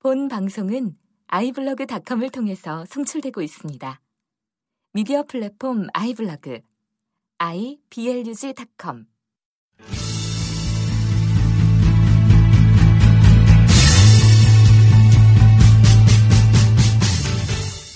본 0.00 0.28
방송은 0.28 0.96
아이블로그닷컴을 1.26 2.30
통해서 2.30 2.84
송출되고 2.88 3.42
있습니다. 3.42 4.00
미디어 4.92 5.24
플랫폼 5.24 5.88
아이블로그 5.92 6.60
iblog.com 7.38 9.06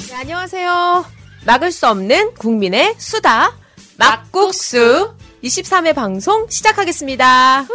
네, 0.08 0.14
안녕하세요. 0.14 1.04
막을 1.46 1.70
수 1.70 1.86
없는 1.86 2.34
국민의 2.34 2.96
수다 2.98 3.56
막국수 3.96 5.14
23회 5.44 5.94
방송 5.94 6.48
시작하겠습니다. 6.48 7.66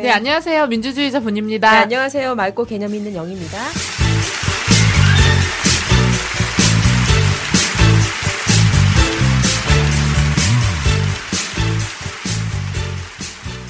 네, 0.00 0.10
안녕하세요. 0.10 0.68
민주주의자 0.68 1.18
네, 1.18 1.22
분입니다. 1.22 1.70
안녕하세요. 1.70 2.34
맑고 2.34 2.64
개념 2.64 2.94
있는 2.94 3.14
영입니다. 3.14 3.58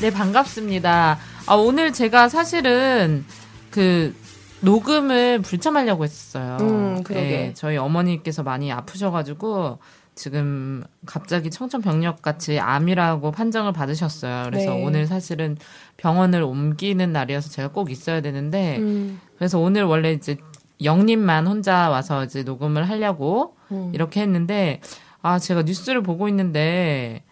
네, 0.00 0.10
반갑습니다. 0.12 1.18
아, 1.46 1.54
오늘 1.56 1.92
제가 1.92 2.28
사실은 2.28 3.24
그 3.72 4.14
녹음을 4.60 5.40
불참하려고 5.40 6.04
했었어요. 6.04 6.58
음, 6.60 7.02
그러게. 7.02 7.26
네, 7.26 7.52
저희 7.54 7.76
어머니께서 7.76 8.44
많이 8.44 8.70
아프셔가지고 8.70 9.80
지금 10.14 10.84
갑자기 11.06 11.50
청천벽력 11.50 12.20
같이 12.20 12.58
암이라고 12.58 13.30
판정을 13.30 13.72
받으셨어요. 13.72 14.44
그래서 14.44 14.74
네. 14.74 14.84
오늘 14.84 15.06
사실은 15.06 15.56
병원을 15.96 16.42
옮기는 16.42 17.12
날이어서 17.12 17.48
제가 17.48 17.68
꼭 17.68 17.90
있어야 17.90 18.20
되는데 18.20 18.78
음, 18.78 19.20
그래서 19.36 19.58
오늘 19.58 19.84
원래 19.84 20.12
이제 20.12 20.36
영님만 20.82 21.46
혼자 21.46 21.88
와서 21.88 22.24
이제 22.24 22.42
녹음을 22.42 22.88
하려고 22.88 23.56
음. 23.70 23.90
이렇게 23.94 24.20
했는데 24.20 24.80
아 25.22 25.38
제가 25.38 25.62
뉴스를 25.62 26.02
보고 26.02 26.28
있는데 26.28 27.22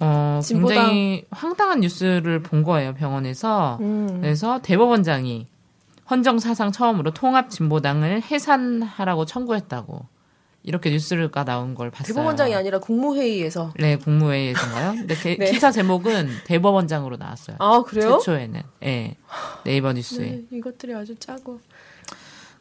어 0.00 0.40
진보당. 0.42 0.76
굉장히 0.76 1.24
황당한 1.30 1.80
뉴스를 1.80 2.42
본 2.42 2.64
거예요 2.64 2.94
병원에서 2.94 3.78
음. 3.82 4.18
그래서 4.20 4.60
대법원장이 4.62 5.46
헌정 6.10 6.38
사상 6.40 6.72
처음으로 6.72 7.12
통합 7.12 7.50
진보당을 7.50 8.22
해산하라고 8.22 9.26
청구했다고 9.26 10.06
이렇게 10.62 10.90
뉴스가 10.90 11.44
나온 11.44 11.74
걸 11.74 11.90
봤어요. 11.90 12.14
대법원장이 12.14 12.54
아니라 12.54 12.78
국무회의에서. 12.80 13.72
네 13.78 13.96
국무회의에서인가요? 13.96 14.92
근데 14.92 15.14
게- 15.14 15.36
네. 15.38 15.50
기사 15.50 15.70
제목은 15.72 16.28
대법원장으로 16.44 17.16
나왔어요. 17.16 17.56
아, 17.60 17.82
그래요? 17.86 18.18
최초에는 18.18 18.62
예 18.84 19.16
네이버 19.64 19.92
뉴스에. 19.94 20.26
네, 20.26 20.42
이것들이 20.52 20.94
아주 20.94 21.14
짜고. 21.18 21.60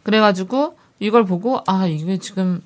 그래가지고 0.04 0.78
이걸 1.00 1.26
보고 1.26 1.62
아 1.68 1.86
이게 1.88 2.18
지금 2.18 2.62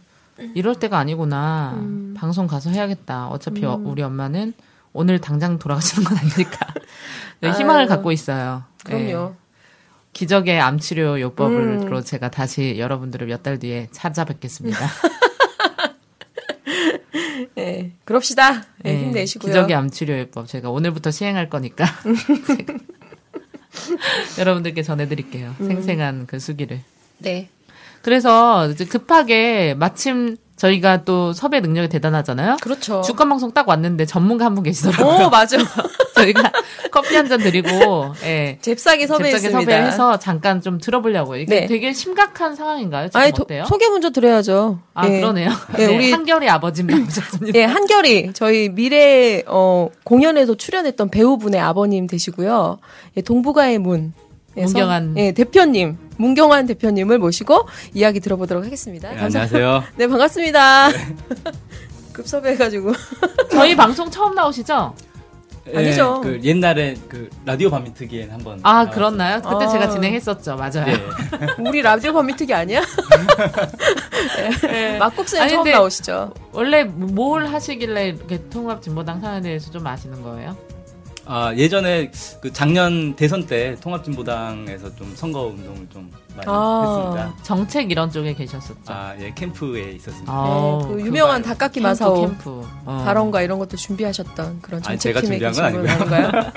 이럴 0.53 0.75
때가 0.75 0.97
아니구나 0.97 1.73
음. 1.77 2.13
방송 2.17 2.47
가서 2.47 2.69
해야겠다 2.69 3.27
어차피 3.29 3.65
어- 3.65 3.79
우리 3.83 4.01
엄마는 4.03 4.53
오늘 4.93 5.19
당장 5.19 5.57
돌아가시는 5.57 6.03
건 6.07 6.17
아니니까 6.17 6.67
네, 7.41 7.51
희망을 7.51 7.81
아유. 7.81 7.87
갖고 7.87 8.11
있어요. 8.11 8.63
그럼요. 8.83 9.03
네. 9.29 9.33
기적의 10.13 10.59
암치료 10.61 11.19
요법으로 11.21 11.63
음. 11.97 12.03
제가 12.03 12.29
다시 12.29 12.75
여러분들을 12.77 13.25
몇 13.27 13.41
달 13.41 13.57
뒤에 13.57 13.87
찾아뵙겠습니다. 13.91 14.77
네, 17.83 17.91
그럽시다. 18.05 18.63
네, 18.79 18.93
네, 18.93 19.03
힘내시고요. 19.03 19.51
기적의 19.51 19.75
암치료 19.75 20.17
요법 20.19 20.47
제가 20.47 20.69
오늘부터 20.69 21.11
시행할 21.11 21.49
거니까 21.49 21.85
여러분들께 24.39 24.83
전해드릴게요. 24.83 25.55
음. 25.59 25.67
생생한 25.67 26.27
그 26.27 26.39
수기를. 26.39 26.81
네. 27.19 27.49
그래서 28.01 28.69
이제 28.69 28.85
급하게 28.85 29.75
마침 29.75 30.37
저희가 30.63 31.03
또 31.03 31.33
섭외 31.33 31.59
능력이 31.59 31.89
대단하잖아요. 31.89 32.55
그렇죠. 32.61 33.01
주간 33.01 33.27
방송 33.27 33.51
딱 33.51 33.67
왔는데 33.67 34.05
전문가 34.05 34.45
한 34.45 34.53
분 34.55 34.63
계시더라고요. 34.63 35.25
오, 35.25 35.29
맞아. 35.29 35.57
저희가 36.15 36.51
커피 36.91 37.15
한 37.15 37.27
잔 37.27 37.39
드리고 37.39 38.13
예. 38.23 38.57
잽싸게 38.61 39.07
섭외했습니다. 39.07 39.49
잽싸게 39.59 39.65
섭외해서 39.65 40.19
잠깐 40.19 40.61
좀 40.61 40.77
들어보려고요. 40.77 41.39
이게 41.41 41.61
네. 41.61 41.65
되게 41.67 41.91
심각한 41.91 42.55
상황인가요? 42.55 43.07
지금 43.09 43.19
아니, 43.21 43.31
도- 43.33 43.43
어때요? 43.43 43.65
소개 43.65 43.89
먼저 43.89 44.09
드려야죠. 44.11 44.79
아 44.93 45.07
예. 45.09 45.19
그러네요. 45.19 45.49
네, 45.75 45.87
네, 45.87 45.95
우리- 45.95 46.11
한결이 46.11 46.47
아버님 46.49 46.87
나오셨습니다. 46.87 47.57
예, 47.59 47.63
한결이 47.65 48.31
저희 48.33 48.69
미래 48.69 49.43
어, 49.47 49.89
공연에도 50.03 50.55
출연했던 50.55 51.09
배우분의 51.09 51.59
아버님 51.59 52.07
되시고요. 52.07 52.77
예, 53.17 53.21
동북아의 53.21 53.79
문. 53.79 54.13
문경환. 54.55 55.15
예, 55.17 55.31
대표님, 55.31 55.97
문경환 56.17 56.67
대표님을 56.67 57.17
모시고 57.19 57.67
이야기 57.93 58.19
들어보도록 58.19 58.63
하겠습니다. 58.65 59.09
네, 59.09 59.19
안녕하세요. 59.19 59.83
네, 59.97 60.07
반갑습니다. 60.07 60.89
급섭해가지고. 62.13 62.93
저희 63.51 63.75
방송 63.75 64.09
처음 64.11 64.35
나오시죠? 64.35 64.93
아니죠. 65.73 66.19
그 66.21 66.41
옛날에 66.43 66.95
그 67.07 67.29
라디오 67.45 67.69
밤미트기엔 67.69 68.29
한번 68.31 68.59
아 68.63 68.71
나왔었어요. 68.73 68.95
그렇나요? 68.95 69.41
그때 69.41 69.65
아. 69.65 69.67
제가 69.69 69.89
진행했었죠. 69.89 70.57
맞아요. 70.57 70.85
네. 70.85 70.97
우리 71.65 71.81
라디오 71.81 72.11
밤미특이 72.11 72.53
아니야? 72.53 72.81
예, 74.69 74.97
막국수에 74.97 75.39
아니, 75.39 75.51
처음 75.51 75.69
나오시죠. 75.71 76.33
원래 76.51 76.83
뭘 76.83 77.47
하시길래 77.47 78.09
이렇게 78.09 78.41
통합 78.49 78.81
진보당 78.81 79.21
사연에 79.21 79.41
대해서 79.41 79.71
좀 79.71 79.87
아시는 79.87 80.21
거예요? 80.21 80.57
아 81.25 81.53
예전에 81.55 82.11
그 82.41 82.51
작년 82.51 83.15
대선 83.15 83.45
때 83.45 83.77
통합진보당에서 83.79 84.93
좀 84.97 85.13
선거 85.15 85.43
운동을 85.43 85.87
좀 85.89 86.11
많이 86.35 86.43
아. 86.47 86.83
했습니다. 87.15 87.43
정책 87.43 87.91
이런 87.91 88.11
쪽에 88.11 88.33
계셨었죠. 88.33 88.75
아 88.87 89.15
예 89.19 89.33
캠프에 89.33 89.91
있었습니다. 89.93 90.31
아, 90.33 90.79
네, 90.81 90.87
그 90.95 91.01
유명한 91.01 91.35
말- 91.35 91.43
닭깎이 91.43 91.75
캠프, 91.75 91.87
마사오 91.87 92.21
캠프. 92.27 92.49
어. 92.85 93.01
발언과 93.05 93.41
이런 93.41 93.57
것도 93.59 93.77
준비하셨던 93.77 94.61
그런 94.61 94.81
아니, 94.85 94.99
제가 94.99 95.21
준비한 95.21 95.53
건분 95.53 95.87
아닌가요? 95.87 96.31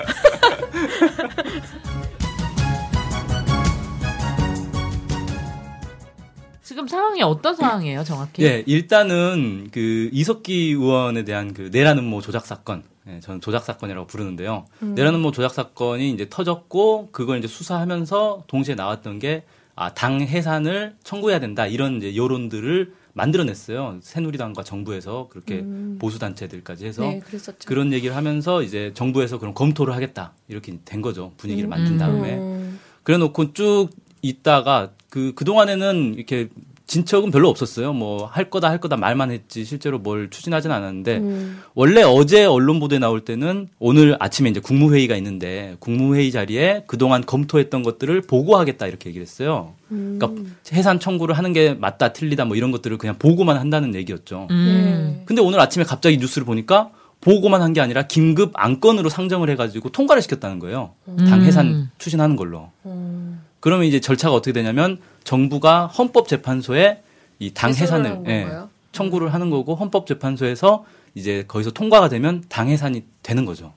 지금 6.63 6.87
상황이 6.87 7.21
어떤 7.21 7.55
상황이에요, 7.55 8.03
정확히? 8.03 8.43
예 8.43 8.63
일단은 8.67 9.69
그 9.71 10.09
이석기 10.11 10.71
의원에 10.71 11.23
대한 11.23 11.53
그 11.53 11.69
내란 11.71 11.97
음모 11.97 12.21
조작 12.21 12.45
사건. 12.45 12.83
예, 13.09 13.19
저는 13.19 13.41
조작 13.41 13.63
사건이라고 13.63 14.07
부르는데요. 14.07 14.65
음. 14.83 14.95
내란 14.95 15.15
음모 15.15 15.31
조작 15.31 15.53
사건이 15.53 16.11
이제 16.11 16.27
터졌고 16.29 17.09
그걸 17.11 17.39
이제 17.39 17.47
수사하면서 17.47 18.43
동시에 18.47 18.75
나왔던 18.75 19.19
게 19.19 19.43
아, 19.75 19.93
당 19.93 20.21
해산을 20.21 20.95
청구해야 21.03 21.39
된다 21.39 21.67
이런 21.67 21.97
이제 21.97 22.15
여론들을 22.15 22.93
만들어냈어요. 23.13 23.97
새누리당과 24.01 24.63
정부에서 24.63 25.27
그렇게 25.29 25.65
보수 25.97 26.19
단체들까지 26.19 26.85
해서 26.85 27.01
네, 27.01 27.19
그랬었죠. 27.19 27.67
그런 27.67 27.91
얘기를 27.91 28.15
하면서 28.15 28.61
이제 28.61 28.91
정부에서 28.93 29.39
그런 29.39 29.55
검토를 29.55 29.95
하겠다 29.95 30.33
이렇게 30.47 30.77
된 30.85 31.01
거죠 31.01 31.33
분위기를 31.37 31.67
만든 31.67 31.97
다음에 31.97 32.37
음. 32.37 32.79
그래놓고 33.01 33.53
쭉 33.53 33.89
있다가 34.21 34.91
그 35.09 35.33
그동안에는 35.33 36.13
이렇게 36.13 36.49
진척은 36.87 37.31
별로 37.31 37.49
없었어요. 37.49 37.91
뭐 37.93 38.25
할 38.31 38.49
거다 38.49 38.69
할 38.69 38.79
거다 38.79 38.95
말만 38.97 39.29
했지 39.31 39.65
실제로 39.65 39.99
뭘 39.99 40.29
추진하진 40.29 40.71
않았는데 40.71 41.17
음. 41.17 41.59
원래 41.75 42.01
어제 42.01 42.45
언론 42.45 42.79
보도에 42.79 42.97
나올 42.99 43.21
때는 43.21 43.67
오늘 43.79 44.15
아침에 44.19 44.49
이제 44.49 44.59
국무회의가 44.59 45.15
있는데 45.17 45.75
국무회의 45.79 46.31
자리에 46.31 46.83
그동안 46.87 47.25
검토했던 47.25 47.83
것들을 47.83 48.21
보고하겠다 48.21 48.87
이렇게 48.87 49.09
얘기를 49.09 49.25
했어요. 49.25 49.73
음. 49.91 50.17
그러니까 50.19 50.49
해산 50.73 50.99
청구를 50.99 51.37
하는 51.37 51.53
게 51.53 51.73
맞다 51.73 52.13
틀리다 52.13 52.45
뭐 52.45 52.55
이런 52.55 52.71
것들을 52.71 52.97
그냥 52.97 53.17
보고만 53.19 53.57
한다는 53.57 53.93
얘기였죠. 53.93 54.47
음. 54.49 55.23
근데 55.25 55.41
오늘 55.41 55.59
아침에 55.59 55.83
갑자기 55.85 56.17
뉴스를 56.17 56.45
보니까 56.45 56.89
보고만 57.19 57.61
한 57.61 57.73
게 57.73 57.81
아니라 57.81 58.03
긴급 58.03 58.51
안건으로 58.53 59.09
상정을 59.09 59.49
해가지고 59.49 59.89
통과를 59.89 60.21
시켰다는 60.21 60.59
거예요. 60.59 60.91
당 61.27 61.41
해산 61.43 61.89
추진하는 61.97 62.35
걸로. 62.35 62.69
음. 62.85 63.36
그러면 63.67 63.85
이제 63.85 63.99
절차가 63.99 64.33
어떻게 64.33 64.53
되냐면 64.53 64.97
정부가 65.25 65.87
헌법재판소에 65.87 67.03
이 67.39 67.51
당 67.53 67.71
해산을 67.73 68.23
예? 68.27 68.47
청구를 68.93 69.33
하는 69.33 69.49
거고 69.49 69.75
헌법재판소에서 69.75 70.85
이제 71.15 71.43
거기서 71.49 71.71
통과가 71.71 72.07
되면 72.07 72.45
당 72.47 72.69
해산이 72.69 73.03
되는 73.23 73.43
거죠. 73.43 73.73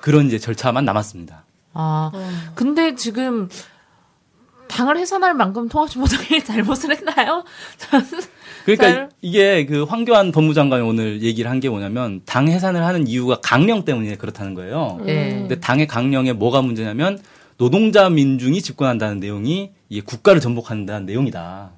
그런 0.00 0.26
이제 0.26 0.38
절차만 0.38 0.86
남았습니다. 0.86 1.44
아, 1.74 2.10
어. 2.14 2.30
근데 2.54 2.94
지금 2.94 3.50
당을 4.68 4.96
해산할 4.96 5.34
만큼 5.34 5.68
통합진보당이 5.68 6.42
잘못을 6.48 6.90
했나요? 6.96 7.44
그러니까 8.64 8.88
잘- 8.88 9.08
이게 9.20 9.66
그 9.66 9.82
황교안 9.84 10.32
법무장관이 10.32 10.82
오늘 10.82 11.20
얘기를 11.20 11.50
한 11.50 11.60
게 11.60 11.68
뭐냐면 11.68 12.22
당 12.24 12.48
해산을 12.48 12.82
하는 12.82 13.06
이유가 13.06 13.38
강령 13.42 13.84
때문에 13.84 14.16
그렇다는 14.16 14.54
거예요. 14.54 14.98
예. 15.06 15.30
근데 15.40 15.60
당의 15.60 15.86
강령에 15.86 16.32
뭐가 16.32 16.62
문제냐면 16.62 17.20
노동자 17.56 18.08
민중이 18.08 18.62
집권한다는 18.62 19.20
내용이 19.20 19.70
이게 19.88 20.00
국가를 20.00 20.40
전복한다는 20.40 21.06
내용이다. 21.06 21.70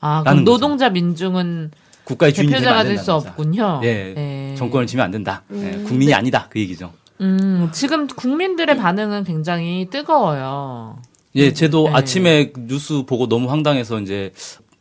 아, 0.00 0.22
그럼 0.22 0.44
거죠. 0.44 0.44
노동자 0.44 0.90
민중은 0.90 1.70
국가의 2.04 2.32
주인이 2.32 2.52
대표자가 2.52 2.78
안될수 2.78 3.06
거죠. 3.12 3.28
없군요. 3.28 3.80
예, 3.84 4.14
예. 4.16 4.54
정권을 4.56 4.86
쥐면 4.86 5.04
안 5.04 5.10
된다. 5.10 5.42
예, 5.52 5.56
음. 5.56 5.84
국민이 5.86 6.14
아니다 6.14 6.46
그 6.50 6.58
얘기죠. 6.60 6.92
음, 7.20 7.68
지금 7.72 8.06
국민들의 8.06 8.76
반응은 8.76 9.24
굉장히 9.24 9.88
뜨거워요. 9.90 11.02
예, 11.34 11.52
쟤도 11.52 11.88
네. 11.88 11.94
아침에 11.94 12.52
뉴스 12.66 13.02
보고 13.04 13.28
너무 13.28 13.50
황당해서 13.50 14.00
이제 14.00 14.32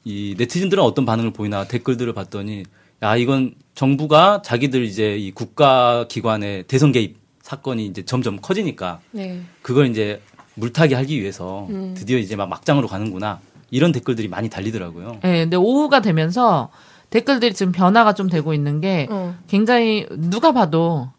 이 0.06 0.36
네티즌들은 0.38 0.81
어떤 0.81 1.06
반응을 1.06 1.33
보이나 1.33 1.66
댓글들을 1.66 2.13
봤더니 2.13 2.63
야 3.04 3.16
이건 3.18 3.56
정부가 3.75 4.42
자기들 4.44 4.83
이제 4.83 5.18
이 5.18 5.31
국가 5.31 6.06
기관의 6.07 6.63
대선 6.63 6.92
개입 6.92 7.18
사건이 7.48 7.86
이제 7.86 8.04
점점 8.04 8.40
커지니까 8.42 9.00
네. 9.12 9.42
그걸 9.62 9.88
이제 9.88 10.22
물타기 10.56 10.94
하기 10.94 11.22
위해서 11.22 11.66
음. 11.70 11.94
드디어 11.98 12.18
이제 12.18 12.36
막 12.36 12.50
막장으로 12.50 12.90
가는구나 12.90 13.40
이런 13.72 13.94
댓글들이 13.94 14.28
많이 14.28 14.50
달리더라고요. 14.50 15.20
예, 15.24 15.44
근데 15.44 15.56
오후가 15.56 16.02
되면서 16.02 16.70
댓글들이 17.10 17.54
지금 17.54 17.72
변화가 17.72 18.14
좀 18.14 18.28
되고 18.30 18.54
있는 18.54 18.82
게 18.82 19.08
어. 19.10 19.34
굉장히 19.48 20.06
누가 20.12 20.52
봐도 20.52 21.10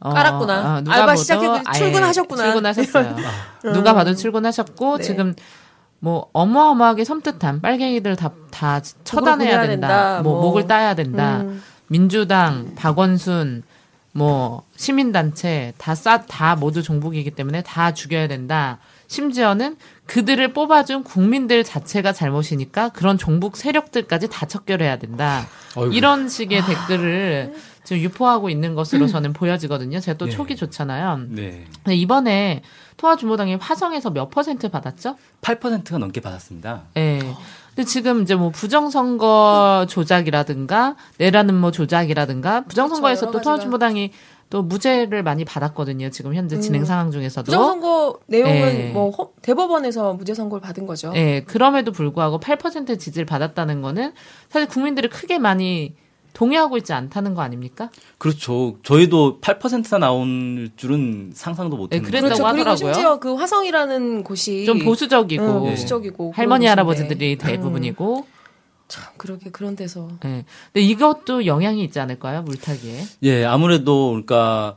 어, 0.00 0.10
깔았구나. 0.12 0.76
어, 0.78 0.80
누가 0.80 0.96
알바 0.96 1.12
아예 1.12 1.78
출근하셨구나. 1.78 2.42
출근하셨어요. 2.42 3.16
누가 3.72 3.94
봐도 3.94 4.14
출근하셨고 4.14 4.98
네. 4.98 5.04
지금 5.04 5.34
뭐 6.00 6.28
어마어마하게 6.32 7.04
섬뜩한 7.04 7.60
빨갱이들 7.60 8.16
다 8.16 8.32
다 8.56 8.80
처단해야 9.04 9.60
된다. 9.60 9.68
된다. 9.68 10.22
뭐, 10.22 10.32
뭐. 10.32 10.42
목을 10.42 10.66
따야 10.66 10.94
된다. 10.94 11.42
음. 11.42 11.62
민주당, 11.88 12.74
박원순, 12.74 13.62
뭐 14.16 14.64
시민단체 14.76 15.74
다싸다 15.76 16.56
모두 16.56 16.82
종북이기 16.82 17.32
때문에 17.32 17.62
다 17.62 17.92
죽여야 17.92 18.28
된다. 18.28 18.78
심지어는 19.08 19.76
그들을 20.06 20.52
뽑아준 20.52 21.04
국민들 21.04 21.62
자체가 21.62 22.12
잘못이니까 22.12 22.88
그런 22.88 23.18
종북 23.18 23.56
세력들까지 23.56 24.28
다 24.28 24.46
척결해야 24.46 24.98
된다. 24.98 25.46
어이구. 25.76 25.94
이런 25.94 26.28
식의 26.28 26.64
댓글을 26.64 27.54
지금 27.84 28.02
유포하고 28.02 28.50
있는 28.50 28.74
것으로 28.74 29.06
저는 29.06 29.32
보여지거든요. 29.32 30.00
제가 30.00 30.18
또 30.18 30.26
예. 30.26 30.30
촉이 30.30 30.56
좋잖아요. 30.56 31.20
네, 31.28 31.66
이번에 31.86 32.62
통합진보당이 32.96 33.56
화성에서 33.56 34.10
몇 34.10 34.30
퍼센트 34.30 34.68
받았죠? 34.70 35.16
8%가 35.42 35.98
넘게 35.98 36.20
받았습니다. 36.20 36.84
예. 36.96 37.20
근데 37.76 37.84
지금 37.86 38.22
이제 38.22 38.34
뭐 38.34 38.48
부정선거 38.50 39.86
조작이라든가 39.88 40.96
내라는 41.18 41.54
뭐 41.54 41.70
조작이라든가 41.70 42.64
부정선거에서 42.64 43.26
그렇죠, 43.26 43.38
또. 43.38 43.42
통합진보당이 43.42 44.12
또 44.48 44.62
무죄를 44.62 45.22
많이 45.22 45.44
받았거든요. 45.44 46.08
지금 46.10 46.34
현재 46.34 46.58
진행 46.58 46.84
상황 46.84 47.10
중에서도. 47.10 47.44
부정선거 47.44 48.20
내용은 48.26 48.54
예. 48.54 48.90
뭐 48.92 49.10
허- 49.10 49.28
대법원에서 49.42 50.14
무죄 50.14 50.34
선고를 50.34 50.62
받은 50.62 50.86
거죠. 50.86 51.12
예, 51.16 51.42
그럼에도 51.46 51.92
불구하고 51.92 52.38
8% 52.40 52.98
지지를 52.98 53.26
받았다는 53.26 53.82
거는 53.82 54.12
사실 54.48 54.68
국민들이 54.68 55.08
크게 55.08 55.38
많이 55.38 55.94
동의하고 56.36 56.76
있지 56.76 56.92
않다는 56.92 57.32
거 57.34 57.40
아닙니까? 57.40 57.90
그렇죠. 58.18 58.76
저희도 58.82 59.40
8%나 59.40 59.96
나올 59.96 60.68
줄은 60.76 61.30
상상도 61.34 61.76
네, 61.76 61.80
못했는데. 61.80 62.10
그랬다고 62.10 62.26
그렇죠. 62.26 62.42
그리고 62.42 62.70
하더라고요. 62.70 62.92
심지어 62.92 63.18
그 63.18 63.34
화성이라는 63.34 64.22
곳이 64.22 64.66
좀 64.66 64.80
보수적이고 64.80 65.42
어, 65.42 65.60
보수적이고 65.60 66.32
할머니. 66.36 66.66
할아버지들이 66.66 67.38
대부분이고 67.38 68.26
참 68.86 69.14
그러게 69.16 69.48
그런 69.50 69.76
데서 69.76 70.10
예. 70.26 70.44
근데 70.74 70.86
이것도 70.86 71.46
영향이 71.46 71.82
있지 71.84 72.00
않을까요? 72.00 72.42
물타기에. 72.42 73.00
예, 73.22 73.44
아무래도 73.46 74.10
그러니까 74.10 74.76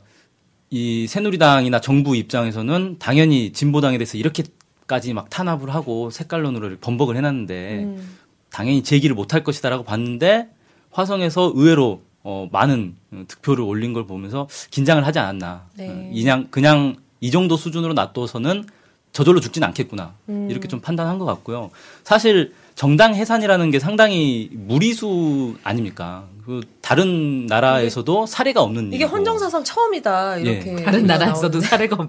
이 0.70 1.06
새누리당이나 1.06 1.82
정부 1.82 2.16
입장에서는 2.16 2.96
당연히 2.98 3.52
진보당에 3.52 3.98
대해서 3.98 4.16
이렇게까지 4.16 5.12
막 5.12 5.28
탄압을 5.28 5.74
하고 5.74 6.08
색깔론으로 6.08 6.78
번복을 6.80 7.16
해놨는데 7.18 7.82
음. 7.84 8.16
당연히 8.50 8.82
제기를 8.82 9.14
못할 9.14 9.44
것이다라고 9.44 9.84
봤는데 9.84 10.48
화성에서 10.90 11.52
의외로 11.54 12.02
어, 12.22 12.48
많은 12.52 12.96
어, 13.12 13.24
득표를 13.28 13.64
올린 13.64 13.92
걸 13.92 14.06
보면서 14.06 14.48
긴장을 14.70 15.04
하지 15.06 15.18
않았나. 15.18 15.66
네. 15.76 15.88
어, 15.88 16.10
그냥 16.14 16.48
그냥 16.50 16.96
이 17.20 17.30
정도 17.30 17.56
수준으로 17.56 17.94
놔둬서는 17.94 18.66
저절로 19.12 19.40
죽진 19.40 19.64
않겠구나. 19.64 20.14
음. 20.28 20.48
이렇게 20.50 20.68
좀 20.68 20.80
판단한 20.80 21.18
것 21.18 21.24
같고요. 21.24 21.70
사실 22.04 22.52
정당 22.74 23.14
해산이라는 23.14 23.70
게 23.70 23.78
상당히 23.78 24.48
무리수 24.52 25.56
아닙니까? 25.64 26.24
그 26.46 26.60
다른 26.80 27.46
나라에서도 27.46 28.26
사례가 28.26 28.62
없는 28.62 28.88
이게 28.88 28.96
일이고. 29.04 29.10
헌정사상 29.10 29.64
처음이다 29.64 30.38
이렇게 30.38 30.78
예. 30.78 30.82
다른 30.82 31.06
나라에서도 31.06 31.58
나오는데. 31.58 31.66
사례가. 31.66 32.08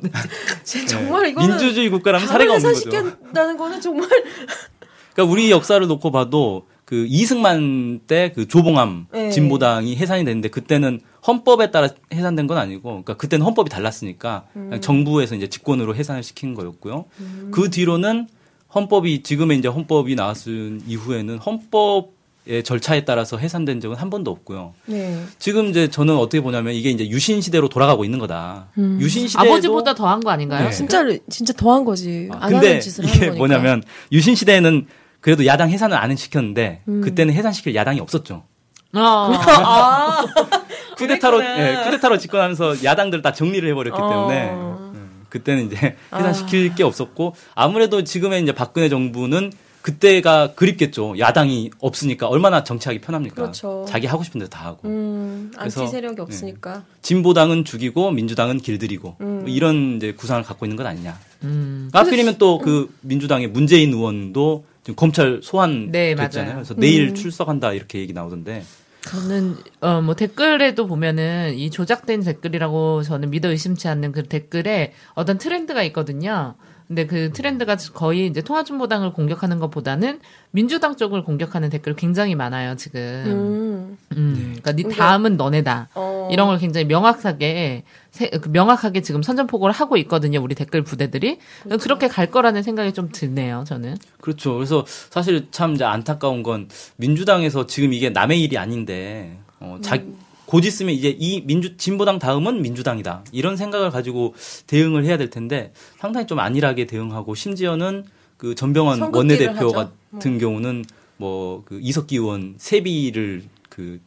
진짜 0.63 0.97
예. 0.99 1.01
정말 1.03 1.27
이거는 1.27 1.49
민주주의 1.49 1.89
국가라면 1.89 2.27
사례가 2.27 2.53
없는 2.53 2.73
거죠. 2.73 2.89
해산시킨다는 2.89 3.57
거는 3.57 3.81
정말 3.81 4.07
그러니까 5.13 5.31
우리 5.31 5.51
역사를 5.51 5.85
놓고 5.85 6.11
봐도 6.11 6.65
그 6.91 7.05
이승만 7.07 8.01
때 8.05 8.33
그 8.35 8.49
조봉암 8.49 9.05
네. 9.13 9.29
진보당이 9.29 9.95
해산이 9.95 10.25
됐는데 10.25 10.49
그때는 10.49 10.99
헌법에 11.25 11.71
따라 11.71 11.87
해산된 12.13 12.47
건 12.47 12.57
아니고 12.57 12.81
그러니까 12.89 13.13
그때는 13.15 13.45
헌법이 13.45 13.69
달랐으니까 13.69 14.43
그냥 14.51 14.81
정부에서 14.81 15.35
이제 15.35 15.47
직권으로 15.47 15.95
해산을 15.95 16.21
시킨 16.21 16.53
거였고요. 16.53 17.05
그 17.51 17.69
뒤로는 17.69 18.27
헌법이 18.75 19.23
지금의 19.23 19.59
이제 19.59 19.69
헌법이 19.69 20.15
나왔을 20.15 20.79
이후에는 20.85 21.37
헌법의 21.37 22.63
절차에 22.65 23.05
따라서 23.05 23.37
해산된 23.37 23.79
적은 23.79 23.95
한 23.95 24.09
번도 24.09 24.29
없고요. 24.29 24.73
네. 24.87 25.23
지금 25.39 25.67
이제 25.67 25.87
저는 25.89 26.17
어떻게 26.17 26.41
보냐면 26.41 26.73
이게 26.73 26.89
이제 26.89 27.07
유신 27.09 27.39
시대로 27.39 27.69
돌아가고 27.69 28.03
있는 28.03 28.19
거다. 28.19 28.67
유신 28.99 29.29
시대 29.29 29.39
아버지보다 29.47 29.93
더한 29.93 30.19
거 30.19 30.29
아닌가요? 30.29 30.65
네. 30.67 30.71
진짜 30.75 31.05
진짜 31.29 31.53
더한 31.53 31.85
거지 31.85 32.27
아, 32.33 32.37
안 32.41 32.51
근데 32.51 32.67
하는 32.67 32.81
짓을 32.81 33.05
하는 33.05 33.15
이게 33.15 33.25
거니까. 33.27 33.37
뭐냐면 33.37 33.83
유신 34.11 34.35
시대에는 34.35 34.87
그래도 35.21 35.45
야당 35.45 35.69
해산을 35.69 35.95
안 35.95 36.15
시켰는데 36.15 36.81
음. 36.87 37.01
그때는 37.01 37.33
해산시킬 37.33 37.73
야당이 37.75 37.99
없었죠. 37.99 38.43
어. 38.93 38.99
아 38.99 40.25
쿠데타로. 40.97 41.43
예, 41.43 41.81
쿠데타로 41.85 42.17
집권하면서 42.17 42.83
야당들 42.83 43.21
다 43.21 43.31
정리를 43.31 43.67
해버렸기 43.69 43.99
어. 44.01 44.09
때문에 44.09 44.49
음, 44.51 45.25
그때는 45.29 45.67
이제 45.67 45.95
해산시킬 46.13 46.75
게 46.75 46.83
없었고 46.83 47.35
아무래도 47.55 48.03
지금의 48.03 48.43
이제 48.43 48.51
박근혜 48.51 48.89
정부는 48.89 49.51
그때가 49.81 50.53
그립겠죠. 50.53 51.17
야당이 51.17 51.71
없으니까 51.79 52.27
얼마나 52.27 52.63
정치하기 52.63 53.01
편합니까? 53.01 53.35
그렇죠. 53.35 53.85
자기 53.87 54.05
하고 54.05 54.23
싶은 54.23 54.37
대로 54.39 54.47
다 54.49 54.65
하고. 54.65 54.87
음, 54.87 55.51
그래서, 55.57 55.81
안티 55.81 55.91
세력이 55.91 56.21
없으니까 56.21 56.83
진보당은 57.01 57.65
죽이고 57.65 58.11
민주당은 58.11 58.59
길들이고 58.59 59.15
음. 59.21 59.39
뭐 59.41 59.49
이런 59.49 59.95
이제 59.97 60.13
구상을 60.13 60.43
갖고 60.43 60.65
있는 60.65 60.75
건 60.77 60.85
아니냐. 60.85 61.17
음. 61.43 61.89
하필이면 61.93 62.37
또 62.37 62.59
그 62.59 62.93
민주당의 63.01 63.47
문재인 63.47 63.91
의원도 63.93 64.65
지금 64.83 64.95
검찰 64.95 65.39
소환 65.43 65.91
네, 65.91 66.15
됐잖아요. 66.15 66.53
맞아요. 66.53 66.63
그래서 66.63 66.73
내일 66.75 67.09
음. 67.09 67.15
출석한다 67.15 67.73
이렇게 67.73 67.99
얘기 67.99 68.13
나오던데. 68.13 68.63
저는 69.01 69.57
어 69.81 70.01
뭐 70.01 70.15
댓글에도 70.15 70.85
보면은 70.87 71.55
이 71.55 71.71
조작된 71.71 72.21
댓글이라고 72.23 73.01
저는 73.03 73.31
믿어 73.31 73.49
의심치 73.49 73.87
않는 73.87 74.11
그 74.11 74.23
댓글에 74.23 74.93
어떤 75.15 75.37
트렌드가 75.37 75.81
있거든요. 75.85 76.55
근데 76.91 77.05
그 77.07 77.31
트렌드가 77.31 77.77
거의 77.93 78.27
이제 78.27 78.41
통합진보당을 78.41 79.13
공격하는 79.13 79.59
것보다는 79.59 80.19
민주당 80.51 80.97
쪽을 80.97 81.23
공격하는 81.23 81.69
댓글 81.69 81.95
굉장히 81.95 82.35
많아요 82.35 82.75
지금. 82.75 82.99
음. 82.99 83.97
음, 84.17 84.57
그러니까 84.61 84.73
네 84.73 84.93
다음은 84.93 85.37
너네다. 85.37 85.87
어. 85.95 86.27
이런 86.33 86.47
걸 86.47 86.57
굉장히 86.59 86.83
명확하게 86.87 87.83
세- 88.09 88.29
그 88.29 88.49
명확하게 88.49 89.01
지금 89.03 89.23
선전포고를 89.23 89.73
하고 89.73 89.95
있거든요 89.95 90.41
우리 90.41 90.53
댓글 90.53 90.81
부대들이 90.83 91.37
그렇죠. 91.63 91.81
그렇게갈 91.81 92.29
거라는 92.29 92.61
생각이 92.61 92.91
좀 92.93 93.07
드네요 93.09 93.63
저는 93.65 93.95
그렇죠. 94.19 94.55
그래서 94.55 94.85
사실 95.09 95.47
참 95.51 95.75
이제 95.75 95.85
안타까운 95.85 96.43
건 96.43 96.67
민주당에서 96.97 97.67
지금 97.67 97.93
이게 97.93 98.09
남의 98.09 98.41
일이 98.43 98.57
아닌데 98.57 99.37
어, 99.61 99.77
자, 99.81 99.95
음. 99.95 100.17
곧 100.51 100.65
있으면 100.65 100.93
이제 100.93 101.15
이 101.17 101.41
민주 101.45 101.77
진보당 101.77 102.19
다음은 102.19 102.61
민주당이다. 102.61 103.23
이런 103.31 103.55
생각을 103.55 103.89
가지고 103.89 104.35
대응을 104.67 105.05
해야 105.05 105.17
될 105.17 105.29
텐데 105.29 105.71
상당히 105.97 106.27
좀 106.27 106.39
안일하게 106.39 106.87
대응하고 106.87 107.35
심지어는 107.35 108.03
그 108.35 108.53
전병헌 108.53 109.13
원내대표 109.15 109.69
하죠. 109.69 109.71
같은 110.11 110.39
경우는 110.39 110.83
뭐 111.17 111.63
그 111.63 111.79
이석기 111.81 112.17
의원 112.17 112.55
세비를 112.57 113.43
그 113.69 114.01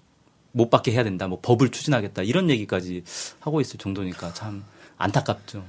못 0.56 0.70
받게 0.70 0.92
해야 0.92 1.02
된다, 1.02 1.26
뭐 1.26 1.40
법을 1.42 1.70
추진하겠다. 1.70 2.22
이런 2.22 2.48
얘기까지 2.48 3.02
하고 3.40 3.60
있을 3.60 3.76
정도니까 3.76 4.32
참 4.34 4.62
안타깝죠. 4.98 5.64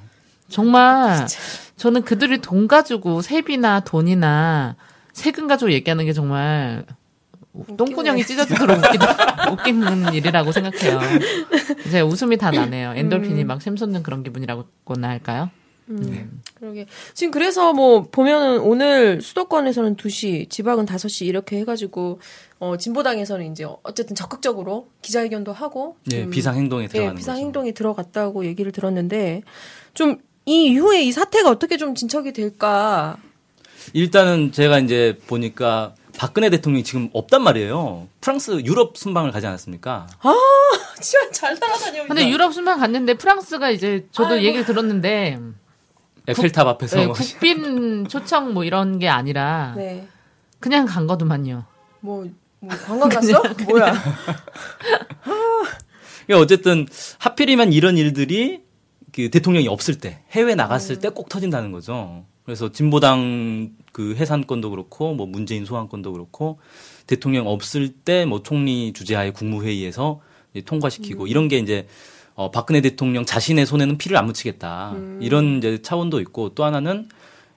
정말 0.48 1.26
저는 1.76 2.04
그들이 2.04 2.40
돈 2.40 2.68
가지고 2.68 3.22
세비나 3.24 3.80
돈이나 3.80 4.76
세금 5.12 5.48
가지고 5.48 5.72
얘기하는 5.72 6.06
게 6.06 6.14
정말 6.14 6.86
똥구녕이 7.78 8.24
찢어지도록 8.28 8.78
웃기다, 8.78 9.52
웃기는 9.52 10.14
일이라고 10.14 10.52
생각해요. 10.52 11.00
이제 11.88 12.02
웃음이 12.02 12.38
다 12.38 12.52
나네요. 12.52 12.94
엔돌핀이 12.96 13.44
막 13.44 13.62
샘솟는 13.62 14.04
그런 14.04 14.24
기분이라고나 14.24 15.08
할까요? 15.10 15.50
그러게. 16.56 16.88
지금 17.14 17.32
그래서 17.32 17.72
뭐 17.74 18.04
보면은 18.10 18.60
오늘 18.60 19.22
수도권에서는 19.22 19.98
2시, 19.98 20.50
지방은 20.50 20.86
5시 20.88 21.28
이렇게 21.28 21.60
해가지고 21.60 22.20
어 22.58 22.76
진보당에서는 22.78 23.52
이제 23.52 23.68
어쨌든 23.84 24.16
적극적으로 24.16 24.90
기자회견도 25.04 25.54
하고 25.54 25.98
예, 26.12 26.22
좀 26.24 26.32
비상 26.32 26.56
행동에 26.56 26.86
예, 26.86 26.88
들어가는 26.88 27.16
비상. 27.18 27.38
행동이 27.38 27.74
들어갔다고 27.74 28.46
얘기를 28.46 28.72
들었는데 28.72 29.44
좀 29.94 30.20
이 30.46 30.68
이후에 30.68 31.04
이 31.04 31.12
사태가 31.12 31.50
어떻게 31.50 31.76
좀 31.78 31.96
진척이 31.96 32.32
될까? 32.32 33.18
일단은 33.94 34.52
제가 34.52 34.80
이제 34.80 35.18
보니까 35.28 35.96
박근혜 36.18 36.50
대통령이 36.50 36.84
지금 36.84 37.10
없단 37.14 37.44
말이에요. 37.44 38.08
프랑스 38.22 38.62
유럽 38.66 38.98
순방을 38.98 39.32
가지 39.32 39.48
않았습니까? 39.48 40.08
진짜 41.02 41.32
잘 41.32 41.60
따라다녀. 41.60 42.06
근데 42.08 42.30
유럽 42.30 42.54
순방 42.54 42.80
갔는데 42.80 43.16
프랑스가 43.16 43.70
이제 43.70 44.08
저도 44.12 44.36
아이고. 44.36 44.46
얘기를 44.46 44.66
들었는데 44.66 45.40
에펠탑 46.28 46.68
앞에서 46.68 46.98
네, 46.98 47.08
국빈 47.08 48.08
초청 48.08 48.54
뭐 48.54 48.64
이런 48.64 48.98
게 49.00 49.10
아니라 49.10 49.74
네. 49.76 50.08
그냥 50.60 50.86
간 50.86 51.06
거더만요. 51.06 51.66
뭐, 52.00 52.26
뭐 52.60 52.76
관광 52.86 53.10
갔어? 53.10 53.44
뭐야? 53.68 53.94
그러니까 56.26 56.44
어쨌든 56.44 56.88
하필이면 57.20 57.74
이런 57.74 57.98
일들이 57.98 58.64
그 59.14 59.30
대통령이 59.30 59.68
없을 59.68 60.00
때 60.00 60.24
해외 60.32 60.56
나갔을 60.56 61.00
때꼭 61.00 61.30
터진다는 61.30 61.72
거죠. 61.72 62.26
그래서 62.46 62.72
진보당 62.72 63.72
그 63.92 64.16
해산권도 64.16 64.70
그렇고 64.70 65.14
뭐 65.16 65.26
문재인 65.26 65.66
소환권도 65.66 66.14
그렇고 66.14 66.60
대통령 67.08 67.48
없을 67.48 67.90
때 67.90 68.26
뭐 68.26 68.44
총리 68.44 68.94
주재하에 68.94 69.32
국무회의에서 69.32 70.22
이제 70.54 70.64
통과시키고 70.64 71.28
이런 71.28 71.48
게 71.48 71.58
이제 71.58 71.88
어 72.36 72.52
박근혜 72.52 72.82
대통령 72.82 73.26
자신의 73.26 73.66
손에는 73.66 73.98
피를 73.98 74.18
안 74.18 74.26
묻히겠다. 74.26 74.96
이런 75.22 75.58
이제 75.58 75.82
차원도 75.82 76.20
있고 76.22 76.50
또 76.54 76.64
하나는 76.66 77.10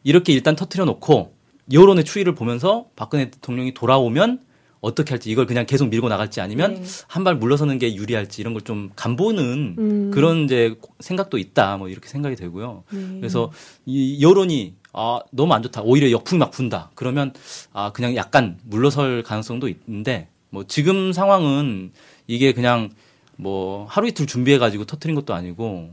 이렇게 0.04 0.32
일단 0.32 0.56
터트려 0.56 0.84
놓고 0.84 1.34
여론의 1.72 2.04
추이를 2.04 2.34
보면서 2.34 2.86
박근혜 2.96 3.30
대통령이 3.30 3.74
돌아오면 3.74 4.40
어떻게 4.80 5.10
할지 5.10 5.30
이걸 5.30 5.46
그냥 5.46 5.66
계속 5.66 5.88
밀고 5.88 6.08
나갈지 6.08 6.40
아니면 6.40 6.74
네. 6.74 6.82
한발 7.08 7.34
물러서는 7.36 7.78
게 7.78 7.94
유리할지 7.94 8.40
이런 8.40 8.54
걸 8.54 8.62
좀 8.64 8.90
간보는 8.96 9.76
음. 9.78 10.10
그런 10.12 10.44
이제 10.44 10.74
생각도 11.00 11.38
있다 11.38 11.76
뭐 11.78 11.88
이렇게 11.88 12.08
생각이 12.08 12.36
되고요. 12.36 12.84
네. 12.90 13.16
그래서 13.20 13.50
이 13.86 14.22
여론이 14.22 14.74
아 14.92 15.20
너무 15.32 15.52
안 15.54 15.62
좋다 15.62 15.82
오히려 15.82 16.10
역풍이 16.10 16.38
막 16.38 16.50
분다 16.50 16.90
그러면 16.94 17.32
아 17.72 17.92
그냥 17.92 18.14
약간 18.16 18.58
물러설 18.64 19.22
가능성도 19.22 19.68
있는데 19.68 20.28
뭐 20.50 20.64
지금 20.66 21.12
상황은 21.12 21.92
이게 22.26 22.52
그냥 22.52 22.90
뭐 23.36 23.86
하루 23.88 24.08
이틀 24.08 24.26
준비해 24.26 24.58
가지고 24.58 24.84
터트린 24.84 25.14
것도 25.14 25.34
아니고 25.34 25.90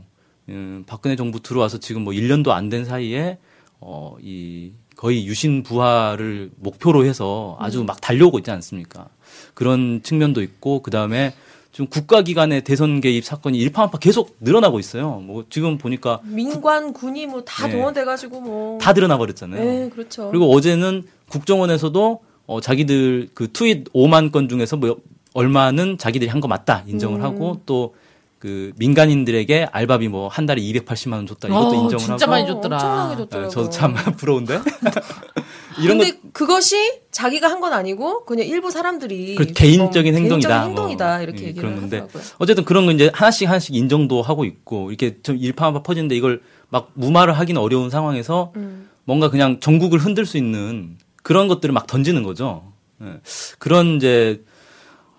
음, 0.48 0.84
박근혜 0.86 1.16
정부 1.16 1.40
들어와서 1.40 1.78
지금 1.78 2.02
뭐 2.02 2.12
1년도 2.12 2.50
안 2.50 2.68
된 2.68 2.84
사이에 2.84 3.38
어, 3.80 4.16
이 4.20 4.72
거의 4.96 5.26
유신 5.26 5.62
부활을 5.62 6.50
목표로 6.56 7.04
해서 7.04 7.56
아주 7.60 7.84
막 7.84 8.00
달려오고 8.00 8.38
있지 8.38 8.50
않습니까? 8.50 9.08
그런 9.54 10.00
측면도 10.02 10.42
있고 10.42 10.82
그 10.82 10.90
다음에 10.90 11.34
지금 11.72 11.88
국가기관의 11.88 12.64
대선 12.64 13.02
개입 13.02 13.24
사건이 13.24 13.58
일파만파 13.58 13.98
계속 13.98 14.36
늘어나고 14.40 14.78
있어요. 14.80 15.20
뭐 15.22 15.44
지금 15.50 15.76
보니까 15.76 16.20
민관 16.24 16.94
군이 16.94 17.26
뭐다 17.26 17.66
네. 17.66 17.72
동원돼가지고 17.74 18.40
뭐. 18.40 18.78
다 18.78 18.94
드러나 18.94 19.18
버렸잖아요. 19.18 19.62
네, 19.62 19.90
그렇죠. 19.90 20.30
그리고 20.30 20.50
어제는 20.52 21.04
국정원에서도 21.28 22.20
어, 22.46 22.60
자기들 22.62 23.28
그 23.34 23.52
트윗 23.52 23.92
5만 23.92 24.32
건 24.32 24.48
중에서 24.48 24.76
뭐 24.78 24.96
얼마는 25.34 25.98
자기들이 25.98 26.30
한 26.30 26.40
거 26.40 26.48
맞다 26.48 26.82
인정을 26.86 27.20
음. 27.20 27.24
하고 27.24 27.60
또 27.66 27.94
그 28.38 28.72
민간인들에게 28.76 29.68
알바비 29.72 30.08
뭐 30.08 30.28
한 30.28 30.44
달에 30.46 30.60
280만 30.60 31.12
원 31.14 31.26
줬다 31.26 31.48
이것도 31.48 31.68
어, 31.68 31.74
인정을 31.74 31.98
진짜 31.98 32.12
하고 32.24 32.30
많이 32.30 32.46
줬더라. 32.46 32.76
엄청나게 32.76 33.14
네, 33.14 33.16
줬더라고요. 33.22 33.50
저도 33.50 33.70
참 33.70 33.94
부러운데 34.16 34.60
이런 35.82 35.98
거 35.98 36.04
근데 36.04 36.18
그것이 36.32 37.00
자기가 37.10 37.48
한 37.50 37.56
건 37.60 37.72
아니고 37.72 38.24
그냥 38.26 38.46
일부 38.46 38.70
사람들이 38.70 39.34
그 39.36 39.46
개인적인 39.46 40.12
뭐 40.12 40.20
행동이다. 40.20 40.48
개인적인 40.48 40.68
행동이다 40.68 41.14
뭐, 41.14 41.22
이렇게 41.22 41.42
예, 41.44 41.46
얘기를 41.48 41.68
그러는데 41.70 42.00
하더라고요. 42.00 42.22
어쨌든 42.38 42.64
그런 42.66 42.84
거 42.86 42.92
이제 42.92 43.10
하나씩 43.14 43.48
하나씩 43.48 43.74
인정도 43.74 44.20
하고 44.20 44.44
있고 44.44 44.90
이렇게 44.90 45.16
좀 45.22 45.36
일파만파 45.38 45.82
퍼지는데 45.82 46.14
이걸 46.14 46.42
막 46.68 46.90
무마를 46.94 47.32
하기는 47.38 47.60
어려운 47.60 47.88
상황에서 47.88 48.52
음. 48.56 48.90
뭔가 49.04 49.30
그냥 49.30 49.60
전국을 49.60 49.98
흔들 49.98 50.26
수 50.26 50.36
있는 50.36 50.98
그런 51.22 51.48
것들을 51.48 51.72
막 51.72 51.86
던지는 51.86 52.22
거죠. 52.22 52.72
예. 53.02 53.20
그런 53.58 53.96
이제 53.96 54.42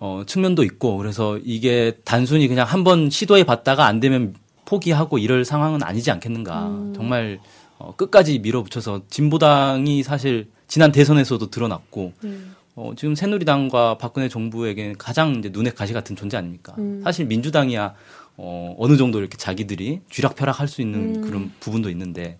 어, 0.00 0.22
측면도 0.26 0.62
있고 0.64 0.96
그래서 0.96 1.38
이게 1.38 1.98
단순히 2.04 2.48
그냥 2.48 2.66
한번 2.66 3.10
시도해 3.10 3.44
봤다가 3.44 3.86
안 3.86 4.00
되면 4.00 4.34
포기하고 4.64 5.18
이럴 5.18 5.44
상황은 5.44 5.82
아니지 5.82 6.10
않겠는가. 6.10 6.66
음. 6.68 6.92
정말 6.94 7.40
어, 7.78 7.94
끝까지 7.96 8.38
밀어붙여서 8.40 9.02
진보당이 9.08 10.02
사실 10.02 10.50
지난 10.66 10.92
대선에서도 10.92 11.50
드러났고 11.50 12.12
음. 12.24 12.54
어, 12.74 12.92
지금 12.96 13.14
새누리당과 13.14 13.98
박근혜 13.98 14.28
정부에게 14.28 14.94
가장 14.98 15.36
이제 15.36 15.48
눈에 15.48 15.70
가시 15.70 15.92
같은 15.92 16.14
존재 16.14 16.36
아닙니까? 16.36 16.74
음. 16.78 17.00
사실 17.02 17.26
민주당이야 17.26 17.94
어, 18.36 18.76
어느 18.78 18.96
정도 18.96 19.18
이렇게 19.18 19.36
자기들이 19.36 20.00
쥐락펴락할 20.10 20.68
수 20.68 20.80
있는 20.80 21.16
음. 21.16 21.20
그런 21.22 21.52
부분도 21.58 21.90
있는데 21.90 22.38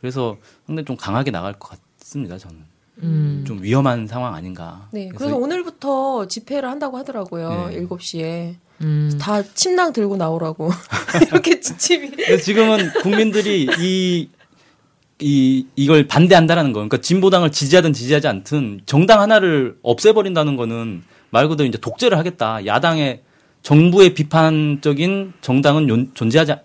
그래서 0.00 0.38
상당히 0.66 0.86
좀 0.86 0.96
강하게 0.96 1.30
나갈 1.30 1.52
것 1.54 1.78
같습니다. 1.98 2.38
저는 2.38 2.75
음. 3.02 3.44
좀 3.46 3.62
위험한 3.62 4.06
상황 4.06 4.34
아닌가. 4.34 4.88
네, 4.92 5.08
그래서 5.14 5.36
오늘부터 5.36 6.26
집회를 6.28 6.68
한다고 6.70 6.96
하더라고요. 6.98 7.68
네. 7.70 7.82
7시에. 7.86 8.54
음. 8.82 9.10
다 9.20 9.42
침낭 9.42 9.92
들고 9.92 10.16
나오라고. 10.16 10.70
이렇게 11.30 11.60
지침이. 11.60 12.10
지금은 12.42 12.90
국민들이 13.02 13.66
이, 13.78 14.28
이, 15.18 15.66
이걸 15.76 16.06
반대한다라는 16.06 16.72
거. 16.72 16.80
그러니까 16.80 16.98
진보당을 16.98 17.52
지지하든 17.52 17.92
지지하지 17.92 18.28
않든 18.28 18.82
정당 18.86 19.20
하나를 19.20 19.76
없애버린다는 19.82 20.56
거는 20.56 21.02
말 21.30 21.48
그대로 21.48 21.66
이제 21.68 21.78
독재를 21.78 22.18
하겠다. 22.18 22.64
야당의 22.66 23.22
정부의 23.62 24.14
비판적인 24.14 25.32
정당은 25.40 25.88
용- 25.88 26.12
존재하지, 26.14 26.52
않- 26.52 26.60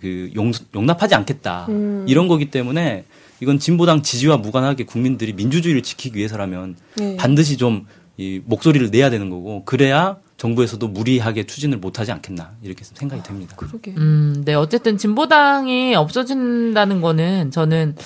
그, 0.00 0.30
용, 0.36 0.52
용납하지 0.74 1.14
않겠다. 1.14 1.66
음. 1.68 2.04
이런 2.08 2.28
거기 2.28 2.50
때문에 2.50 3.04
이건 3.44 3.58
진보당 3.58 4.02
지지와 4.02 4.38
무관하게 4.38 4.84
국민들이 4.84 5.32
민주주의를 5.32 5.82
지키기 5.82 6.18
위해서라면 6.18 6.76
네. 6.96 7.16
반드시 7.16 7.56
좀 7.56 7.86
이 8.16 8.40
목소리를 8.44 8.90
내야 8.90 9.10
되는 9.10 9.28
거고 9.28 9.64
그래야 9.64 10.18
정부에서도 10.36 10.86
무리하게 10.86 11.44
추진을 11.44 11.78
못하지 11.78 12.12
않겠나 12.12 12.52
이렇게 12.62 12.84
생각이 12.84 13.22
됩니다. 13.22 13.56
그러게. 13.56 13.92
음, 13.96 14.42
네, 14.44 14.54
어쨌든 14.54 14.96
진보당이 14.96 15.94
없어진다는 15.96 17.00
거는 17.00 17.50
저는 17.50 17.96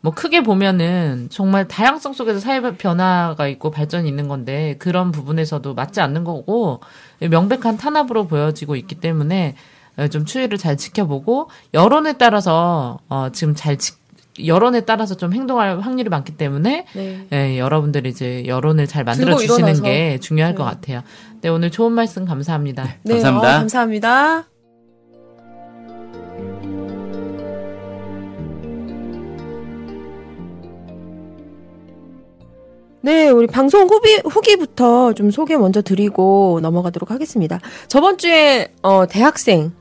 뭐 0.00 0.12
크게 0.12 0.44
보면은 0.44 1.26
정말 1.30 1.66
다양성 1.66 2.12
속에서 2.12 2.38
사회 2.38 2.60
변화가 2.60 3.48
있고 3.48 3.72
발전이 3.72 4.08
있는 4.08 4.28
건데 4.28 4.76
그런 4.78 5.10
부분에서도 5.10 5.74
맞지 5.74 6.00
않는 6.00 6.22
거고 6.22 6.80
명백한 7.18 7.78
탄압으로 7.78 8.28
보여지고 8.28 8.76
있기 8.76 8.96
때문에 8.96 9.56
어, 9.96 10.06
좀 10.06 10.24
추이를 10.24 10.56
잘 10.56 10.76
지켜보고 10.76 11.50
여론에 11.74 12.12
따라서 12.12 13.00
어, 13.08 13.30
지금 13.32 13.56
잘 13.56 13.76
지, 13.76 13.94
여론에 14.46 14.82
따라서 14.82 15.16
좀 15.16 15.32
행동할 15.32 15.80
확률이 15.80 16.08
많기 16.08 16.36
때문에 16.36 16.86
네. 16.94 17.26
예, 17.32 17.58
여러분들이 17.58 18.10
이제 18.10 18.44
여론을 18.46 18.86
잘 18.86 19.04
만들어 19.04 19.36
주시는. 19.36 19.82
게 19.82 20.18
중요할 20.18 20.54
것 20.54 20.64
네. 20.64 20.70
같아요. 20.70 21.02
네, 21.40 21.48
오늘 21.48 21.70
좋은 21.70 21.92
말씀 21.92 22.24
감사합니다. 22.24 22.96
네, 23.02 23.14
감사합니다. 23.14 23.48
어, 23.48 23.58
감사합니다. 23.58 24.44
네, 33.00 33.28
우리 33.28 33.46
방송 33.46 33.86
후기, 33.88 34.20
후기부터 34.24 35.14
좀 35.14 35.30
소개 35.30 35.56
먼저 35.56 35.80
드리고 35.80 36.58
넘어가도록 36.60 37.10
하겠습니다. 37.10 37.60
저번 37.86 38.18
주에, 38.18 38.74
어, 38.82 39.06
대학생 39.06 39.72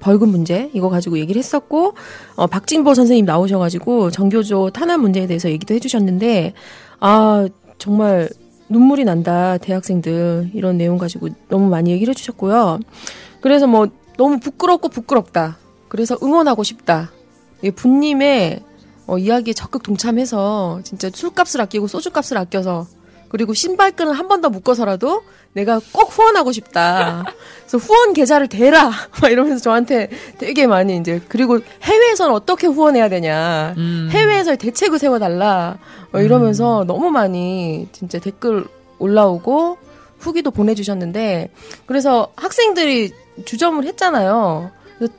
벌금 0.00 0.30
문제, 0.30 0.70
이거 0.72 0.88
가지고 0.88 1.18
얘기를 1.18 1.38
했었고, 1.38 1.94
어, 2.36 2.46
박진보 2.46 2.94
선생님 2.94 3.24
나오셔가지고 3.24 4.10
정교조 4.10 4.70
탄압 4.70 5.00
문제에 5.00 5.26
대해서 5.26 5.50
얘기도 5.50 5.74
해주셨는데, 5.74 6.54
아, 7.00 7.48
정말 7.78 8.28
눈물이 8.68 9.04
난다, 9.04 9.58
대학생들. 9.58 10.50
이런 10.54 10.76
내용 10.78 10.98
가지고 10.98 11.28
너무 11.48 11.68
많이 11.68 11.90
얘기를 11.90 12.12
해주셨고요. 12.12 12.80
그래서 13.40 13.66
뭐, 13.66 13.88
너무 14.16 14.40
부끄럽고 14.40 14.88
부끄럽다. 14.88 15.58
그래서 15.88 16.16
응원하고 16.22 16.62
싶다. 16.64 17.10
이 17.62 17.70
분님의 17.70 18.62
어, 19.06 19.16
이야기에 19.16 19.54
적극 19.54 19.82
동참해서 19.82 20.80
진짜 20.84 21.08
술값을 21.12 21.60
아끼고 21.62 21.86
소주값을 21.86 22.36
아껴서 22.36 22.86
그리고 23.28 23.54
신발끈을 23.54 24.12
한 24.12 24.28
번 24.28 24.40
더 24.40 24.48
묶어서라도 24.50 25.22
내가 25.52 25.80
꼭 25.92 26.16
후원하고 26.16 26.52
싶다. 26.52 27.24
그래서 27.60 27.78
후원 27.78 28.12
계좌를 28.12 28.46
대라. 28.48 28.90
막 29.20 29.30
이러면서 29.32 29.62
저한테 29.62 30.08
되게 30.38 30.66
많이 30.66 30.96
이제 30.96 31.20
그리고 31.28 31.58
해외에서는 31.82 32.32
어떻게 32.34 32.66
후원해야 32.66 33.08
되냐. 33.08 33.74
음. 33.76 34.08
해외에서 34.12 34.56
대책을 34.56 34.98
세워달라. 34.98 35.78
어, 36.12 36.20
이러면서 36.20 36.84
너무 36.86 37.10
많이 37.10 37.88
진짜 37.92 38.18
댓글 38.18 38.64
올라오고 38.98 39.78
후기도 40.18 40.50
보내주셨는데 40.50 41.50
그래서 41.86 42.32
학생들이 42.36 43.12
주점을 43.44 43.84
했잖아요. 43.84 44.70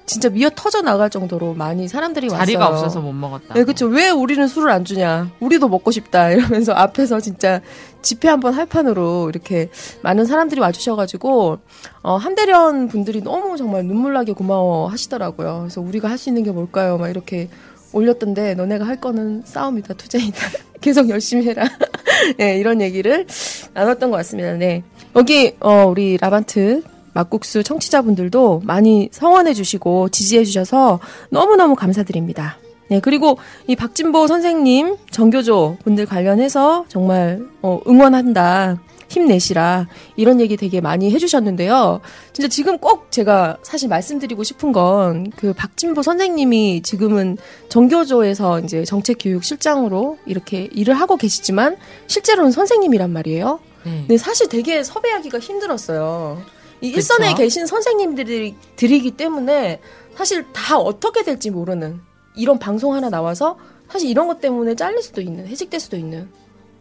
진짜 0.05 0.27
미어 0.29 0.49
터져 0.53 0.81
나갈 0.81 1.09
정도로 1.09 1.53
많이 1.53 1.87
사람들이 1.87 2.27
자리가 2.29 2.59
왔어요. 2.59 2.75
없어서 2.85 2.99
못 2.99 3.13
먹었다. 3.13 3.53
네, 3.53 3.63
그쵸. 3.63 3.85
왜 3.87 4.09
우리는 4.09 4.45
술을 4.47 4.69
안 4.71 4.83
주냐. 4.83 5.31
우리도 5.39 5.69
먹고 5.69 5.91
싶다. 5.91 6.31
이러면서 6.31 6.73
앞에서 6.73 7.19
진짜 7.21 7.61
집회 8.01 8.27
한번 8.27 8.53
할 8.53 8.65
판으로 8.65 9.29
이렇게 9.29 9.69
많은 10.01 10.25
사람들이 10.25 10.59
와주셔가지고, 10.59 11.59
어, 12.03 12.15
한대련 12.17 12.89
분들이 12.89 13.21
너무 13.21 13.55
정말 13.55 13.85
눈물나게 13.85 14.33
고마워 14.33 14.87
하시더라고요. 14.87 15.59
그래서 15.61 15.79
우리가 15.81 16.09
할 16.09 16.17
수 16.17 16.29
있는 16.29 16.43
게 16.43 16.51
뭘까요? 16.51 16.97
막 16.97 17.07
이렇게 17.09 17.47
올렸던데, 17.93 18.55
너네가 18.55 18.85
할 18.85 18.99
거는 18.99 19.43
싸움이다, 19.45 19.93
투쟁이다. 19.93 20.37
계속 20.81 21.09
열심히 21.09 21.45
해라. 21.45 21.63
네, 22.37 22.57
이런 22.57 22.81
얘기를 22.81 23.25
나눴던 23.73 24.11
것 24.11 24.17
같습니다. 24.17 24.53
네. 24.53 24.83
여기, 25.15 25.55
어, 25.61 25.85
우리 25.85 26.17
라반트 26.17 26.83
막국수 27.13 27.63
청취자분들도 27.63 28.61
많이 28.63 29.09
성원해 29.11 29.53
주시고 29.53 30.09
지지해 30.09 30.43
주셔서 30.45 30.99
너무너무 31.29 31.75
감사드립니다. 31.75 32.57
네, 32.89 32.99
그리고 32.99 33.37
이 33.67 33.75
박진보 33.75 34.25
선생님, 34.27 34.97
정교조 35.11 35.77
분들 35.83 36.05
관련해서 36.07 36.85
정말 36.87 37.39
어, 37.61 37.79
응원한다. 37.87 38.79
힘내시라. 39.09 39.87
이런 40.17 40.39
얘기 40.39 40.55
되게 40.55 40.81
많이 40.81 41.11
해주셨는데요. 41.11 41.99
진짜 42.31 42.47
지금 42.47 42.77
꼭 42.77 43.11
제가 43.11 43.57
사실 43.63 43.89
말씀드리고 43.89 44.43
싶은 44.43 44.71
건 44.71 45.31
그 45.35 45.53
박진보 45.53 46.03
선생님이 46.03 46.81
지금은 46.83 47.37
정교조에서 47.69 48.59
이제 48.59 48.83
정책교육실장으로 48.85 50.17
이렇게 50.25 50.69
일을 50.71 50.93
하고 50.93 51.17
계시지만 51.17 51.77
실제로는 52.07 52.51
선생님이란 52.51 53.11
말이에요. 53.11 53.59
네. 53.83 53.91
근데 54.01 54.17
사실 54.17 54.47
되게 54.47 54.83
섭외하기가 54.83 55.39
힘들었어요. 55.39 56.41
이 56.81 56.87
일선에 56.89 57.27
그쵸? 57.29 57.37
계신 57.37 57.65
선생님들이 57.65 58.55
들이기 58.75 59.11
때문에 59.11 59.81
사실 60.15 60.45
다 60.53 60.77
어떻게 60.77 61.23
될지 61.23 61.49
모르는 61.49 61.99
이런 62.35 62.59
방송 62.59 62.93
하나 62.93 63.09
나와서 63.09 63.57
사실 63.89 64.09
이런 64.09 64.27
것 64.27 64.39
때문에 64.39 64.75
잘릴 64.75 65.01
수도 65.01 65.21
있는 65.21 65.47
해직될 65.47 65.79
수도 65.79 65.97
있는 65.97 66.29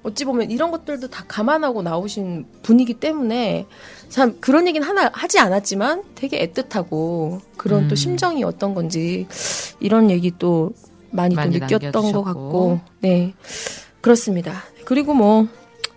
어찌 0.02 0.24
보면 0.24 0.50
이런 0.50 0.70
것들도 0.70 1.08
다 1.08 1.24
감안하고 1.26 1.82
나오신 1.82 2.46
분이기 2.62 2.94
때문에 2.94 3.66
참 4.08 4.36
그런 4.40 4.66
얘기는 4.68 4.86
하나 4.86 5.10
하지 5.12 5.38
않았지만 5.38 6.04
되게 6.14 6.46
애틋하고 6.46 7.40
그런 7.56 7.84
음. 7.84 7.88
또 7.88 7.94
심정이 7.94 8.44
어떤 8.44 8.74
건지 8.74 9.26
이런 9.80 10.10
얘기 10.10 10.32
또 10.38 10.72
많이, 11.10 11.34
많이 11.34 11.58
또 11.58 11.66
느꼈던 11.66 11.92
것 11.92 12.12
남겨주셨고. 12.12 12.24
같고 12.24 12.80
네 13.00 13.34
그렇습니다. 14.00 14.62
그리고 14.84 15.14
뭐 15.14 15.48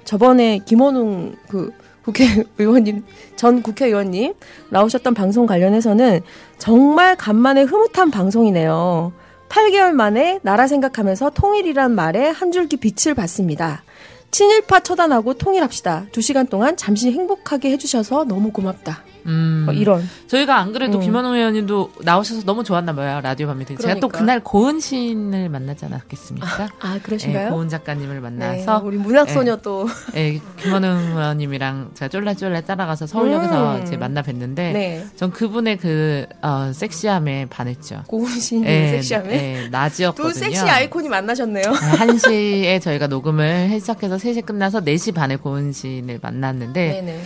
저번에 0.03 0.59
김원웅 0.65 1.35
그 1.47 1.71
국회의원님 2.03 3.03
전 3.35 3.61
국회의원님 3.61 4.33
나오셨던 4.69 5.13
방송 5.13 5.45
관련해서는 5.45 6.21
정말 6.57 7.15
간만에 7.15 7.63
흐뭇한 7.63 8.11
방송이네요. 8.11 9.13
8개월 9.49 9.91
만에 9.91 10.39
나라 10.43 10.67
생각하면서 10.67 11.31
통일이란 11.31 11.93
말에 11.93 12.29
한 12.29 12.51
줄기 12.51 12.77
빛을 12.77 13.15
봤습니다. 13.15 13.83
친일파 14.31 14.79
처단하고 14.79 15.33
통일합시다. 15.33 16.05
두 16.13 16.21
시간 16.21 16.47
동안 16.47 16.77
잠시 16.77 17.11
행복하게 17.11 17.71
해주셔서 17.71 18.23
너무 18.23 18.51
고맙다. 18.51 19.03
음. 19.25 19.63
뭐 19.65 19.73
이런. 19.73 20.07
저희가 20.27 20.57
안 20.57 20.71
그래도 20.73 20.97
음. 20.97 21.01
김원웅 21.01 21.33
의원님도 21.35 21.93
나오셔서 22.01 22.43
너무 22.43 22.63
좋았나 22.63 22.93
봐요. 22.93 23.21
라디오 23.21 23.47
밤미팅. 23.47 23.77
제가 23.77 23.95
또 23.95 24.07
그러니까. 24.07 24.19
그날 24.19 24.39
고은 24.43 24.79
시인을 24.79 25.49
만나지 25.49 25.85
않았겠습니까? 25.85 26.69
아 26.79 26.95
예, 26.95 26.99
그러신가요? 26.99 27.49
고은 27.51 27.69
작가님을 27.69 28.15
네, 28.15 28.21
만나서 28.21 28.81
우리 28.83 28.97
문학 28.97 29.29
소녀 29.29 29.55
또 29.57 29.87
예, 30.15 30.39
김원웅 30.57 31.17
의원님이랑 31.17 31.91
제가 31.93 32.09
쫄래쫄래 32.09 32.61
따라가서 32.61 33.07
서울역에서 33.07 33.75
음. 33.77 33.83
이제 33.83 33.97
만나 33.97 34.21
뵀는데 34.21 34.55
네. 34.55 35.05
전 35.15 35.31
그분의 35.31 35.77
그 35.77 36.25
어, 36.41 36.71
섹시함에 36.73 37.47
반했죠. 37.49 38.03
고은 38.07 38.27
시인의 38.39 38.71
예, 38.71 38.87
섹시함에 38.89 39.63
예, 39.63 39.67
낮이었거든요. 39.69 40.33
또 40.33 40.37
섹시 40.37 40.61
아이콘이 40.61 41.09
만나셨네요. 41.09 41.63
1시에 41.63 42.81
저희가 42.81 43.07
녹음을 43.07 43.79
시작해서 43.79 44.15
3시 44.17 44.45
끝나서 44.45 44.81
4시 44.81 45.13
반에 45.13 45.35
고은 45.35 45.71
시인을 45.71 46.19
만났는데 46.21 47.01
네네. 47.01 47.23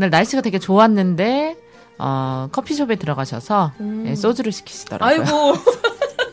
그날 0.00 0.08
날씨가 0.08 0.40
되게 0.40 0.58
좋았는데 0.58 1.58
어, 1.98 2.48
커피숍에 2.52 2.96
들어가셔서 2.96 3.72
음. 3.80 4.04
예, 4.06 4.14
소주를 4.14 4.50
시키시더라고요. 4.50 5.22
아이고 5.22 5.54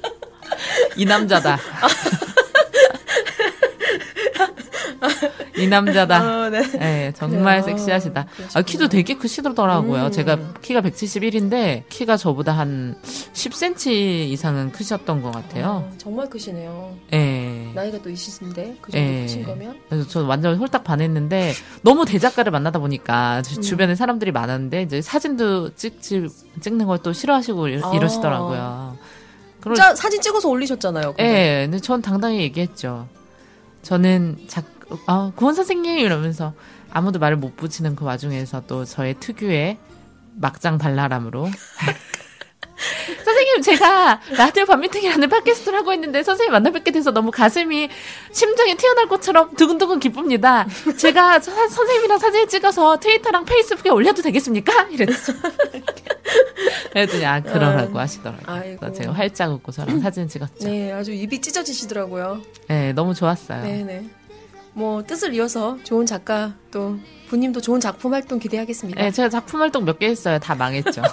이 0.95 1.03
남자다. 1.03 1.57
이 5.57 5.67
남자다. 5.67 6.17
어, 6.45 6.49
네. 6.49 6.61
예, 6.81 7.13
정말 7.17 7.61
그래요. 7.61 7.77
섹시하시다. 7.77 8.25
아. 8.53 8.61
키도 8.61 8.87
되게 8.89 9.15
크시더라고요. 9.15 10.05
음. 10.05 10.11
제가 10.11 10.37
키가 10.61 10.81
171인데 10.81 11.83
키가 11.89 12.17
저보다 12.17 12.51
한 12.53 12.95
10cm 13.33 14.29
이상은 14.29 14.71
크셨던 14.71 15.21
것 15.21 15.31
같아요. 15.31 15.83
어, 15.89 15.93
정말 15.97 16.29
크시네요. 16.29 16.95
예. 17.13 17.71
나이가 17.73 17.97
또 18.01 18.09
있으신데 18.09 18.77
그 18.81 18.91
정도 18.91 19.07
예. 19.07 19.21
크신 19.23 19.43
거면 19.45 19.77
그래서 19.89 20.07
저 20.07 20.23
완전 20.25 20.55
홀딱 20.57 20.83
반했는데 20.83 21.53
너무 21.81 22.05
대작가를 22.05 22.51
만나다 22.51 22.79
보니까 22.79 23.37
음. 23.39 23.43
주- 23.43 23.61
주변에 23.61 23.95
사람들이 23.95 24.31
많았는데 24.31 24.81
이제 24.83 25.01
사진도 25.01 25.73
찍지 25.75 26.27
찍는 26.61 26.85
걸 26.85 26.97
또 27.03 27.13
싫어하시고 27.13 27.67
이- 27.69 27.79
아. 27.83 27.91
이러시더라고요. 27.95 28.97
그러- 29.61 29.75
진짜 29.75 29.93
사진 29.95 30.19
찍어서 30.21 30.49
올리셨잖아요. 30.49 31.13
근데. 31.13 31.23
예, 31.23 31.65
근데 31.65 31.79
전 31.79 32.01
당당히 32.01 32.39
얘기했죠. 32.41 33.07
저는 33.83 34.37
작, 34.47 34.65
아, 35.05 35.31
구원 35.35 35.53
선생님 35.55 35.99
이러면서 35.99 36.53
아무도 36.91 37.19
말을 37.19 37.37
못 37.37 37.55
붙이는 37.57 37.95
그 37.95 38.05
와중에서 38.05 38.63
또 38.67 38.85
저의 38.85 39.15
특유의 39.19 39.77
막장 40.35 40.77
발랄함으로. 40.77 41.49
선생님, 43.25 43.61
제가 43.63 44.21
라디오 44.37 44.65
밤미팅이라는 44.65 45.29
팟캐스트를 45.29 45.79
하고 45.79 45.93
있는데 45.93 46.21
선생님 46.21 46.51
만나 46.51 46.69
뵙게 46.69 46.91
돼서 46.91 47.11
너무 47.11 47.31
가슴이 47.31 47.89
심장이 48.31 48.75
튀어날 48.75 49.07
것처럼 49.07 49.55
두근두근 49.55 49.99
기쁩니다. 49.99 50.65
제가 50.95 51.39
서- 51.39 51.51
선생님이랑 51.69 52.19
사진을 52.19 52.47
찍어서 52.47 52.99
트위터랑 52.99 53.45
페이스북에 53.45 53.89
올려도 53.89 54.21
되겠습니까? 54.21 54.83
이랬죠. 54.91 55.33
그랬더니 56.93 57.25
아 57.25 57.41
그러라고 57.41 57.97
하시더라고요. 57.97 58.43
아이고. 58.45 58.77
그래서 58.79 58.95
제가 58.95 59.11
활짝 59.13 59.51
웃고 59.53 59.71
저랑 59.71 59.99
사진 59.99 60.27
찍었죠. 60.27 60.67
네, 60.69 60.91
아주 60.91 61.11
입이 61.11 61.41
찢어지시더라고요. 61.41 62.41
네, 62.67 62.93
너무 62.93 63.13
좋았어요. 63.15 63.63
네네. 63.63 64.05
뭐 64.77 65.01
뜻을 65.03 65.33
이어서 65.33 65.75
좋은 65.83 66.05
작가 66.05 66.53
또 66.69 66.99
부님도 67.29 67.61
좋은 67.61 67.79
작품 67.79 68.13
활동 68.13 68.37
기대하겠습니다. 68.37 69.01
네, 69.01 69.09
제가 69.09 69.27
작품 69.27 69.59
활동 69.59 69.83
몇 69.85 69.97
개 69.97 70.05
했어요. 70.07 70.37
다 70.37 70.53
망했죠. 70.53 71.01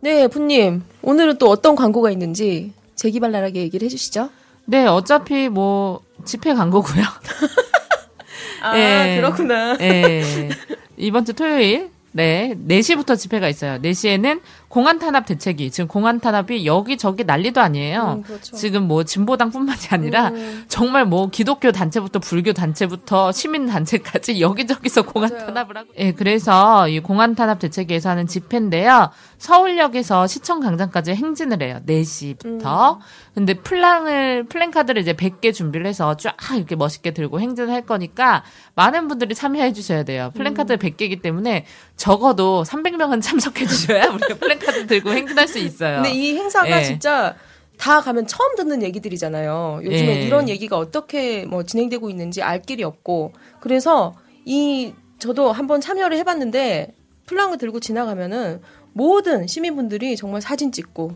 네, 0.00 0.28
부님 0.28 0.82
오늘은 1.02 1.38
또 1.38 1.48
어떤 1.50 1.74
광고가 1.74 2.10
있는지 2.10 2.72
재기발랄하게 2.98 3.60
얘기를 3.60 3.86
해주시죠. 3.86 4.28
네, 4.66 4.84
어차피 4.86 5.48
뭐 5.48 6.00
집회 6.24 6.52
간 6.52 6.70
거고요. 6.70 7.02
아 8.60 8.76
예. 8.76 9.16
그렇구나. 9.16 9.76
네, 9.78 10.50
이번 10.98 11.24
주 11.24 11.32
토요일 11.32 11.90
네, 12.12 12.54
4시부터 12.68 13.16
집회가 13.16 13.48
있어요. 13.48 13.78
4시에는 13.80 14.40
공안 14.68 14.98
탄압 14.98 15.24
대책이 15.26 15.70
지금 15.70 15.88
공안 15.88 16.20
탄압이 16.20 16.66
여기저기 16.66 17.24
난리도 17.24 17.60
아니에요. 17.60 18.18
음, 18.18 18.22
그렇죠. 18.22 18.54
지금 18.54 18.86
뭐 18.86 19.02
진보당뿐만이 19.02 19.80
아니라 19.90 20.28
음. 20.28 20.64
정말 20.68 21.06
뭐 21.06 21.30
기독교 21.30 21.72
단체부터 21.72 22.18
불교 22.18 22.52
단체부터 22.52 23.32
시민 23.32 23.66
단체까지 23.66 24.40
여기저기서 24.42 25.02
공안 25.02 25.30
맞아요. 25.30 25.46
탄압을 25.46 25.76
하고. 25.78 25.88
예, 25.96 26.12
그래서 26.12 26.88
이 26.88 27.00
공안 27.00 27.34
탄압 27.34 27.58
대책위에서 27.60 28.10
하는 28.10 28.26
집회인데요. 28.26 29.10
서울역에서 29.38 30.26
시청 30.26 30.60
광장까지 30.60 31.14
행진을 31.14 31.62
해요. 31.62 31.80
4시부터. 31.86 32.96
음. 32.96 33.00
근데 33.34 33.54
플랑을 33.54 34.44
플랜카드를 34.44 35.00
이제 35.00 35.12
100개 35.14 35.54
준비를 35.54 35.86
해서 35.86 36.16
쫙 36.16 36.36
이렇게 36.56 36.76
멋있게 36.76 37.12
들고 37.12 37.40
행진을 37.40 37.72
할 37.72 37.86
거니까 37.86 38.42
많은 38.74 39.08
분들이 39.08 39.34
참여해 39.34 39.72
주셔야 39.72 40.02
돼요. 40.02 40.30
플랜카드 40.34 40.72
음. 40.74 40.78
100개이기 40.78 41.22
때문에 41.22 41.64
적어도 41.96 42.64
300명은 42.64 43.22
참석해 43.22 43.66
주셔야 43.66 44.08
우리가 44.08 44.34
플랜 44.34 44.57
카드 44.58 44.86
들고 44.86 45.10
행진할 45.10 45.48
수 45.48 45.58
있어요. 45.58 46.02
근데 46.02 46.12
이 46.12 46.34
행사가 46.36 46.80
예. 46.80 46.84
진짜 46.84 47.34
다 47.78 48.00
가면 48.00 48.26
처음 48.26 48.56
듣는 48.56 48.82
얘기들이잖아요. 48.82 49.80
요즘에 49.84 50.20
예. 50.20 50.22
이런 50.22 50.48
얘기가 50.48 50.76
어떻게 50.76 51.44
뭐 51.46 51.62
진행되고 51.62 52.10
있는지 52.10 52.42
알 52.42 52.60
길이 52.60 52.82
없고 52.82 53.32
그래서 53.60 54.14
이 54.44 54.92
저도 55.18 55.52
한번 55.52 55.80
참여를 55.80 56.16
해봤는데 56.18 56.94
플랑을 57.26 57.58
들고 57.58 57.80
지나가면은 57.80 58.60
모든 58.92 59.46
시민분들이 59.46 60.16
정말 60.16 60.40
사진 60.40 60.72
찍고 60.72 61.12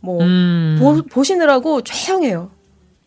뭐 0.00 0.22
음. 0.22 1.04
보, 1.10 1.24
시느라고 1.24 1.82
조용해요. 1.82 2.50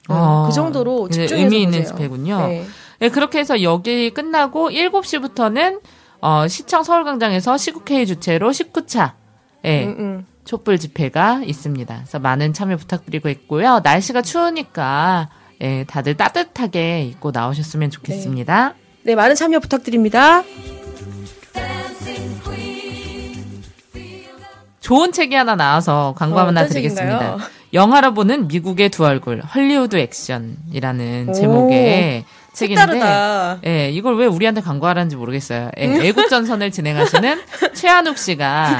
네, 0.09 0.15
아, 0.15 0.45
그 0.47 0.55
정도로 0.55 1.03
굉장히 1.03 1.27
집중해서 1.27 1.43
의미 1.43 1.63
있는 1.63 1.79
보세요. 1.79 1.95
집회군요. 1.95 2.47
네. 2.47 2.65
네, 2.99 3.09
그렇게 3.09 3.39
해서 3.39 3.61
여기 3.61 4.09
끝나고 4.09 4.69
7시부터는 4.71 5.81
어, 6.21 6.47
시청 6.47 6.83
서울광장에서 6.83 7.57
시국회의 7.57 8.07
주최로 8.07 8.49
19차 8.49 9.13
예, 9.65 9.85
음, 9.85 9.95
음. 9.99 10.25
촛불 10.45 10.77
집회가 10.79 11.41
있습니다. 11.43 11.95
그래서 11.95 12.19
많은 12.19 12.53
참여 12.53 12.77
부탁드리고 12.77 13.29
있고요. 13.29 13.81
날씨가 13.83 14.21
추우니까 14.21 15.29
예, 15.61 15.83
다들 15.85 16.15
따뜻하게 16.15 17.03
입고 17.03 17.31
나오셨으면 17.31 17.89
좋겠습니다. 17.89 18.75
네, 19.03 19.15
많은 19.15 19.35
참여 19.35 19.59
부탁드립니다. 19.59 20.43
좋은 24.79 25.11
책이 25.11 25.35
하나 25.35 25.55
나와서 25.55 26.13
광고 26.17 26.37
어, 26.37 26.45
하나 26.45 26.65
드리겠습니다. 26.65 27.19
책인가요? 27.19 27.39
영화로 27.73 28.13
보는 28.13 28.47
미국의 28.47 28.87
두 28.89 29.05
얼굴 29.05 29.41
헐리우드 29.41 29.97
액션이라는 29.97 31.27
오, 31.29 31.33
제목의 31.33 32.23
책인데. 32.57 33.59
예, 33.65 33.89
이걸 33.91 34.17
왜 34.17 34.25
우리한테 34.25 34.61
광고하라는지 34.61 35.15
모르겠어요. 35.15 35.69
예, 35.77 35.83
애국전선을 36.07 36.71
진행하시는 36.71 37.39
최한욱 37.73 38.17
씨가 38.17 38.79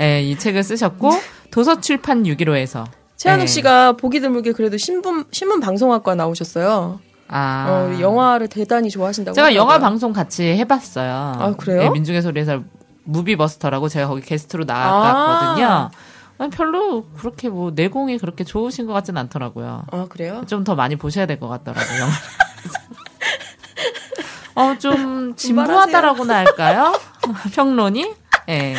예, 0.00 0.22
이 0.22 0.38
책을 0.38 0.62
쓰셨고 0.62 1.10
도서출판 1.50 2.22
615에서 2.24 2.84
최한욱 3.16 3.44
네. 3.44 3.46
씨가 3.52 3.92
보기 3.92 4.20
드물게 4.20 4.52
그래도 4.52 4.76
신문 4.76 5.24
신문 5.32 5.60
방송학과 5.60 6.14
나오셨어요. 6.14 7.00
아 7.30 7.66
어, 7.68 8.00
영화를 8.00 8.48
대단히 8.48 8.88
좋아하신다고. 8.90 9.34
제가 9.34 9.54
영화 9.54 9.74
하더라고요. 9.74 9.90
방송 9.90 10.12
같이 10.14 10.44
해봤어요. 10.44 11.12
아, 11.38 11.54
그래요? 11.58 11.82
예, 11.82 11.90
민중의 11.90 12.22
소리에서 12.22 12.62
무비버스터라고 13.04 13.88
제가 13.88 14.06
거기 14.08 14.22
게스트로 14.22 14.64
나갔거든요. 14.64 15.66
아. 15.66 15.90
아니, 16.40 16.50
별로 16.50 17.04
그렇게 17.18 17.48
뭐 17.48 17.72
내공이 17.74 18.18
그렇게 18.18 18.44
좋으신 18.44 18.86
것 18.86 18.92
같진 18.92 19.16
않더라고요. 19.16 19.82
아 19.90 20.06
그래요? 20.08 20.42
좀 20.46 20.62
더 20.64 20.74
많이 20.74 20.96
보셔야 20.96 21.26
될 21.26 21.38
것 21.40 21.48
같더라고요. 21.48 22.06
어, 24.58 24.76
좀 24.78 25.34
진부하다라고나 25.38 26.36
할까요? 26.38 26.98
평론이? 27.54 28.12
예. 28.48 28.74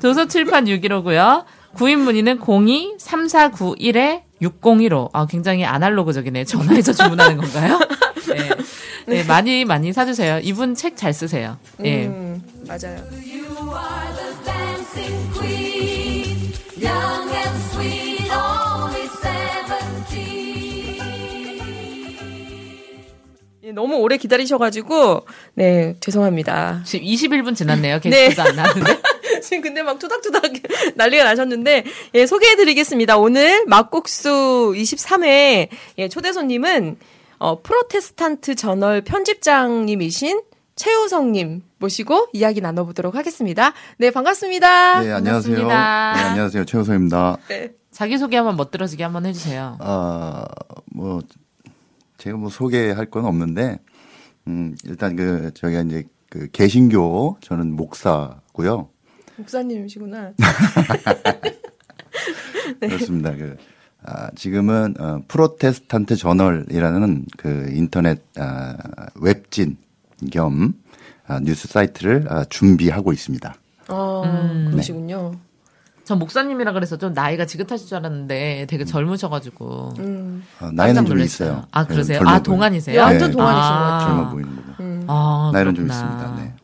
도서출판 0.00 0.64
615고요. 0.64 1.44
구인 1.74 2.00
문의는 2.00 2.40
02-3491에 2.40 4.22
6015. 4.40 5.10
아, 5.12 5.26
굉장히 5.26 5.64
아날로그적이네. 5.64 6.44
전화해서 6.44 6.92
주문하는 6.92 7.36
건가요? 7.36 7.78
네. 8.28 8.48
네, 9.06 9.24
많이, 9.24 9.64
많이 9.64 9.92
사주세요. 9.92 10.40
이분 10.42 10.74
책 10.74 10.96
잘 10.96 11.12
쓰세요. 11.12 11.58
예. 11.84 12.06
음, 12.06 12.42
맞아요. 12.66 13.02
예, 23.66 23.72
너무 23.72 23.96
오래 23.96 24.16
기다리셔가지고 24.16 25.26
네 25.54 25.96
죄송합니다. 25.98 26.82
지금 26.84 27.04
21분 27.04 27.56
지났네요. 27.56 27.98
게스트도 27.98 28.42
안 28.42 28.54
나왔는데. 28.54 29.00
지금 29.42 29.60
근데 29.60 29.82
막 29.82 29.98
투닥투닥 29.98 30.52
난리가 30.94 31.24
나셨는데 31.24 31.84
예 32.14 32.26
소개해드리겠습니다. 32.26 33.18
오늘 33.18 33.64
막국수 33.66 34.72
23회 34.76 35.68
예, 35.98 36.08
초대 36.08 36.32
손님은 36.32 36.96
어, 37.38 37.60
프로테스탄트 37.60 38.54
저널 38.54 39.00
편집장님이신 39.00 40.42
최우성님 40.76 41.62
모시고 41.80 42.28
이야기 42.34 42.60
나눠보도록 42.60 43.16
하겠습니다. 43.16 43.72
네 43.98 44.12
반갑습니다. 44.12 45.02
네, 45.02 45.10
안녕하세요. 45.10 45.56
네, 45.56 45.62
반갑습니다. 45.64 46.28
안녕하세요. 46.30 46.64
최우성입니다. 46.66 47.38
네. 47.48 47.72
자기소개 47.90 48.36
한번 48.36 48.56
멋들어지게 48.56 49.02
한번 49.02 49.24
해주세요. 49.24 49.78
아, 49.80 50.44
뭐, 50.92 51.22
제가 52.26 52.36
뭐 52.38 52.50
소개할 52.50 53.06
건 53.06 53.24
없는데, 53.24 53.78
음, 54.48 54.74
일단 54.84 55.14
그, 55.14 55.52
저희가 55.54 55.82
이제 55.82 56.02
그 56.28 56.48
개신교, 56.50 57.36
저는 57.40 57.76
목사고요. 57.76 58.88
목사님이시구나. 59.36 60.32
네. 62.80 62.88
그렇습니다. 62.88 63.32
그, 63.36 63.56
아, 64.02 64.28
지금은, 64.34 64.94
어, 64.98 65.20
프로테스탄트 65.28 66.16
저널이라는 66.16 67.26
그 67.36 67.70
인터넷, 67.72 68.20
아, 68.36 68.76
웹진 69.20 69.76
겸, 70.32 70.74
아, 71.28 71.38
뉴스 71.38 71.68
사이트를 71.68 72.26
아, 72.28 72.44
준비하고 72.44 73.12
있습니다. 73.12 73.54
아 73.86 74.22
음. 74.24 74.70
그러시군요. 74.72 75.30
전 76.06 76.20
목사님이라 76.20 76.70
그래서 76.72 76.96
좀 76.96 77.12
나이가 77.14 77.46
지긋하실 77.46 77.88
줄 77.88 77.96
알았는데 77.98 78.66
되게 78.70 78.84
젊으셔가지고 78.84 79.94
음. 79.98 80.44
어, 80.60 80.70
나이는 80.72 81.04
좀. 81.04 81.18
있어요. 81.18 81.64
아 81.72 81.82
네, 81.82 81.88
그러세요? 81.88 82.20
아. 82.24 82.40
동안이세요? 82.40 83.00
완전 83.00 83.30
네. 83.30 83.36
동안이신 83.36 83.60
것 83.60 83.74
아. 83.74 83.80
같아요. 83.80 84.06
젊어 84.06 84.30
보이는 84.30 84.56
거고. 84.56 85.04
아, 85.08 85.50
나이는 85.52 85.74
좀 85.74 85.88
그렇구나. 85.88 86.06
있습니다. 86.06 86.36
네. 86.36 86.54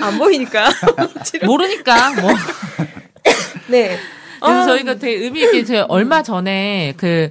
안 0.04 0.18
보이니까. 0.18 0.68
모르니까 1.46 2.20
뭐. 2.20 2.32
네. 3.68 3.96
그래서 4.40 4.60
아, 4.60 4.64
저희가 4.66 4.96
되게 4.96 5.22
의미 5.24 5.42
있게 5.42 5.64
제가 5.64 5.86
얼마 5.88 6.24
전에 6.24 6.94
그 6.96 7.30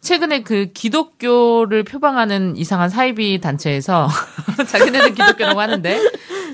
최근에 0.00 0.44
그 0.44 0.66
기독교를 0.72 1.82
표방하는 1.82 2.56
이상한 2.56 2.88
사이비 2.88 3.40
단체에서 3.40 4.08
자기네들 4.68 5.14
기독교라고 5.14 5.60
하는데 5.60 5.98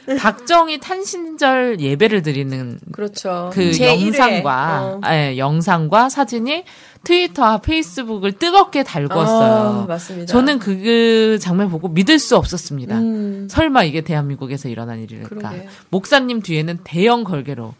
박정희 0.18 0.78
탄신절 0.80 1.80
예배를 1.80 2.22
드리는 2.22 2.78
그렇죠. 2.92 3.50
그 3.52 3.70
제1회. 3.70 4.06
영상과 4.06 4.82
어. 4.82 5.00
예, 5.12 5.36
영상과 5.38 6.08
사진이 6.08 6.64
트위터와 7.04 7.58
페이스북을 7.58 8.32
뜨겁게 8.32 8.82
달궜어요. 8.82 9.26
아, 9.26 9.84
맞습니다. 9.88 10.26
저는 10.32 10.58
그 10.58 11.38
장면 11.40 11.70
보고 11.70 11.88
믿을 11.88 12.18
수 12.18 12.36
없었습니다. 12.36 12.96
음, 12.98 13.48
설마 13.50 13.84
이게 13.84 14.00
대한민국에서 14.00 14.68
일어난 14.68 15.00
일일까? 15.00 15.28
그러게. 15.28 15.68
목사님 15.90 16.42
뒤에는 16.42 16.78
대형 16.84 17.22
걸개로 17.24 17.74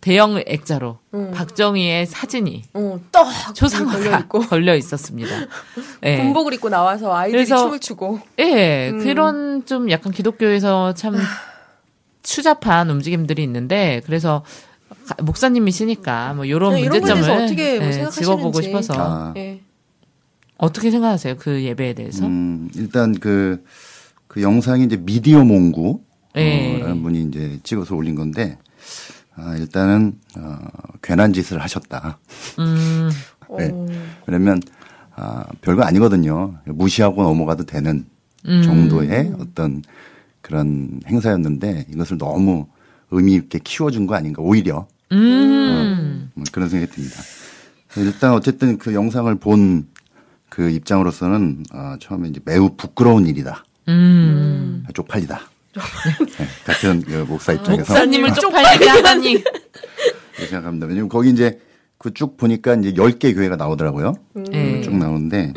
대형 0.00 0.40
액자로 0.46 0.98
음. 1.14 1.32
박정희의 1.34 2.06
사진이 2.06 2.62
어, 2.74 3.00
떡 3.10 3.26
초상화가 3.56 3.98
걸려 3.98 4.18
있고 4.20 4.38
걸려 4.46 4.76
있었습니다. 4.76 5.28
예. 6.04 6.18
군복을 6.18 6.54
입고 6.54 6.68
나와서 6.68 7.12
아이들이 7.12 7.44
그래서- 7.44 7.64
춤을 7.64 7.80
추고. 7.80 8.20
예, 8.38 8.90
음. 8.90 8.98
그런 9.02 9.66
좀 9.66 9.90
약간 9.90 10.12
기독교에서 10.12 10.94
참 10.94 11.16
추잡한 12.22 12.90
움직임들이 12.90 13.42
있는데 13.44 14.02
그래서 14.06 14.44
가- 15.06 15.16
목사님이시니까 15.22 16.34
뭐 16.34 16.44
이런 16.44 16.76
이런 16.78 16.90
거에 16.90 16.98
문제점을 17.00 17.22
대해서 17.22 17.44
어떻게 17.44 17.78
뭐 17.78 17.88
예, 17.88 17.92
생각하시는지. 17.92 18.20
짚어보고 18.20 18.60
싶어서 18.62 18.94
아. 18.96 19.34
예. 19.36 19.60
어떻게 20.58 20.90
생각하세요 20.90 21.36
그 21.38 21.62
예배에 21.62 21.94
대해서? 21.94 22.26
음, 22.26 22.68
일단 22.74 23.14
그, 23.18 23.64
그 24.26 24.42
영상이 24.42 24.84
이제 24.84 24.96
미디어 24.96 25.44
몽구. 25.44 26.00
예. 26.36 26.76
어, 26.82 26.86
라는 26.86 27.02
분이 27.02 27.22
이제 27.24 27.58
찍어서 27.62 27.94
올린 27.96 28.14
건데, 28.14 28.58
아, 29.34 29.56
일단은, 29.56 30.18
어, 30.36 30.56
괜한 31.00 31.32
짓을 31.32 31.60
하셨다. 31.62 32.18
음, 32.58 33.08
네. 33.58 33.70
어, 33.72 33.86
그러면, 34.26 34.60
아, 35.14 35.44
별거 35.62 35.82
아니거든요. 35.84 36.56
무시하고 36.66 37.22
넘어가도 37.22 37.64
되는 37.64 38.04
음. 38.46 38.62
정도의 38.62 39.32
어떤 39.40 39.82
그런 40.48 41.00
행사였는데, 41.06 41.86
이것을 41.92 42.16
너무 42.16 42.66
의미 43.10 43.34
있게 43.34 43.58
키워준 43.62 44.06
거 44.06 44.14
아닌가, 44.14 44.40
오히려. 44.40 44.86
음, 45.12 46.30
뭐 46.34 46.44
그런 46.50 46.70
생각이 46.70 46.90
듭니다. 46.90 47.16
일단 47.98 48.32
어쨌든 48.32 48.78
그 48.78 48.94
영상을 48.94 49.32
본 49.36 49.86
그 50.50 50.70
입장으로서는 50.70 51.62
어, 51.74 51.96
처음에 52.00 52.30
이제 52.30 52.40
매우 52.42 52.70
부끄러운 52.74 53.26
일이다. 53.26 53.64
음. 53.88 54.82
쪽팔리다. 54.94 55.40
네, 55.74 56.46
같은 56.64 57.02
그 57.02 57.26
목사 57.28 57.52
입장에서 57.52 57.92
목사님을 57.92 58.32
쪽팔리게 58.32 58.88
하다니. 58.88 59.44
생각합니다. 60.48 60.86
왜냐면 60.86 61.10
거기 61.10 61.28
이제 61.30 61.60
그 61.98 62.10
쭉 62.14 62.38
보니까 62.38 62.74
이제 62.76 62.92
10개 62.94 63.34
교회가 63.34 63.56
나오더라고요. 63.56 64.14
예. 64.52 64.80
쭉 64.80 64.96
나오는데 64.96 65.52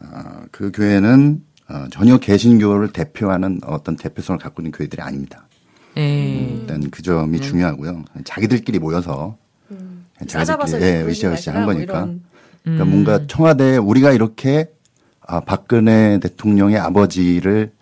어, 0.00 0.42
그 0.50 0.72
교회는 0.74 1.42
어, 1.70 1.86
전혀 1.90 2.18
개신교를 2.18 2.92
대표하는 2.92 3.60
어떤 3.64 3.96
대표성을 3.96 4.38
갖고 4.40 4.60
있는 4.62 4.72
교회들이 4.72 5.00
아닙니다. 5.00 5.46
예. 5.96 6.58
일단 6.60 6.90
그 6.90 7.02
점이 7.02 7.40
중요하고요. 7.40 8.04
자기들끼리 8.24 8.78
모여서 8.78 9.36
싸잡아서 10.26 10.78
자기들끼리 10.78 11.04
예, 11.06 11.10
으쌰으쌰 11.10 11.52
한뭐 11.54 11.66
거니까. 11.74 11.92
이런. 11.98 12.22
그러니까 12.62 12.84
음. 12.84 12.90
뭔가 12.90 13.26
청와대에 13.26 13.76
우리가 13.76 14.12
이렇게 14.12 14.70
아, 15.26 15.40
박근혜 15.40 16.18
대통령의 16.20 16.76
아버지를 16.78 17.72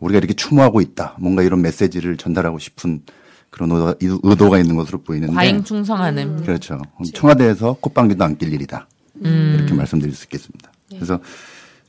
우리가 0.00 0.18
이렇게 0.18 0.34
추모하고 0.34 0.80
있다. 0.80 1.16
뭔가 1.20 1.42
이런 1.42 1.62
메시지를 1.62 2.16
전달하고 2.16 2.58
싶은 2.58 3.02
그런 3.50 3.70
의도, 3.70 4.20
의도가 4.22 4.58
있는 4.58 4.76
것으로 4.76 5.02
보이는데. 5.02 5.32
과잉 5.32 5.62
충성하는. 5.64 6.42
그렇죠. 6.42 6.80
청와대에서 7.14 7.74
콧방귀도 7.80 8.22
안 8.24 8.36
낄 8.36 8.52
일이다. 8.52 8.86
음. 9.24 9.54
이렇게 9.56 9.72
말씀드릴 9.72 10.14
수 10.14 10.24
있겠습니다. 10.24 10.70
그래서 10.90 11.18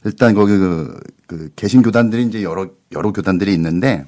일단 0.07 0.33
거기 0.33 0.57
그, 0.57 0.99
그 1.27 1.49
개신 1.57 1.81
교단들이 1.81 2.23
이제 2.23 2.41
여러 2.41 2.67
여러 2.93 3.11
교단들이 3.11 3.53
있는데 3.53 4.05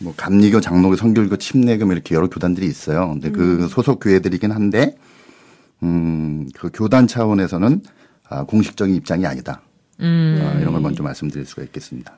뭐 0.00 0.12
감리교, 0.16 0.60
장로교, 0.60 0.96
성결교, 0.96 1.36
침례교 1.36 1.84
뭐 1.84 1.94
이렇게 1.94 2.16
여러 2.16 2.28
교단들이 2.28 2.66
있어요. 2.66 3.08
근데 3.08 3.30
그 3.30 3.68
소속 3.68 4.00
교회들이긴 4.00 4.50
한데 4.50 4.96
음, 5.84 6.48
그 6.56 6.70
교단 6.74 7.06
차원에서는 7.06 7.82
아, 8.28 8.42
공식적인 8.44 8.96
입장이 8.96 9.24
아니다. 9.24 9.60
음. 10.00 10.42
아, 10.42 10.58
이런 10.58 10.72
걸 10.72 10.82
먼저 10.82 11.04
말씀드릴 11.04 11.46
수가 11.46 11.62
있겠습니다. 11.62 12.14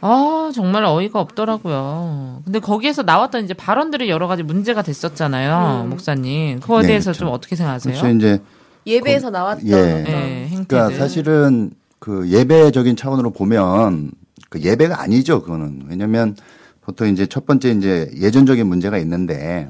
아, 0.00 0.50
정말 0.54 0.84
어이가 0.84 1.20
없더라고요. 1.20 2.42
근데 2.44 2.60
거기에서 2.60 3.02
나왔던 3.02 3.44
이제 3.44 3.52
발언들이 3.52 4.08
여러 4.08 4.26
가지 4.26 4.42
문제가 4.42 4.80
됐었잖아요, 4.80 5.86
목사님. 5.88 6.60
그거에 6.60 6.82
네, 6.82 6.88
대해서 6.88 7.10
그렇죠. 7.10 7.18
좀 7.18 7.28
어떻게 7.28 7.56
생각하세요? 7.56 7.92
그래서 7.92 8.16
이제 8.16 8.40
예배에서 8.86 9.30
나왔던 9.30 9.66
예. 9.68 9.72
어떤 9.74 10.06
예, 10.14 10.46
행태들. 10.48 10.66
그러니까 10.68 10.98
사실은 10.98 11.70
그 11.98 12.28
예배적인 12.28 12.96
차원으로 12.96 13.30
보면 13.30 14.12
그 14.48 14.60
예배가 14.60 15.00
아니죠. 15.00 15.42
그거는 15.42 15.86
왜냐하면 15.88 16.36
보통 16.82 17.08
이제 17.08 17.26
첫 17.26 17.46
번째 17.46 17.70
이제 17.70 18.10
예전적인 18.16 18.66
문제가 18.66 18.98
있는데 18.98 19.68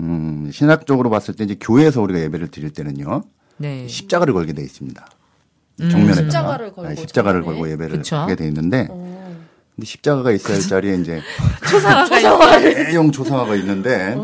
음, 0.00 0.48
신학적으로 0.52 1.10
봤을 1.10 1.34
때 1.34 1.44
이제 1.44 1.56
교회에서 1.60 2.00
우리가 2.00 2.20
예배를 2.20 2.48
드릴 2.48 2.70
때는요. 2.70 3.22
네. 3.58 3.86
십자가를 3.88 4.32
걸게 4.32 4.52
돼 4.54 4.62
있습니다. 4.62 5.06
음. 5.80 5.90
정면에다가 5.90 6.22
십자가를 6.22 6.72
걸고 6.72 6.88
네, 6.88 6.96
십자가를 6.96 7.40
정면에. 7.42 7.58
걸고 7.60 7.72
예배를 7.72 7.96
그쵸. 7.98 8.16
하게 8.16 8.34
돼 8.36 8.46
있는데 8.48 8.86
근데 8.86 9.84
십자가가 9.86 10.32
있어야 10.32 10.56
할 10.56 10.62
자리에 10.62 10.94
이제 10.96 11.20
초상화가 11.68 12.18
있어. 12.18 12.60
대형 12.60 13.12
초상화가 13.12 13.54
있는데 13.56 14.16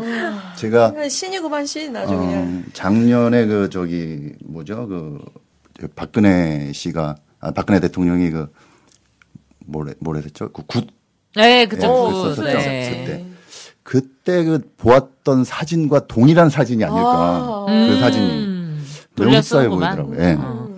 제가 0.55 0.91
그냥 0.91 1.09
신이구만 1.09 1.65
신 1.65 1.95
아주 1.95 2.15
그냥. 2.15 2.63
어, 2.65 2.69
작년에 2.73 3.45
그 3.45 3.69
저기 3.69 4.33
뭐죠 4.45 4.87
그 4.87 5.87
박근혜 5.95 6.71
씨가 6.73 7.15
아, 7.39 7.51
박근혜 7.51 7.79
대통령이 7.79 8.31
그 8.31 8.51
뭐래 9.65 9.93
뭐래 9.99 10.21
했죠 10.21 10.51
그굿 10.51 10.87
네, 11.35 11.65
그쵸. 11.65 11.85
예, 11.85 11.87
굿. 11.87 12.35
그랬었죠. 12.35 12.43
네. 12.43 13.05
그때. 13.05 13.25
그때 13.83 14.43
그 14.45 14.71
보았던 14.77 15.43
사진과 15.43 16.07
동일한 16.07 16.49
사진이 16.49 16.83
아닐까 16.83 17.65
그 17.67 17.99
사진이 17.99 18.31
음, 18.45 18.85
너무 19.15 19.41
쓰는구만. 19.41 19.95
보이더라고요. 19.97 20.19
예. 20.27 20.35
어. 20.39 20.69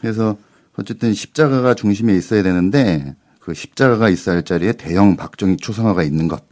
그래서 0.00 0.36
어쨌든 0.76 1.14
십자가가 1.14 1.74
중심에 1.74 2.14
있어야 2.14 2.42
되는데 2.42 3.14
그 3.38 3.54
십자가가 3.54 4.08
있어야 4.10 4.36
할 4.36 4.44
자리에 4.44 4.72
대형 4.72 5.16
박정희 5.16 5.56
초상화가 5.58 6.02
있는 6.02 6.28
것 6.28 6.42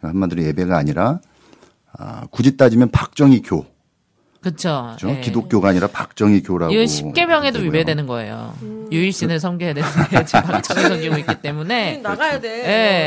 한마디로 0.00 0.42
예배가 0.44 0.76
아니라 0.76 1.20
아, 1.92 2.26
굳이 2.30 2.56
따지면 2.56 2.90
박정희 2.90 3.42
교 3.42 3.66
그쵸. 4.40 4.90
그죠? 4.94 5.10
예. 5.10 5.20
기독교가 5.20 5.70
아니라 5.70 5.88
박정희 5.88 6.42
교라고 6.44 6.72
이건 6.72 6.86
십계명에도 6.86 7.58
되고요. 7.58 7.66
위배되는 7.66 8.06
거예요. 8.06 8.54
유일신을 8.92 9.40
섬겨야 9.40 9.74
되는데 9.74 10.24
지금 10.24 10.42
박정희 10.42 10.82
섬기고 10.88 11.16
있기 11.18 11.40
때문에. 11.42 11.96
나가야 12.04 12.38
돼. 12.40 12.48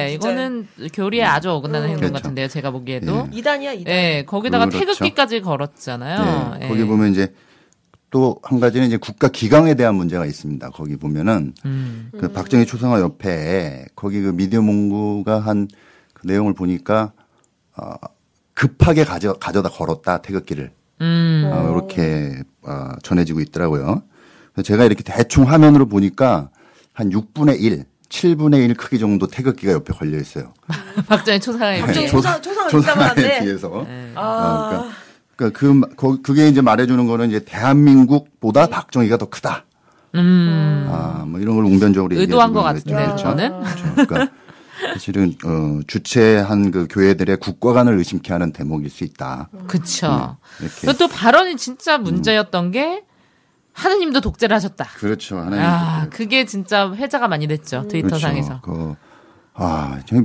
예, 0.09 0.13
이거 0.13 0.27
진짜. 0.27 0.33
이거는 0.43 0.67
교리에 0.93 1.23
아주 1.23 1.49
어긋나는 1.51 1.87
행동 1.87 1.99
그렇죠. 2.09 2.13
같은데요. 2.15 2.47
제가 2.49 2.71
보기에도. 2.71 3.29
이단이야 3.31 3.71
이단. 3.73 3.93
예, 3.93 4.25
거기다가 4.27 4.65
그렇죠. 4.65 4.79
태극기까지 4.85 5.39
걸었잖아요. 5.41 6.57
네, 6.59 6.65
예. 6.65 6.67
거기 6.67 6.83
보면 6.83 7.11
이제 7.11 7.33
또 8.09 8.37
한 8.43 8.59
가지는 8.59 8.87
이제 8.87 8.97
국가 8.97 9.29
기강에 9.29 9.75
대한 9.75 9.95
문제가 9.95 10.25
있습니다. 10.25 10.69
거기 10.71 10.97
보면은 10.97 11.53
음. 11.63 12.11
그 12.19 12.29
박정희 12.33 12.65
초상화 12.65 12.99
옆에 12.99 13.85
거기 13.95 14.19
그 14.19 14.33
미디어 14.35 14.61
문구가 14.61 15.39
한 15.39 15.67
그 16.13 16.27
내용을 16.27 16.53
보니까 16.53 17.13
어, 17.77 17.93
급하게 18.65 19.03
가져 19.05 19.33
가져다 19.33 19.69
걸었다 19.69 20.21
태극기를 20.21 20.71
음. 21.01 21.49
어, 21.51 21.71
이렇게 21.71 22.43
어, 22.61 22.89
전해지고 23.01 23.39
있더라고요. 23.39 24.03
제가 24.63 24.85
이렇게 24.85 25.01
대충 25.01 25.49
화면으로 25.49 25.87
보니까 25.87 26.51
한 26.93 27.09
6분의 27.09 27.59
1, 27.59 27.85
7분의 28.09 28.63
1 28.65 28.75
크기 28.75 28.99
정도 28.99 29.25
태극기가 29.25 29.71
옆에 29.73 29.93
걸려 29.93 30.19
있어요. 30.19 30.53
박정희 31.07 31.39
초상화에 31.39 31.79
박정희 31.79 31.99
비해. 32.01 32.11
초상- 32.11 32.39
있다만한데. 32.69 33.39
비해서. 33.39 33.83
예. 33.89 34.11
아, 34.13 34.91
그러니까 35.35 35.59
그, 35.59 35.81
그 35.95 36.21
그게 36.21 36.47
이제 36.47 36.61
말해주는 36.61 37.07
거는 37.07 37.29
이제 37.29 37.43
대한민국보다 37.43 38.67
박정희가 38.67 39.17
더 39.17 39.27
크다. 39.27 39.65
음. 40.13 40.87
아, 40.91 41.25
뭐 41.27 41.39
이런 41.39 41.55
걸 41.55 41.65
웅변적으로 41.65 42.15
의도한 42.15 42.53
것 42.53 42.59
있는 42.77 42.93
같은데. 42.95 43.23
저는. 43.23 43.59
그렇죠. 43.63 43.83
그러니까 43.95 44.35
사실은 44.93 45.35
어, 45.45 45.79
주체한 45.87 46.71
그 46.71 46.87
교회들의 46.89 47.37
국가관을 47.37 47.97
의심케 47.97 48.33
하는 48.33 48.51
대목일 48.51 48.89
수 48.89 49.03
있다. 49.03 49.49
그쵸. 49.67 50.37
이렇게. 50.59 50.75
그리고 50.81 50.97
또 50.97 51.07
발언이 51.07 51.57
진짜 51.57 51.97
문제였던 51.97 52.71
게 52.71 53.03
하느님도 53.73 54.21
독재를 54.21 54.55
하셨다. 54.55 54.85
그렇죠. 54.95 55.37
하나님. 55.37 55.59
아, 55.63 56.07
그게 56.09 56.45
진짜 56.45 56.91
회자가 56.91 57.27
많이 57.27 57.47
됐죠. 57.47 57.87
트위터상에서. 57.87 58.61
그, 58.61 58.95
아, 59.53 59.99
저 60.05 60.23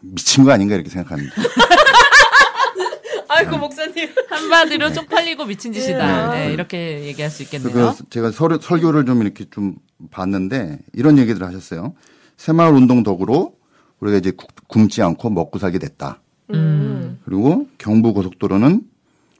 미친 0.00 0.44
거 0.44 0.52
아닌가 0.52 0.74
이렇게 0.74 0.90
생각합니다. 0.90 1.34
아이고 3.28 3.58
목사님. 3.58 4.08
한마디로 4.28 4.92
쪽팔리고 4.92 5.44
미친 5.44 5.72
짓이다. 5.72 6.32
네. 6.32 6.46
네, 6.48 6.52
이렇게 6.52 7.04
얘기할 7.04 7.30
수 7.30 7.44
있겠네요. 7.44 7.94
그 7.96 8.10
제가 8.10 8.32
설, 8.32 8.58
설교를 8.60 9.06
좀 9.06 9.22
이렇게 9.22 9.44
좀 9.50 9.76
봤는데 10.10 10.78
이런 10.92 11.16
얘기들을 11.16 11.46
하셨어요. 11.46 11.94
새마을 12.36 12.72
운동 12.72 13.02
덕으로 13.04 13.54
우리가 14.00 14.18
이제 14.18 14.30
굶- 14.30 14.46
굶지 14.66 15.02
않고 15.02 15.30
먹고 15.30 15.58
살게 15.58 15.78
됐다. 15.78 16.20
음. 16.52 17.18
그리고 17.24 17.68
경부 17.78 18.12
고속도로는 18.14 18.82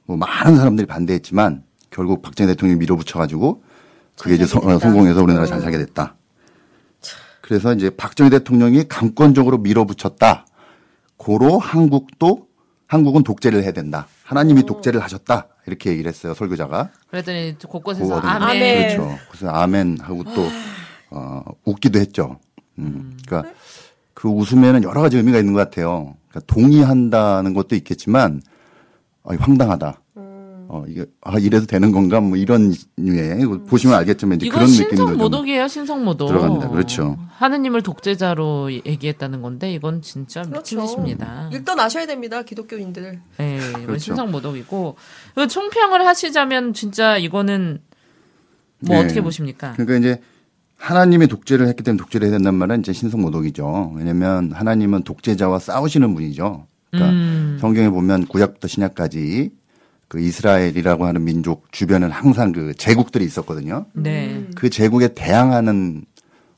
뭐 0.05 0.17
많은 0.17 0.55
사람들이 0.57 0.87
반대했지만 0.87 1.63
결국 1.89 2.21
박정희 2.21 2.47
대통령이 2.53 2.79
밀어붙여가지고 2.79 3.63
그게 4.19 4.35
이제 4.35 4.45
성, 4.45 4.65
어, 4.67 4.77
성공해서 4.79 5.21
우리나라 5.23 5.45
잘 5.45 5.61
살게 5.61 5.77
됐다. 5.77 6.15
그래서 7.41 7.73
이제 7.73 7.89
박정희 7.89 8.29
대통령이 8.29 8.87
강권적으로 8.87 9.57
밀어붙였다. 9.57 10.45
고로 11.17 11.59
한국도 11.59 12.47
한국은 12.87 13.23
독재를 13.23 13.63
해야 13.63 13.71
된다. 13.71 14.07
하나님이 14.23 14.63
독재를 14.65 15.01
하셨다. 15.01 15.47
이렇게 15.67 15.91
얘기를 15.91 16.09
했어요 16.09 16.33
설교자가. 16.33 16.91
그랬더니 17.09 17.55
곳곳에서. 17.67 18.19
아멘. 18.19 18.41
아멘. 18.43 18.97
그렇죠. 18.97 19.17
그래서 19.29 19.49
아멘 19.49 19.97
하고 20.01 20.23
또 20.23 20.47
어, 21.09 21.43
웃기도 21.65 21.99
했죠. 21.99 22.39
음, 22.79 23.17
그러니까 23.27 23.51
그 24.21 24.29
웃음에는 24.29 24.83
여러 24.83 25.01
가지 25.01 25.17
의미가 25.17 25.39
있는 25.39 25.53
것 25.53 25.59
같아요. 25.59 26.15
그러니까 26.29 26.53
동의한다는 26.53 27.55
것도 27.55 27.75
있겠지만 27.75 28.39
아, 29.23 29.35
황당하다. 29.39 29.99
어, 30.15 30.85
이게 30.87 31.07
아 31.21 31.39
이래도 31.39 31.65
되는 31.65 31.91
건가 31.91 32.21
뭐 32.21 32.37
이런 32.37 32.71
류의 32.97 33.41
이거 33.41 33.63
보시면 33.63 33.97
알겠지만 33.97 34.35
이제 34.37 34.45
이건 34.45 34.59
그런 34.59 34.69
느낌도 34.69 34.89
신성 34.89 35.07
좀 35.07 35.17
모독이에요, 35.17 35.67
신성 35.67 36.05
모독. 36.05 36.27
들어갑니다. 36.27 36.69
그렇죠. 36.69 37.17
하느님을 37.31 37.81
독재자로 37.81 38.71
얘기했다는 38.85 39.41
건데 39.41 39.73
이건 39.73 40.03
진짜 40.03 40.43
미친 40.43 40.77
그렇죠. 40.77 40.85
짓입니다. 40.85 41.49
일단 41.51 41.79
아셔야 41.79 42.05
됩니다 42.05 42.43
기독교인들. 42.43 43.19
네, 43.39 43.57
이건 43.57 43.85
그렇죠. 43.87 43.99
신성 43.99 44.29
모독이고 44.29 44.97
이거 45.31 45.47
총평을 45.47 46.05
하시자면 46.05 46.73
진짜 46.75 47.17
이거는 47.17 47.79
뭐 48.81 48.97
네. 48.97 49.03
어떻게 49.03 49.21
보십니까? 49.21 49.73
그러니까 49.77 49.97
이제 49.97 50.21
하나님이 50.81 51.27
독재를 51.27 51.67
했기 51.67 51.83
때문에 51.83 51.99
독재를 51.99 52.27
해야 52.27 52.37
된다는 52.37 52.57
말은 52.57 52.79
이제 52.79 52.91
신성 52.91 53.21
모독이죠. 53.21 53.93
왜냐하면 53.95 54.51
하나님은 54.51 55.03
독재자와 55.03 55.59
싸우시는 55.59 56.15
분이죠. 56.15 56.65
그러니까 56.89 57.11
음. 57.13 57.57
성경에 57.61 57.89
보면 57.89 58.25
구약부터 58.25 58.67
신약까지 58.67 59.51
그 60.07 60.19
이스라엘이라고 60.19 61.05
하는 61.05 61.23
민족 61.23 61.71
주변은 61.71 62.09
항상 62.11 62.51
그 62.51 62.73
제국들이 62.73 63.23
있었거든요. 63.25 63.85
네. 63.93 64.45
그 64.55 64.69
제국에 64.69 65.09
대항하는 65.13 66.03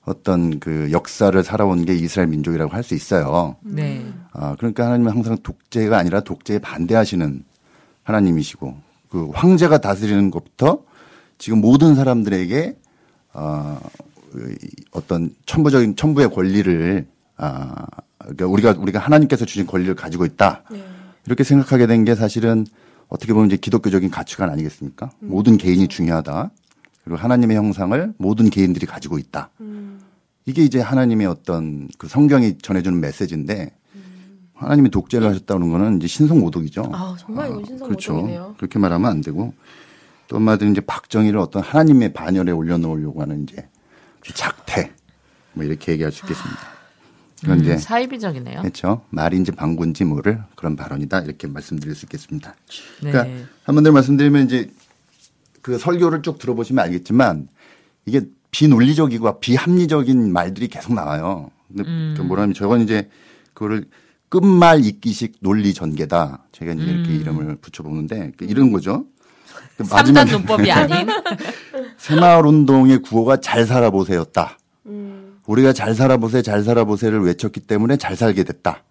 어떤 0.05 0.59
그 0.59 0.89
역사를 0.91 1.43
살아온 1.43 1.86
게 1.86 1.93
이스라엘 1.93 2.29
민족이라고 2.29 2.73
할 2.73 2.83
수 2.83 2.95
있어요. 2.95 3.57
네. 3.62 4.05
아, 4.31 4.55
그러니까 4.57 4.86
하나님은 4.86 5.12
항상 5.12 5.38
독재가 5.43 5.97
아니라 5.97 6.21
독재에 6.21 6.59
반대하시는 6.59 7.43
하나님이시고 8.03 8.75
그 9.09 9.29
황제가 9.33 9.79
다스리는 9.79 10.31
것부터 10.31 10.79
지금 11.38 11.62
모든 11.62 11.95
사람들에게 11.95 12.77
어, 13.33 13.79
이 14.07 14.12
어떤 14.91 15.34
천부적인 15.46 15.96
천부의 15.96 16.30
권리를 16.32 17.06
아, 17.38 17.86
그러니까 18.19 18.46
우리가 18.48 18.76
우리가 18.78 19.00
하나님께서 19.00 19.46
주신 19.46 19.65
권리를 19.67 19.93
가지고 19.96 20.26
있다. 20.26 20.63
이렇게 21.26 21.43
생각하게 21.43 21.88
된 21.88 22.06
게 22.06 22.15
사실은 22.15 22.65
어떻게 23.10 23.34
보면 23.34 23.48
이제 23.48 23.58
기독교적인 23.58 24.10
가치관 24.10 24.50
아니겠습니까? 24.50 25.12
모든 25.19 25.58
개인이 25.58 25.88
중요하다. 25.88 26.52
그리고 27.04 27.17
하나님의 27.17 27.58
형상을 27.58 28.13
모든 28.17 28.50
개인들이 28.50 28.86
가지고 28.86 29.17
있다. 29.17 29.50
이게 30.46 30.63
이제 30.63 30.80
하나님의 30.82 31.28
어떤 31.28 31.88
그 31.98 32.08
성경이 32.08 32.58
전해주는 32.60 33.00
메시지인데 33.00 33.72
하나님이 34.54 34.89
독재를 34.91 35.28
하셨다는 35.28 35.69
거는 35.69 35.98
이제 35.98 36.08
신성 36.08 36.39
모독이죠. 36.39 36.89
아 36.93 37.15
정말 37.19 37.50
이건 37.50 37.65
신성 37.65 37.88
그렇죠. 37.88 38.13
모독이네요. 38.13 38.56
그렇게 38.58 38.80
말하면 38.80 39.10
안 39.10 39.22
되고 39.22 39.54
또 40.28 40.38
한마디로 40.38 40.72
이제 40.72 40.82
박정희를 40.82 41.39
어떤 41.39 41.62
하나님의 41.62 42.13
반열에 42.13 42.52
올려놓으려고 42.52 43.22
하는 43.22 43.43
이제 43.43 43.67
작태 44.33 44.91
뭐 45.53 45.63
이렇게 45.63 45.93
얘기할 45.93 46.12
수 46.12 46.23
있겠습니다. 46.25 46.73
그건 47.41 47.59
음, 47.59 47.63
이제 47.63 47.77
사이비적이네요. 47.77 48.62
그렇죠. 48.62 49.01
말인지 49.09 49.51
방구인지 49.51 50.05
모를 50.05 50.41
그런 50.55 50.75
발언이다 50.75 51.21
이렇게 51.21 51.47
말씀드릴 51.47 51.93
수 51.93 52.05
있겠습니다. 52.05 52.55
네. 53.01 53.12
그러니까 53.12 53.47
한번 53.63 53.83
더 53.83 53.91
말씀드리면 53.91 54.45
이제 54.45 54.71
그 55.62 55.77
설교를 55.77 56.21
쭉 56.21 56.39
들어보시면 56.39 56.83
알겠지만 56.86 57.49
이게 58.05 58.21
비논리적이고 58.51 59.39
비합리적인 59.39 60.31
말들이 60.31 60.67
계속 60.67 60.93
나와요. 60.93 61.51
근데 61.67 61.83
음. 61.83 62.13
그 62.17 62.21
뭐라면 62.21 62.53
저건 62.53 62.81
이제 62.81 63.09
그거를 63.53 63.86
끝말 64.29 64.83
잇기식 64.83 65.38
논리 65.41 65.73
전개다. 65.73 66.45
제가 66.51 66.73
이제 66.73 66.83
이렇게 66.83 67.13
이름을 67.13 67.57
붙여보는데 67.57 68.31
그 68.38 68.45
이런 68.45 68.71
거죠. 68.71 69.05
그 69.84 69.96
음. 69.96 70.06
삼단 70.06 70.28
논법이 70.30 70.72
아닌 70.72 71.08
새마을 71.98 72.46
운동의 72.46 73.00
구호가 73.00 73.38
잘 73.38 73.65
살아보세였다. 73.65 74.58
음. 74.88 75.39
우리가 75.46 75.74
잘 75.74 75.93
살아보세, 75.96 76.41
잘 76.41 76.63
살아보세를 76.63 77.22
외쳤기 77.22 77.62
때문에 77.62 77.98
잘 77.98 78.15
살게 78.15 78.43
됐다. 78.43 78.84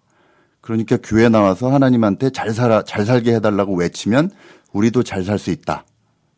그러니까 0.61 0.97
교회 1.03 1.29
나와서 1.29 1.73
하나님한테 1.73 2.31
잘 2.31 2.51
살아, 2.51 2.83
잘 2.85 3.05
살게 3.05 3.35
해달라고 3.35 3.75
외치면 3.77 4.31
우리도 4.73 5.03
잘 5.03 5.25
살 5.25 5.39
수 5.39 5.51
있다. 5.51 5.85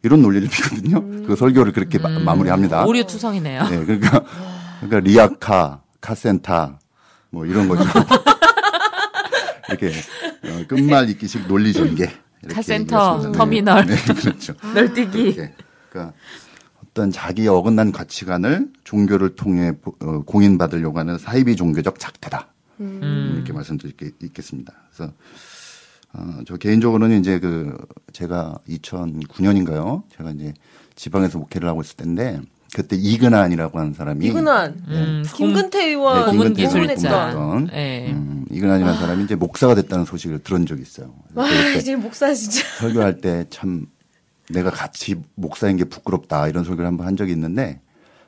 이런 0.03 0.23
논리를 0.23 0.47
피거든요. 0.49 1.01
그 1.27 1.35
설교를 1.37 1.73
그렇게 1.73 1.99
마- 1.99 2.09
마무리합니다. 2.11 2.85
오류 2.85 3.05
투성이네요. 3.07 3.63
네, 3.69 3.85
그러니까, 3.85 4.23
그러니까 4.81 5.01
리아카, 5.01 5.81
카센타, 6.01 6.79
뭐 7.31 7.47
이런 7.47 7.69
거죠. 7.69 7.85
이렇게 9.69 9.93
어, 10.45 10.65
끝말 10.69 11.09
잇기식 11.11 11.47
논리 11.49 11.73
전개. 11.73 12.11
카센터, 12.49 12.97
얘기했습니다. 13.15 13.39
터미널. 13.39 13.87
네, 13.87 13.97
그렇죠. 13.97 14.55
널뛰기. 14.75 15.35
그러니까 15.91 16.13
어떤 16.83 17.11
자기 17.11 17.49
어긋난 17.49 17.93
가치관을 17.93 18.69
종교를 18.85 19.35
통해 19.37 19.73
어, 20.01 20.23
공인받으려고 20.23 20.99
하는 20.99 21.19
사이비 21.19 21.57
종교적 21.57 21.99
작태다. 21.99 22.49
음. 22.81 23.33
이렇게 23.35 23.53
말씀드리겠습니다. 23.53 24.73
그래서 24.93 25.13
어, 26.13 26.41
저 26.47 26.57
개인적으로는 26.57 27.21
이제 27.21 27.39
그 27.41 27.77
제가 28.13 28.59
2009년인가요? 28.69 30.03
제가 30.17 30.31
이제 30.31 30.55
지방에서 30.95 31.39
목회를 31.39 31.69
하고 31.69 31.81
있을 31.83 31.97
때인데 31.97 32.41
그때 32.75 32.97
이근환이라고 32.97 33.79
하는 33.79 33.95
사람이 33.95 34.27
이근환, 34.27 34.83
음, 34.89 35.23
김근태 35.33 35.85
의원, 35.87 36.19
네, 36.19 36.31
고문 36.31 36.53
김근태 36.55 36.63
의원. 37.09 37.33
공부했던, 37.33 37.71
예. 37.73 38.07
음, 38.11 38.45
이근환이라는 38.51 38.99
사람이 38.99 39.25
이제 39.25 39.37
목사가 39.37 39.77
됐다는 39.77 40.05
소식을 40.05 40.43
들은 40.43 40.67
적이 40.67 40.83
있어요. 40.83 41.15
와, 41.35 41.49
이제 41.79 41.95
목사 41.95 42.35
진짜. 42.35 42.65
설교할 42.81 43.21
때 43.21 43.47
참 43.51 43.87
내가 44.51 44.71
같이 44.71 45.15
목사인 45.37 45.77
게 45.77 45.85
부끄럽다 45.85 46.49
이런 46.49 46.65
소리를 46.65 46.85
한번 46.85 47.07
한 47.07 47.17
적이 47.17 47.33
있는데 47.33 47.81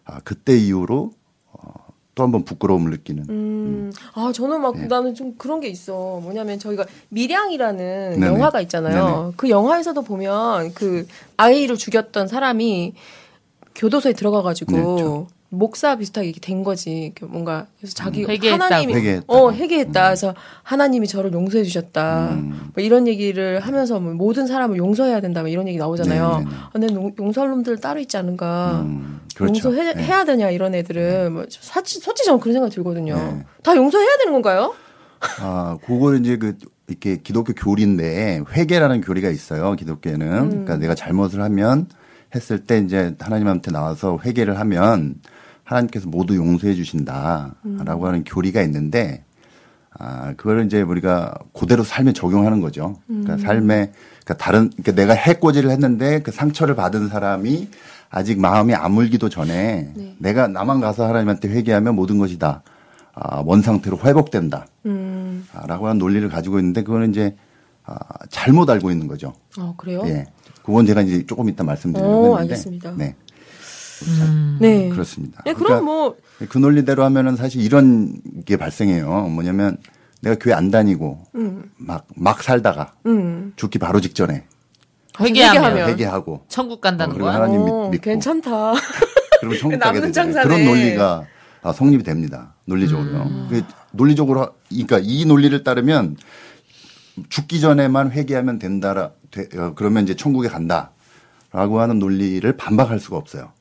아, 0.04 0.20
그때 0.24 0.56
이후로 0.56 1.10
어, 1.52 1.72
또 2.14 2.22
한번 2.22 2.44
부끄러움을 2.44 2.90
느끼는 2.92 3.24
음, 3.28 3.92
아, 4.14 4.30
저는 4.32 4.62
막, 4.62 4.76
네. 4.78 4.86
나는 4.86 5.14
좀 5.14 5.34
그런 5.36 5.60
게 5.60 5.68
있어. 5.68 6.20
뭐냐면 6.22 6.58
저희가 6.60 6.86
밀양이라는 7.08 8.20
네네. 8.20 8.26
영화가 8.26 8.60
있잖아요. 8.62 9.04
네네. 9.04 9.32
그 9.36 9.50
영화에서도 9.50 10.00
보면 10.02 10.72
그 10.74 11.06
아이를 11.36 11.76
죽였던 11.76 12.28
사람이 12.28 12.94
교도소에 13.76 14.12
들어가가지고 14.14 14.72
네, 14.76 14.82
그렇죠. 14.82 15.26
목사 15.48 15.94
비슷하게 15.96 16.26
이렇게 16.28 16.40
된 16.40 16.64
거지. 16.64 17.12
뭔가 17.22 17.66
그래서 17.78 17.94
자기 17.94 18.24
음. 18.24 18.30
회개했다고. 18.30 18.64
하나님이 18.64 18.94
회개했다고. 18.94 19.32
어 19.32 19.52
회개했다. 19.52 20.02
그래서 20.08 20.34
하나님이 20.64 21.06
저를 21.06 21.32
용서해 21.32 21.62
주셨다. 21.62 22.30
음. 22.32 22.70
뭐 22.74 22.82
이런 22.82 23.06
얘기를 23.06 23.60
하면서 23.60 24.00
뭐 24.00 24.12
모든 24.14 24.46
사람을 24.48 24.76
용서해야 24.78 25.20
된다. 25.20 25.42
뭐 25.42 25.48
이런 25.48 25.68
얘기 25.68 25.78
나오잖아요. 25.78 26.38
네 26.38 26.44
네 26.44 26.50
네. 26.50 26.56
아, 26.56 26.70
근데 26.72 26.94
용- 26.94 27.12
용서할 27.18 27.50
놈들 27.50 27.78
따로 27.78 28.00
있지 28.00 28.16
않은가. 28.16 28.80
음, 28.84 29.20
그렇죠. 29.36 29.68
용서해 29.68 29.94
네. 29.94 30.02
해야 30.02 30.24
되냐 30.24 30.50
이런 30.50 30.74
애들은 30.74 31.32
뭐 31.32 31.44
사치 31.48 32.00
솔직히 32.00 32.26
저는 32.26 32.40
그런 32.40 32.54
생각 32.54 32.70
들거든요. 32.70 33.14
네. 33.14 33.44
다 33.62 33.76
용서해야 33.76 34.16
되는 34.18 34.32
건가요? 34.32 34.74
아, 35.40 35.76
그걸 35.86 36.18
이제 36.20 36.36
그 36.38 36.56
이렇게 36.88 37.16
기독교 37.22 37.52
교리인데 37.52 38.42
회개라는 38.52 39.00
교리가 39.00 39.30
있어요. 39.30 39.74
기독교에는. 39.74 40.26
음. 40.32 40.48
그러니까 40.50 40.76
내가 40.76 40.94
잘못을 40.94 41.40
하면 41.42 41.86
했을 42.36 42.60
때 42.64 42.78
이제 42.78 43.14
하나님한테 43.18 43.70
나와서 43.72 44.18
회개를 44.24 44.58
하면 44.60 45.16
하나님께서 45.64 46.08
모두 46.08 46.36
용서해 46.36 46.74
주신다라고 46.74 47.54
음. 47.64 48.04
하는 48.04 48.24
교리가 48.24 48.62
있는데 48.62 49.24
아, 49.98 50.34
그걸 50.36 50.66
이제 50.66 50.82
우리가 50.82 51.34
그대로 51.52 51.82
삶에 51.82 52.12
적용하는 52.12 52.60
거죠. 52.60 52.96
음. 53.10 53.22
그러니까 53.24 53.46
삶에 53.46 53.92
그러니까 54.24 54.34
다른 54.36 54.70
그러니까 54.70 54.92
내가 54.92 55.14
해코지를 55.14 55.70
했는데 55.70 56.20
그 56.20 56.30
상처를 56.30 56.76
받은 56.76 57.08
사람이 57.08 57.68
아직 58.10 58.38
마음이 58.38 58.74
아물기도 58.74 59.28
전에 59.28 59.92
네. 59.94 60.16
내가 60.18 60.48
나만 60.48 60.80
가서 60.80 61.08
하나님한테 61.08 61.48
회개하면 61.48 61.94
모든 61.96 62.18
것이 62.18 62.38
다 62.38 62.62
아, 63.14 63.42
원 63.44 63.62
상태로 63.62 63.98
회복된다. 64.04 64.66
음, 64.84 65.46
아, 65.54 65.66
라고 65.66 65.86
하는 65.86 65.98
논리를 65.98 66.28
가지고 66.28 66.58
있는데 66.58 66.82
그거는 66.82 67.10
이제 67.10 67.34
아, 67.84 67.96
잘못 68.28 68.68
알고 68.68 68.90
있는 68.90 69.08
거죠. 69.08 69.32
어 69.58 69.74
그래요? 69.76 70.02
예. 70.06 70.26
그건 70.66 70.84
제가 70.84 71.00
이제 71.02 71.24
조금 71.26 71.48
이따 71.48 71.62
말씀드리려고 71.64 72.12
오, 72.14 72.24
했는데. 72.34 72.40
알겠습니다. 72.54 72.92
네. 72.96 73.14
음. 74.08 74.58
네. 74.60 74.88
그렇습니다. 74.90 75.42
네, 75.46 75.54
그러니까 75.54 75.80
그럼 75.80 75.84
뭐그 76.40 76.58
논리대로 76.58 77.04
하면은 77.04 77.36
사실 77.36 77.62
이런 77.62 78.20
게 78.44 78.56
발생해요. 78.56 79.28
뭐냐면 79.28 79.78
내가 80.20 80.36
교회 80.38 80.54
안 80.54 80.70
다니고 80.70 81.22
음, 81.36 81.70
막, 81.78 82.06
막 82.16 82.42
살다가 82.42 82.94
음. 83.06 83.52
죽기 83.56 83.78
바로 83.78 84.00
직전에 84.00 84.44
회개하면. 85.20 85.88
회개하고 85.90 86.42
천국 86.48 86.80
간다는 86.80 87.14
어, 87.16 87.18
거야. 87.18 87.34
하나님 87.34 87.64
믿- 87.64 87.70
어, 87.70 87.88
믿고. 87.90 88.02
괜찮다. 88.04 88.74
그러면 89.40 89.58
천국 89.60 89.78
가게 89.78 90.00
되잖아요. 90.00 90.42
그런 90.44 90.64
논리가 90.64 91.24
아, 91.62 91.72
성립이 91.72 92.02
됩니다. 92.02 92.54
논리적으로요. 92.66 93.22
음. 93.22 93.46
그 93.50 93.62
논리적으로 93.92 94.40
하- 94.42 94.50
그러니까 94.68 94.98
이 95.02 95.24
논리를 95.24 95.62
따르면 95.64 96.16
죽기 97.28 97.60
전에만 97.60 98.12
회개하면 98.12 98.58
된다라 98.58 99.10
되- 99.30 99.48
어, 99.58 99.72
그러면 99.74 100.04
이제 100.04 100.14
천국에 100.14 100.48
간다라고 100.48 101.80
하는 101.80 101.98
논리를 101.98 102.56
반박할 102.56 102.98
수가 103.00 103.16
없어요. 103.16 103.52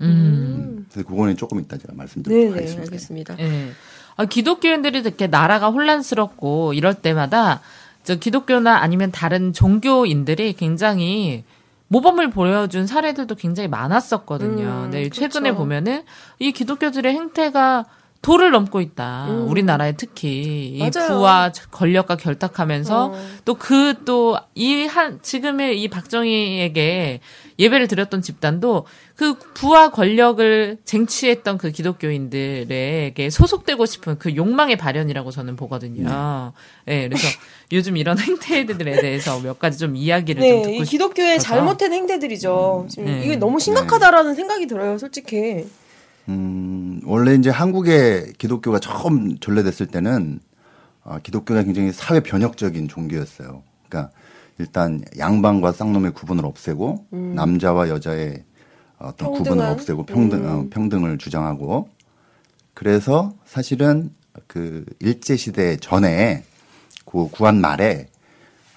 음. 0.00 0.86
그래서 0.90 1.08
그거는 1.08 1.36
조금 1.36 1.60
이따 1.60 1.76
제가 1.78 1.92
말씀드리도록 1.94 2.44
네네 2.48 2.56
하겠습니다. 2.56 2.82
알겠습니다. 2.82 3.36
예. 3.38 3.70
아, 4.16 4.24
기독교인들이 4.24 4.98
이렇게 5.00 5.26
나라가 5.26 5.70
혼란스럽고 5.70 6.74
이럴 6.74 6.94
때마다 6.94 7.60
저 8.04 8.16
기독교나 8.16 8.78
아니면 8.78 9.10
다른 9.12 9.52
종교인들이 9.52 10.54
굉장히 10.54 11.44
모범을 11.88 12.30
보여준 12.30 12.86
사례들도 12.86 13.34
굉장히 13.36 13.68
많았었거든요. 13.68 14.84
음, 14.86 14.90
네, 14.90 15.02
그렇죠. 15.08 15.20
최근에 15.20 15.52
보면은 15.54 16.02
이 16.38 16.52
기독교들의 16.52 17.12
행태가 17.12 17.84
도를 18.22 18.52
넘고 18.52 18.80
있다. 18.80 19.26
음. 19.28 19.48
우리나라에 19.48 19.92
특히 19.96 20.76
이 20.76 20.78
맞아요. 20.78 21.08
부와 21.08 21.52
권력과 21.72 22.16
결탁하면서 22.16 23.06
어. 23.06 23.26
또그 23.44 24.04
또 24.04 24.38
이 24.54 24.86
한 24.86 25.20
지금의 25.22 25.80
이 25.82 25.88
박정희에게 25.88 27.20
예배를 27.58 27.88
드렸던 27.88 28.22
집단도 28.22 28.86
그 29.16 29.34
부와 29.54 29.90
권력을 29.90 30.78
쟁취했던 30.84 31.58
그 31.58 31.70
기독교인들에게 31.70 33.30
소속되고 33.30 33.86
싶은 33.86 34.18
그 34.18 34.34
욕망의 34.36 34.76
발현이라고 34.76 35.30
저는 35.30 35.56
보거든요. 35.56 36.52
네, 36.86 37.08
그래서 37.08 37.26
요즘 37.72 37.96
이런 37.96 38.18
행태들에 38.18 39.00
대해서 39.00 39.40
몇 39.40 39.58
가지 39.58 39.78
좀 39.78 39.96
이야기를 39.96 40.42
좀 40.42 40.50
네, 40.50 40.62
듣고 40.62 40.82
이 40.82 40.86
기독교의 40.86 41.40
싶어서. 41.40 41.54
잘못된 41.56 41.92
행태들이죠. 41.92 42.86
지금 42.90 43.04
네. 43.06 43.22
이게 43.24 43.36
너무 43.36 43.58
심각하다라는 43.60 44.34
생각이 44.34 44.66
들어요, 44.66 44.98
솔직히. 44.98 45.64
음, 46.28 47.00
원래 47.04 47.34
이제 47.34 47.50
한국에 47.50 48.32
기독교가 48.38 48.78
처음 48.78 49.38
전래됐을 49.38 49.86
때는 49.86 50.40
아, 51.04 51.18
기독교가 51.18 51.62
굉장히 51.64 51.92
사회 51.92 52.20
변혁적인 52.20 52.88
종교였어요. 52.88 53.62
그러니까 53.88 54.12
일단 54.58 55.02
양반과 55.18 55.72
쌍놈의 55.72 56.12
구분을 56.12 56.44
없애고 56.46 57.06
남자와 57.10 57.88
여자의 57.88 58.44
어떤 58.98 59.32
구분을 59.32 59.48
평등한? 59.48 59.72
없애고 59.72 60.06
평등 60.06 60.48
어, 60.48 60.60
음. 60.60 60.70
평등을 60.70 61.18
주장하고 61.18 61.88
그래서 62.74 63.34
사실은 63.44 64.10
그 64.46 64.84
일제 65.00 65.36
시대 65.36 65.76
전에 65.76 66.44
그 67.04 67.28
구한 67.30 67.60
말에 67.60 68.08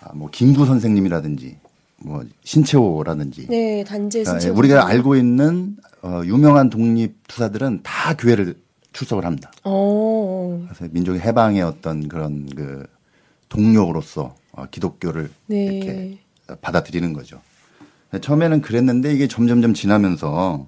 아, 0.01 0.11
뭐 0.13 0.29
김구 0.31 0.65
선생님이라든지 0.65 1.57
뭐 1.97 2.23
신채호라든지 2.43 3.47
네, 3.47 3.83
아, 4.21 4.31
신체. 4.31 4.47
예, 4.47 4.51
우리가 4.51 4.87
알고 4.87 5.15
있는 5.15 5.77
어, 6.05 6.21
유명한 6.23 6.69
독립 6.69 7.27
투사들은 7.27 7.79
다 7.81 8.15
교회를 8.15 8.55
출석을 8.93 9.25
합니다. 9.25 9.51
어, 9.63 10.63
그래서 10.67 10.87
민족의 10.93 11.19
해방의 11.19 11.63
어떤 11.63 12.07
그런 12.07 12.47
그 12.55 12.85
동력으로서 13.49 14.35
어, 14.51 14.67
기독교를 14.69 15.31
네. 15.47 15.65
이렇게 15.65 16.19
받아들이는 16.61 17.11
거죠. 17.13 17.41
처음에는 18.21 18.61
그랬는데 18.61 19.15
이게 19.15 19.27
점점점 19.27 19.73
지나면서 19.73 20.67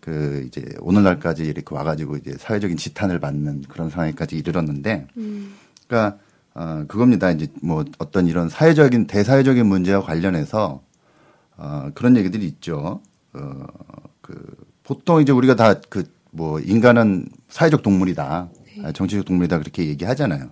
그 0.00 0.42
이제 0.46 0.64
오늘날까지 0.80 1.44
이렇게 1.44 1.74
와가지고 1.74 2.16
이제 2.16 2.34
사회적인 2.38 2.78
지탄을 2.78 3.20
받는 3.20 3.64
그런 3.68 3.90
상황까지 3.90 4.36
이르렀는데, 4.36 5.06
음. 5.18 5.54
그러니까 5.86 6.18
어, 6.54 6.84
그겁니다. 6.88 7.30
이제 7.30 7.46
뭐 7.62 7.84
어떤 7.98 8.26
이런 8.26 8.48
사회적인 8.48 9.06
대사회적인 9.06 9.66
문제와 9.66 10.02
관련해서 10.02 10.82
어, 11.58 11.90
그런 11.94 12.16
얘기들이 12.16 12.46
있죠. 12.46 13.02
어, 13.34 13.66
그 14.22 14.34
보통 14.84 15.20
이제 15.20 15.32
우리가 15.32 15.56
다 15.56 15.74
그 15.88 16.04
뭐 16.34 16.58
인간은 16.60 17.26
사회적 17.50 17.82
동물이다, 17.82 18.48
네. 18.64 18.82
아, 18.86 18.92
정치적 18.92 19.26
동물이다 19.26 19.58
그렇게 19.58 19.84
얘기하잖아요. 19.88 20.48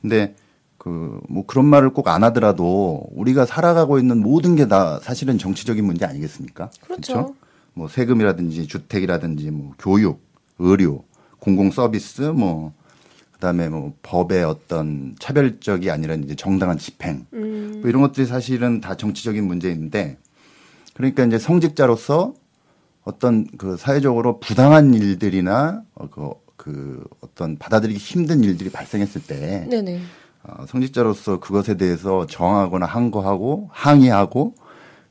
근데 0.00 0.34
그 0.78 1.20
뭐 1.28 1.44
그런 1.44 1.66
말을 1.66 1.90
꼭 1.92 2.08
안 2.08 2.24
하더라도 2.24 3.06
우리가 3.12 3.44
살아가고 3.44 3.98
있는 3.98 4.22
모든 4.22 4.56
게 4.56 4.66
다 4.68 4.98
사실은 5.00 5.36
정치적인 5.36 5.84
문제 5.84 6.06
아니겠습니까? 6.06 6.70
그렇죠. 6.80 7.34
뭐 7.74 7.88
세금이라든지 7.88 8.66
주택이라든지 8.68 9.50
뭐 9.50 9.74
교육, 9.78 10.22
의료, 10.58 11.04
공공 11.40 11.72
서비스 11.72 12.22
뭐 12.22 12.72
그다음에 13.32 13.68
뭐 13.68 13.92
법의 14.02 14.44
어떤 14.44 15.14
차별적이 15.18 15.90
아니라 15.90 16.14
이제 16.14 16.34
정당한 16.34 16.78
집행 16.78 17.26
음, 17.34 17.80
뭐 17.82 17.90
이런 17.90 18.00
것들이 18.00 18.26
사실은 18.26 18.80
다 18.80 18.96
정치적인 18.96 19.46
문제인데 19.46 20.16
그러니까 20.94 21.24
이제 21.26 21.38
성직자로서 21.38 22.32
어떤 23.06 23.46
그 23.56 23.76
사회적으로 23.76 24.40
부당한 24.40 24.92
일들이나 24.92 25.80
어, 25.94 26.08
그, 26.10 26.30
그 26.56 27.04
어떤 27.20 27.56
받아들이기 27.56 27.98
힘든 27.98 28.42
일들이 28.42 28.68
발생했을 28.68 29.22
때 29.22 29.64
네네. 29.70 30.00
어, 30.42 30.64
성직자로서 30.68 31.38
그것에 31.40 31.76
대해서 31.76 32.26
정하거나 32.26 32.84
항거하고 32.84 33.70
항의하고 33.72 34.54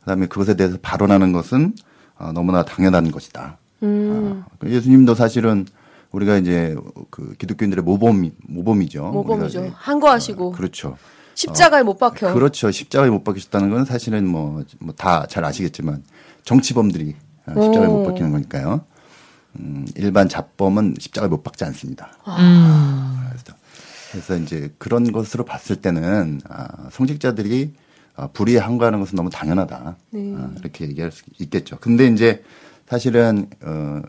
그다음에 0.01 0.27
그것에 0.27 0.55
대해서 0.55 0.77
발언하는 0.81 1.31
것은 1.31 1.73
어, 2.19 2.31
너무나 2.33 2.63
당연한 2.65 3.11
것이다. 3.11 3.57
음, 3.83 4.43
그 4.59 4.69
예수님도 4.69 5.15
사실은 5.15 5.65
우리가 6.11 6.37
이제 6.37 6.75
그 7.09 7.33
기독교인들의 7.37 7.83
모범이 7.83 8.31
모범이죠. 8.47 9.03
모범이죠. 9.11 9.71
한거하시고. 9.73 10.51
그렇죠. 10.51 10.97
십자가에 11.33 11.83
못 11.83 11.97
박혀. 11.97 12.33
그렇죠. 12.33 12.71
십자가에 12.71 13.09
못 13.09 13.23
박히셨다는 13.23 13.69
건 13.69 13.85
사실은 13.85 14.27
뭐 14.27 14.63
다 14.97 15.25
잘 15.27 15.43
아시겠지만 15.45 16.03
정치범들이 16.43 17.09
어, 17.11 17.24
십자가에 17.47 17.87
오. 17.87 17.97
못 17.97 18.07
박히는 18.07 18.31
거니까요. 18.31 18.81
음, 19.59 19.85
일반 19.95 20.27
잡범은 20.27 20.95
십자가에 20.99 21.29
못 21.29 21.43
박지 21.43 21.63
않습니다. 21.65 22.09
음. 22.27 23.17
그래서, 23.29 23.57
그래서 24.11 24.37
이제 24.37 24.73
그런 24.77 25.11
것으로 25.11 25.45
봤을 25.45 25.77
때는 25.77 26.41
아, 26.49 26.89
성직자들이 26.91 27.73
아, 28.15 28.27
불의에 28.27 28.59
항거하는 28.59 28.99
것은 28.99 29.15
너무 29.15 29.29
당연하다. 29.29 29.95
네. 30.11 30.35
아, 30.37 30.49
이렇게 30.59 30.85
얘기할 30.87 31.11
수 31.11 31.23
있겠죠. 31.39 31.77
근데 31.79 32.07
이제 32.07 32.43
사실은 32.87 33.49
어, 33.61 34.01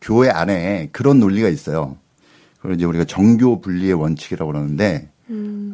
교회 0.00 0.30
안에 0.30 0.88
그런 0.92 1.20
논리가 1.20 1.48
있어요. 1.48 1.96
그걸 2.56 2.76
이제 2.76 2.84
우리가 2.84 3.04
정교 3.04 3.60
분리의 3.60 3.94
원칙이라고 3.94 4.50
그러는데 4.52 5.08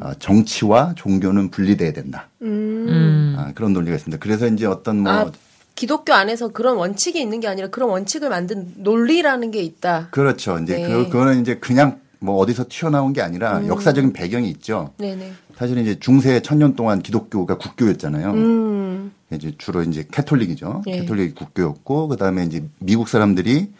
아, 0.01 0.15
정치와 0.19 0.95
종교는 0.97 1.51
분리돼야 1.51 1.93
된다. 1.93 2.29
음. 2.43 3.35
아, 3.37 3.53
그런 3.55 3.73
논리가 3.73 3.97
있습니다. 3.97 4.23
그래서 4.23 4.47
이제 4.47 4.67
어떤 4.67 5.01
뭐 5.01 5.13
아, 5.13 5.33
기독교 5.79 6.13
안에서 6.13 6.49
그런 6.49 6.77
원칙이 6.77 7.21
있는 7.21 7.39
게 7.39 7.47
아니라 7.47 7.69
그런 7.69 7.91
원칙을 7.91 8.31
만든 8.31 8.73
논리라는 8.79 9.53
게 9.53 9.63
있다. 9.63 10.09
그렇죠. 10.11 10.59
이제 10.59 10.77
네. 10.77 10.89
그, 10.89 11.09
그거는 11.09 11.41
이제 11.41 11.55
그냥 11.55 12.01
뭐 12.19 12.37
어디서 12.39 12.65
튀어나온 12.69 13.13
게 13.13 13.23
아니라 13.23 13.65
역사적인 13.65 14.13
배경이 14.13 14.51
있죠. 14.51 14.93
네네. 14.99 15.33
사실 15.57 15.79
이제 15.79 15.97
중세 16.01 16.41
천년 16.41 16.75
동안 16.75 17.01
기독교가 17.01 17.59
국교였잖아요. 17.59 18.31
음. 18.33 19.13
이제 19.33 19.53
주로 19.57 19.85
이제 19.85 20.05
캐톨릭이죠. 20.11 20.83
예. 20.89 21.01
캐톨릭이 21.01 21.35
국교였고 21.37 22.09
그다음에 22.09 22.43
이제 22.45 22.65
미국 22.81 23.09
사람들이 23.09 23.71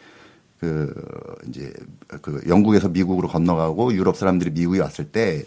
그 0.61 0.95
이제 1.49 1.73
그 2.23 2.41
영국에서 2.47 2.89
미국으로 2.89 3.27
건너가고 3.27 3.93
유럽 3.93 4.17
사람들이 4.17 4.53
미국에 4.53 4.79
왔을 4.79 5.07
때 5.07 5.43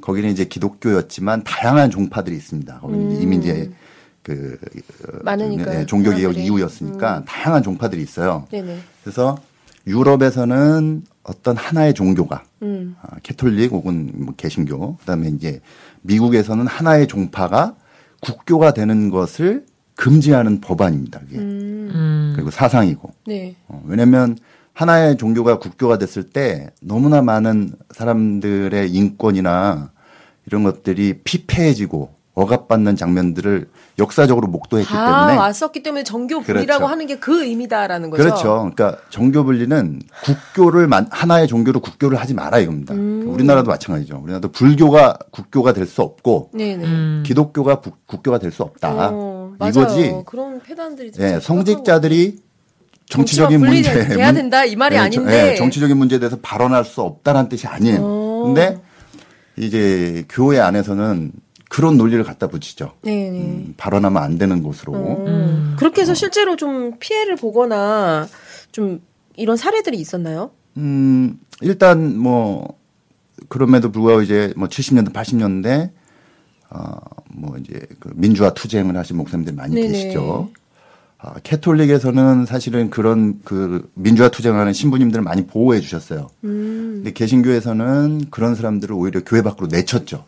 거기는 0.00 0.30
이제 0.30 0.46
기독교였지만 0.46 1.44
다양한 1.44 1.90
종파들이 1.90 2.34
있습니다. 2.36 2.80
거기는 2.80 3.20
이미 3.20 3.36
이제 3.36 3.70
그. 4.22 4.58
많으니까요, 5.22 5.78
네, 5.80 5.86
종교 5.86 6.10
개혁 6.10 6.34
사람들이. 6.34 6.42
음. 6.42 6.46
이후였으니까 6.46 7.24
다양한 7.26 7.62
종파들이 7.62 8.02
있어요. 8.02 8.46
네네. 8.50 8.78
그래서 9.02 9.38
유럽에서는 9.86 11.02
어떤 11.22 11.56
하나의 11.56 11.94
종교가 11.94 12.42
음. 12.62 12.96
아, 13.02 13.16
캐톨릭 13.22 13.72
혹은 13.72 14.10
뭐 14.14 14.34
개신교 14.36 14.96
그다음에 14.96 15.28
이제 15.28 15.60
미국에서는 16.02 16.66
하나의 16.66 17.06
종파가 17.06 17.74
국교가 18.20 18.72
되는 18.72 19.10
것을 19.10 19.64
금지하는 19.96 20.60
법안입니다. 20.60 21.20
그게 21.20 21.38
음. 21.38 21.90
음. 21.94 22.32
그리고 22.34 22.50
사상이고 22.50 23.12
네. 23.26 23.54
어, 23.68 23.82
왜냐하면 23.86 24.36
하나의 24.72 25.18
종교가 25.18 25.58
국교가 25.58 25.98
됐을 25.98 26.22
때 26.22 26.70
너무나 26.80 27.20
많은 27.22 27.72
사람들의 27.90 28.90
인권이나 28.90 29.90
이런 30.46 30.62
것들이 30.62 31.20
피폐해지고 31.24 32.14
억압받는 32.34 32.96
장면들을 32.96 33.68
역사적으로 33.98 34.46
목도했기 34.48 34.90
다 34.90 35.18
때문에 35.26 35.36
왔었기 35.38 35.82
때문에 35.82 36.04
정교 36.04 36.40
분리라고 36.40 36.78
그렇죠. 36.78 36.86
하는 36.86 37.06
게 37.06 37.16
그 37.20 37.44
의미다라는 37.44 38.08
거죠. 38.10 38.22
그렇죠. 38.22 38.70
그러니까 38.74 38.96
정교 39.10 39.44
분리는 39.44 40.00
국교를 40.24 40.86
만- 40.86 41.06
하나의 41.10 41.46
종교로 41.48 41.80
국교를 41.80 42.18
하지 42.18 42.32
마라 42.32 42.58
이겁니다. 42.60 42.94
음. 42.94 43.24
우리나라도 43.26 43.68
마찬가지죠. 43.70 44.18
우리나라도 44.22 44.50
불교가 44.52 45.18
국교가 45.30 45.72
될 45.74 45.86
수 45.86 46.00
없고 46.02 46.50
네네. 46.54 46.84
음. 46.84 47.22
기독교가 47.26 47.80
부- 47.80 47.92
국교가 48.06 48.38
될 48.38 48.52
수 48.52 48.62
없다. 48.62 49.10
어, 49.12 49.52
맞아요. 49.58 49.70
이거지. 49.70 50.14
그런 50.24 50.60
폐단들이 50.60 51.10
예, 51.18 51.32
좀 51.32 51.40
성직자들이 51.40 52.38
정치적인 53.06 53.58
문제 53.60 53.92
문- 54.16 54.34
된다 54.34 54.64
이 54.64 54.76
말이 54.76 54.94
예, 54.94 55.00
아닌데. 55.00 55.50
예, 55.52 55.56
정치적인 55.56 55.96
문제에 55.96 56.18
대해서 56.20 56.38
발언할 56.40 56.84
수 56.84 57.02
없다라는 57.02 57.48
뜻이 57.48 57.66
아니에요. 57.66 57.98
어. 58.00 58.42
근데 58.46 58.78
이제 59.56 60.24
교회 60.28 60.58
안에서는 60.60 61.32
그런 61.70 61.96
논리를 61.96 62.22
갖다 62.24 62.48
붙이죠. 62.48 62.94
네네. 63.02 63.38
음, 63.38 63.74
발언하면 63.76 64.20
안 64.20 64.38
되는 64.38 64.60
곳으로. 64.60 64.92
어. 64.92 65.74
그렇게 65.78 66.02
해서 66.02 66.14
실제로 66.14 66.56
좀 66.56 66.98
피해를 66.98 67.36
보거나 67.36 68.26
좀 68.72 69.00
이런 69.36 69.56
사례들이 69.56 69.96
있었나요? 69.96 70.50
음, 70.78 71.38
일단 71.60 72.18
뭐 72.18 72.76
그럼에도 73.48 73.92
불구하고 73.92 74.22
이제 74.22 74.52
뭐 74.56 74.66
70년대, 74.66 75.12
80년대 75.12 75.90
어, 76.70 76.96
뭐 77.28 77.56
이제 77.56 77.80
그 78.00 78.10
민주화 78.16 78.52
투쟁을 78.52 78.96
하신 78.96 79.16
목사님들이 79.16 79.54
많이 79.54 79.76
네네. 79.76 79.88
계시죠. 79.88 80.50
아, 81.18 81.34
캐톨릭에서는 81.44 82.46
사실은 82.46 82.90
그런 82.90 83.40
그 83.44 83.88
민주화 83.94 84.28
투쟁하는 84.28 84.72
신부님들을 84.72 85.22
많이 85.22 85.46
보호해 85.46 85.78
주셨어요. 85.78 86.30
음. 86.42 86.94
근데 86.96 87.12
개신교에서는 87.12 88.22
그런 88.32 88.56
사람들을 88.56 88.92
오히려 88.92 89.20
교회 89.24 89.42
밖으로 89.42 89.68
내쳤죠. 89.68 90.24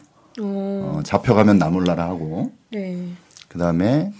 어. 0.82 0.96
어, 0.98 1.02
잡혀가면 1.02 1.58
나몰라라 1.58 2.04
하고 2.08 2.52
네. 2.70 3.06
그 3.48 3.58
다음에 3.58 4.12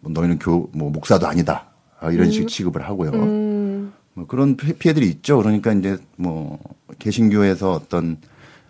뭐 0.00 0.12
너희는 0.12 0.38
교, 0.38 0.68
뭐 0.72 0.90
목사도 0.90 1.26
아니다. 1.26 1.66
아, 2.00 2.10
이런 2.10 2.30
식 2.30 2.48
취급을 2.48 2.82
하고요. 2.88 3.10
음. 3.12 3.92
뭐 4.14 4.26
그런 4.26 4.56
피- 4.56 4.72
피해들이 4.72 5.08
있죠. 5.08 5.36
그러니까 5.38 5.72
이제 5.72 5.98
뭐 6.16 6.58
개신교에서 6.98 7.72
어떤 7.72 8.16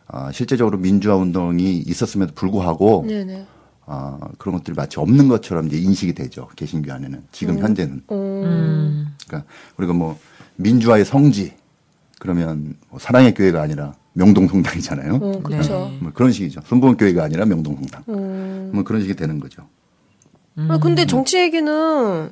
아, 0.09 0.33
실제적으로 0.33 0.77
민주화 0.79 1.15
운동이 1.17 1.79
있었음에도 1.87 2.35
불구하고 2.35 3.05
네네. 3.07 3.47
아, 3.87 4.19
그런 4.39 4.57
것들이 4.57 4.75
마치 4.75 4.99
없는 5.01 5.29
것처럼 5.29 5.67
이제 5.69 5.79
인식이 5.79 6.15
되죠. 6.15 6.49
개신교 6.57 6.93
안에는 6.93 7.23
지금 7.33 7.59
현재는. 7.61 8.03
어. 8.09 8.15
음. 8.45 9.15
그러니까 9.27 9.49
우리가 9.77 9.93
뭐 9.93 10.19
민주화의 10.57 11.05
성지 11.05 11.55
그러면 12.19 12.75
뭐 12.91 12.99
사랑의 12.99 13.35
교회가 13.35 13.63
아니라 13.63 13.95
명동성당이잖아요. 14.25 15.15
어, 15.15 15.41
그렇죠. 15.43 15.91
네. 15.93 15.99
뭐 16.01 16.13
그런 16.13 16.31
식이죠. 16.33 16.61
순복음 16.67 16.97
교회가 16.97 17.25
아니라 17.25 17.47
명동성당. 17.47 18.05
음. 18.11 18.71
뭐 18.75 18.85
그런 18.85 19.01
식이 19.01 19.15
되는 19.15 19.41
거죠. 19.41 19.63
아, 20.69 20.79
근데 20.79 21.07
정치 21.07 21.39
얘기는 21.39 22.31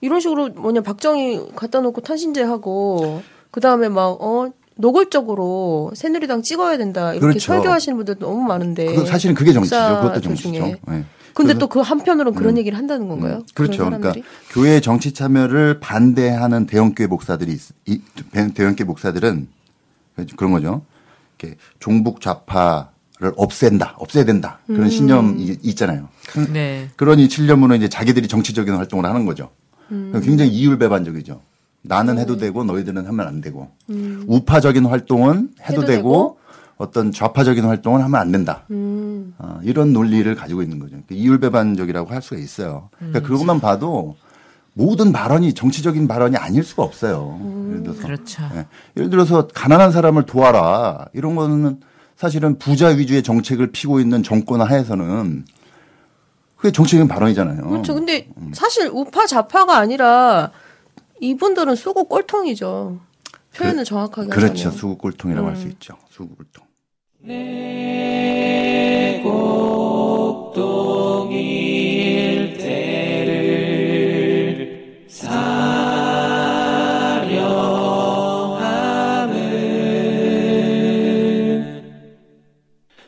이런 0.00 0.20
식으로 0.20 0.50
뭐냐 0.50 0.82
박정희 0.82 1.54
갖다 1.56 1.80
놓고 1.80 2.02
탄신제하고 2.02 3.22
그 3.50 3.60
다음에 3.60 3.88
막어 3.88 4.52
노골적으로 4.76 5.92
새누리당 5.94 6.42
찍어야 6.42 6.76
된다 6.76 7.12
이렇게 7.12 7.20
그렇죠. 7.28 7.40
설교하시는 7.54 7.96
분들 7.96 8.16
너무 8.18 8.42
많은데. 8.42 8.86
그거 8.86 9.06
사실은 9.06 9.34
그게 9.34 9.52
정치죠. 9.52 9.76
그것도 10.02 10.20
정치죠. 10.20 10.74
네. 10.88 11.04
근데 11.32 11.54
또 11.54 11.66
그 11.68 11.80
한편으로는 11.80 12.38
그런 12.38 12.56
얘기를 12.58 12.78
한다는 12.78 13.08
건가요? 13.08 13.38
음, 13.38 13.42
그렇죠. 13.54 13.84
그런 13.86 14.00
그러니까? 14.00 14.28
교회 14.50 14.80
정치 14.80 15.12
참여를 15.12 15.80
반대하는 15.80 16.66
대형교회 16.66 17.06
목사들이 17.08 17.56
있, 17.86 18.02
대형교회 18.32 18.84
목사들은 18.84 19.48
그런 20.36 20.52
거죠. 20.52 20.82
이렇게 21.44 21.56
종북 21.78 22.20
좌파를 22.20 23.32
없앤다, 23.36 23.96
없애야 23.98 24.24
된다 24.24 24.58
음. 24.70 24.76
그런 24.76 24.90
신념이 24.90 25.58
있잖아요. 25.62 26.08
네. 26.52 26.88
그러니 26.96 27.28
칠려면은 27.28 27.76
이제 27.76 27.88
자기들이 27.88 28.28
정치적인 28.28 28.74
활동을 28.74 29.04
하는 29.04 29.24
거죠. 29.26 29.50
음. 29.90 30.18
굉장히 30.24 30.50
이율배반적이죠. 30.50 31.40
나는 31.82 32.18
해도 32.18 32.38
되고 32.38 32.64
너희들은 32.64 33.06
하면 33.06 33.26
안 33.26 33.40
되고 33.42 33.70
우파적인 34.26 34.86
활동은 34.86 35.30
해도, 35.30 35.40
음. 35.40 35.48
해도 35.60 35.80
되고, 35.84 35.86
되고. 35.86 36.38
어떤 36.76 37.12
좌파적인 37.12 37.64
활동은 37.64 38.02
하면 38.02 38.20
안 38.20 38.32
된다. 38.32 38.64
음. 38.70 39.34
어, 39.38 39.60
이런 39.62 39.92
논리를 39.92 40.34
가지고 40.34 40.62
있는 40.62 40.78
거죠. 40.78 40.90
그러니까 40.90 41.14
이율배반적이라고 41.14 42.10
할 42.10 42.20
수가 42.20 42.40
있어요. 42.40 42.88
그러니까 42.98 43.20
그것만 43.20 43.60
봐도 43.60 44.16
모든 44.74 45.12
발언이 45.12 45.54
정치적인 45.54 46.06
발언이 46.08 46.36
아닐 46.36 46.62
수가 46.62 46.82
없어요. 46.82 47.38
예를 47.70 47.82
들어서 47.84 48.02
그렇죠. 48.02 48.42
예. 48.54 48.66
예를 48.96 49.10
들어서 49.10 49.46
가난한 49.48 49.92
사람을 49.92 50.26
도와라 50.26 51.06
이런 51.14 51.36
거는 51.36 51.80
사실은 52.16 52.58
부자 52.58 52.88
위주의 52.88 53.22
정책을 53.22 53.72
피고 53.72 54.00
있는 54.00 54.22
정권 54.22 54.60
하에서는 54.60 55.44
그게 56.56 56.72
정치적인 56.72 57.08
발언이잖아요. 57.08 57.68
그렇죠. 57.68 57.94
근데 57.94 58.28
사실 58.52 58.88
우파 58.92 59.26
좌파가 59.26 59.76
아니라 59.76 60.50
이분들은 61.20 61.74
수고 61.76 62.04
꼴통이죠. 62.04 62.98
표현을 63.54 63.84
정확하게 63.84 64.28
그렇죠. 64.28 64.52
하자면. 64.52 64.78
수구 64.78 64.98
꼴통이라고 64.98 65.46
음. 65.46 65.50
할수 65.52 65.68
있죠. 65.68 65.94
수구 66.10 66.34
꼴통. 66.36 66.64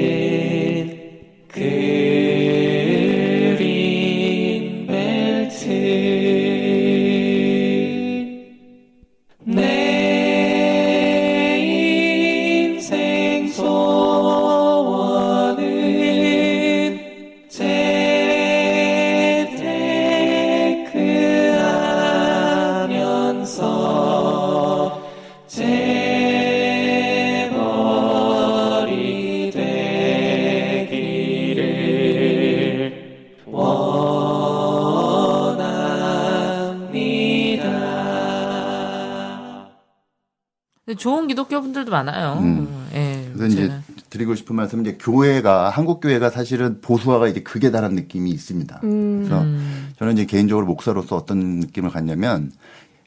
분들도 41.86 41.90
많아요. 41.90 42.38
음. 42.40 42.86
예. 42.94 43.30
그래서 43.32 43.46
이제. 43.46 43.72
드리고 44.10 44.34
싶은 44.34 44.54
말씀은 44.56 44.84
이제 44.84 44.98
교회가 45.00 45.70
한국 45.70 46.00
교회가 46.00 46.30
사실은 46.30 46.80
보수화가 46.80 47.28
이제 47.28 47.42
극에 47.42 47.70
달한 47.70 47.94
느낌이 47.94 48.30
있습니다. 48.30 48.78
그래서 48.80 49.42
음. 49.42 49.88
저는 49.98 50.14
이제 50.14 50.26
개인적으로 50.26 50.66
목사로서 50.66 51.16
어떤 51.16 51.38
느낌을 51.60 51.90
갖냐면 51.90 52.52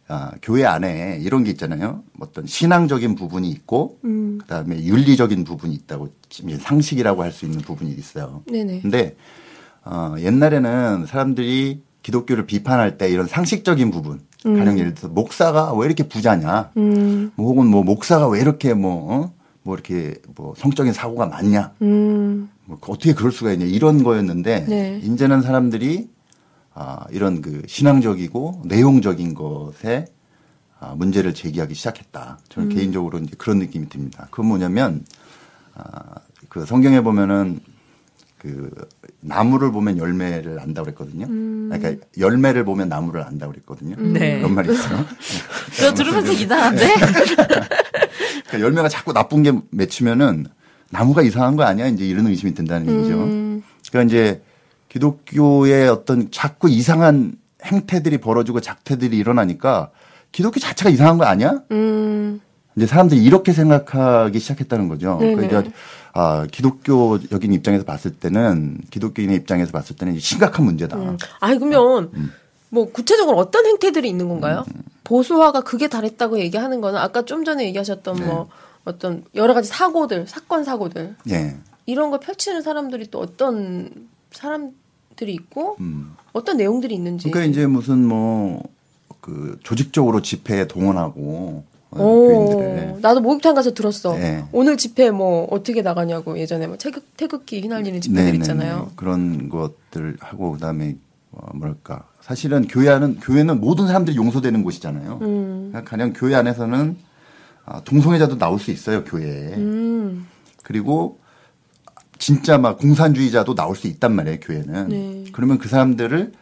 아, 0.08 0.32
교회 0.42 0.66
안에 0.66 1.20
이런 1.22 1.44
게 1.44 1.52
있잖아요. 1.52 2.04
어떤 2.20 2.46
신앙적인 2.48 3.16
부분이 3.16 3.50
있고 3.50 4.00
그다음에 4.42 4.84
윤리적인 4.84 5.44
부분이 5.44 5.74
있다고 5.76 6.10
지금 6.30 6.58
상식이라고 6.58 7.24
할 7.24 7.32
수 7.32 7.46
있는 7.46 7.62
부분이 7.62 7.92
있어요. 7.92 8.42
네네. 8.52 8.82
근데 8.82 9.16
어, 9.86 10.16
옛날에는 10.20 11.06
사람들이 11.08 11.82
기독교를 12.02 12.46
비판할 12.46 12.98
때 12.98 13.10
이런 13.10 13.28
상식적인 13.28 13.92
부분, 13.92 14.20
가령 14.44 14.80
예를 14.80 14.94
들어서 14.94 15.14
목사가 15.14 15.74
왜 15.74 15.86
이렇게 15.86 16.08
부자냐, 16.08 16.72
음, 16.78 17.32
뭐 17.36 17.48
혹은 17.48 17.68
뭐 17.68 17.84
목사가 17.84 18.28
왜 18.28 18.40
이렇게 18.40 18.74
뭐, 18.74 19.14
어? 19.14 19.34
뭐 19.64 19.76
이렇게 19.76 20.16
뭐 20.36 20.54
성적인 20.56 20.94
사고가 20.94 21.26
많냐, 21.26 21.74
음, 21.82 22.50
뭐 22.66 22.78
어떻게 22.88 23.14
그럴 23.14 23.32
수가 23.32 23.52
있냐 23.54 23.66
이런 23.66 24.04
거였는데 24.04 24.66
네. 24.68 25.00
이제는 25.04 25.42
사람들이 25.42 26.10
아, 26.74 27.06
이런 27.12 27.42
그 27.42 27.64
신앙적이고 27.68 28.62
내용적인 28.66 29.34
것에 29.34 30.06
아, 30.80 30.96
문제를 30.96 31.34
제기하기 31.34 31.74
시작했다. 31.74 32.40
저는 32.48 32.70
개인적으로 32.70 33.18
이제 33.18 33.36
그런 33.38 33.60
느낌이 33.60 33.90
듭니다. 33.90 34.28
그건 34.32 34.48
뭐냐면 34.48 35.04
아, 35.76 36.16
그 36.48 36.66
성경에 36.66 37.02
보면은 37.02 37.60
그 38.38 38.72
나무를 39.22 39.72
보면 39.72 39.98
열매를 39.98 40.60
안다고 40.60 40.86
그랬거든요. 40.86 41.28
그러니까 41.28 42.06
열매를 42.18 42.64
보면 42.64 42.90
나무를 42.90 43.24
안다고 43.24 43.52
그랬거든요. 43.52 43.96
네. 43.98 44.38
그런 44.38 44.56
말이 44.56 44.72
있어요. 44.74 45.06
저 45.78 45.94
들으면서 45.94 46.32
이상한데? 46.32 46.88
그러니까 48.48 48.60
열매가 48.60 48.90
자꾸 48.90 49.14
나쁜 49.14 49.44
게 49.44 49.52
맺히면은 49.72 50.48
나무가 50.90 51.22
이상한 51.22 51.56
거 51.56 51.64
아니야? 51.64 51.88
이제 51.88 52.06
이런 52.06 52.28
의심이 52.28 52.54
든다는 52.54 52.92
얘기죠. 52.92 53.16
음. 53.16 53.64
그러니까 53.90 54.10
이제 54.10 54.42
기독교의 54.90 55.88
어떤 55.90 56.32
자꾸 56.32 56.70
이상한 56.70 57.34
행태들이 57.64 58.20
벌어지고 58.20 58.62
작태들이 58.62 59.18
일어나니까 59.18 59.92
기독교 60.32 60.60
자체가 60.60 60.90
이상한 60.90 61.18
거 61.18 61.26
아니야? 61.26 61.62
음, 61.72 62.40
이제 62.80 62.88
사람들이 62.88 63.22
이렇게 63.22 63.52
생각하기 63.52 64.40
시작했다는 64.40 64.88
거죠. 64.88 65.18
네네. 65.20 65.36
그러니까 65.36 65.70
아, 66.14 66.48
기독교적인 66.50 67.52
입장에서 67.52 67.84
봤을 67.84 68.12
때는 68.12 68.78
기독교인의 68.90 69.36
입장에서 69.36 69.74
봤을 69.74 69.98
때는 69.98 70.18
심각한 70.18 70.64
문제다. 70.64 70.98
음. 70.98 71.18
아니 71.42 71.60
그러면 71.60 72.10
음. 72.14 72.32
뭐 72.70 72.90
구체적으로 72.90 73.38
어떤 73.38 73.66
행태들이 73.66 74.08
있는 74.08 74.30
건가요? 74.30 74.64
보수화가 75.04 75.62
극에 75.62 75.90
달했다고 75.90 76.40
얘기하는 76.40 76.80
거는 76.80 76.98
아까 77.02 77.24
좀 77.24 77.44
전에 77.44 77.66
얘기하셨던 77.66 78.16
네. 78.16 78.26
뭐 78.26 78.48
어떤 78.86 79.26
여러 79.36 79.54
가지 79.54 79.68
사고들, 79.68 80.26
사건 80.28 80.64
사고들 80.64 81.16
예. 81.30 81.58
이런 81.86 82.12
걸 82.12 82.22
펼치는 82.22 82.62
사람들이 82.62 83.08
또 83.12 83.20
어떤 83.20 83.90
사람들이 84.32 85.34
있고 85.34 85.76
음. 85.82 86.16
어떤 86.32 86.56
내용들이 86.56 86.96
있는지. 86.96 87.30
그러니까 87.30 87.52
이제 87.52 87.68
무슨 87.68 88.08
뭐 88.08 88.64
그 89.22 89.60
조직적으로 89.64 90.22
집회에 90.22 90.68
동원하고 90.68 91.20
어, 91.22 91.69
오, 91.92 92.28
교인들을 92.28 93.02
나도 93.02 93.22
목욕탕 93.22 93.56
가서 93.56 93.74
들었어. 93.74 94.14
네. 94.16 94.46
오늘 94.52 94.78
집회 94.78 95.10
뭐 95.10 95.48
어떻게 95.50 95.82
나가냐고 95.82 96.38
예전에 96.38 96.68
뭐 96.68 96.78
태극, 96.78 97.04
태극기 97.18 97.62
휘날리는 97.62 98.00
집회들. 98.02 98.36
있잖아요. 98.36 98.92
그런 98.96 99.50
것들 99.50 100.18
하고 100.20 100.52
그다음에 100.54 100.98
어, 101.32 101.48
뭐랄까 101.56 102.06
사실은 102.22 102.68
교회 102.68 102.90
안은 102.90 103.20
교회는 103.22 103.60
모든 103.60 103.88
사람들이 103.88 104.18
용서되는 104.18 104.64
곳이잖아요. 104.64 105.20
음, 105.22 105.70
그러니까 105.72 105.90
가령 105.90 106.14
교회 106.14 106.36
안에서는 106.36 106.98
아, 107.66 107.82
동성애자도 107.84 108.38
나올 108.38 108.60
수 108.60 108.72
있어요 108.72 109.04
교회에. 109.04 109.56
음, 109.56 110.28
그리고 110.64 111.20
진짜 112.20 112.58
막 112.58 112.78
공산주의자도 112.78 113.56
나올 113.56 113.76
수 113.76 113.88
있단 113.88 114.14
말이에요 114.14 114.40
교회는. 114.42 114.88
네. 114.90 115.24
그러면 115.32 115.58
그 115.58 115.70
사람들을 115.70 116.34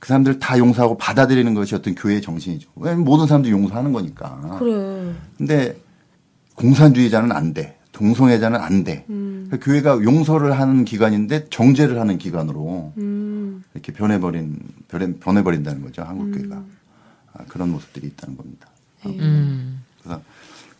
그 0.00 0.08
사람들 0.08 0.38
다 0.38 0.58
용서하고 0.58 0.96
받아들이는 0.96 1.54
것이 1.54 1.74
어떤 1.74 1.94
교회의 1.94 2.22
정신이죠. 2.22 2.70
왜냐면 2.76 3.04
모든 3.04 3.26
사람들이 3.26 3.52
용서하는 3.52 3.92
거니까. 3.92 4.56
그래. 4.58 5.12
근데 5.36 5.76
공산주의자는 6.54 7.30
안 7.32 7.52
돼. 7.52 7.78
동성애자는 7.92 8.58
안 8.58 8.82
돼. 8.82 9.04
음, 9.10 9.46
그러니까 9.50 9.64
교회가 9.64 10.02
용서를 10.02 10.58
하는 10.58 10.86
기관인데 10.86 11.48
정죄를 11.50 12.00
하는 12.00 12.16
기관으로 12.16 12.94
음, 12.96 13.62
이렇게 13.74 13.92
변해버린 13.92 14.58
변해, 14.88 15.12
변해버린다는 15.18 15.82
거죠 15.82 16.02
한국 16.02 16.30
교회가 16.30 16.56
음. 16.56 16.76
아, 17.34 17.44
그런 17.48 17.70
모습들이 17.70 18.06
있다는 18.06 18.38
겁니다. 18.38 18.68
음. 19.04 19.82
그래서 20.02 20.22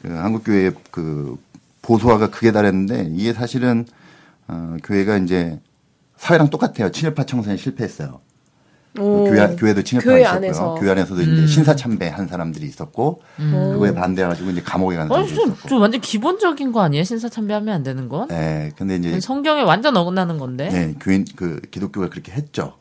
그 0.01 0.09
한국 0.09 0.45
교회의 0.45 0.73
그 0.91 1.37
보수화가 1.83 2.31
극에 2.31 2.53
달했는데 2.53 3.11
이게 3.13 3.35
사실은 3.35 3.85
어, 4.49 4.77
교회가 4.83 5.19
이제 5.19 5.61
사회랑 6.17 6.49
똑같아요. 6.49 6.91
친일파 6.91 7.25
청산에 7.25 7.59
실패했어요. 7.59 8.21
오. 8.99 9.25
교회, 9.25 9.55
교회도 9.57 9.83
친일파가 9.83 10.11
교회 10.11 10.21
있었고요. 10.23 10.37
안에서. 10.37 10.75
교회 10.75 10.91
안에서도 10.91 11.23
이제 11.23 11.47
신사 11.47 11.77
참배 11.77 12.09
한 12.09 12.27
사람들이 12.27 12.67
있었고 12.67 13.21
그거에 13.37 13.95
반대해가지고 13.95 14.51
이제 14.51 14.63
감옥에 14.63 14.97
간 14.97 15.07
사람들이 15.09 15.35
좀, 15.37 15.49
있었고. 15.53 15.69
좀 15.69 15.81
완전 15.81 16.01
기본적인 16.01 16.73
거 16.73 16.81
아니에요? 16.83 17.05
신사 17.05 17.29
참배하면 17.29 17.73
안 17.75 17.83
되는 17.85 18.09
건? 18.09 18.27
네, 18.29 18.73
근데 18.77 18.97
이제 18.97 19.21
성경에 19.21 19.63
완전 19.63 19.97
어긋나는 19.97 20.39
건데. 20.39 20.69
네, 20.71 20.95
교인 21.01 21.25
그 21.37 21.61
기독교가 21.71 22.09
그렇게 22.09 22.33
했죠. 22.33 22.75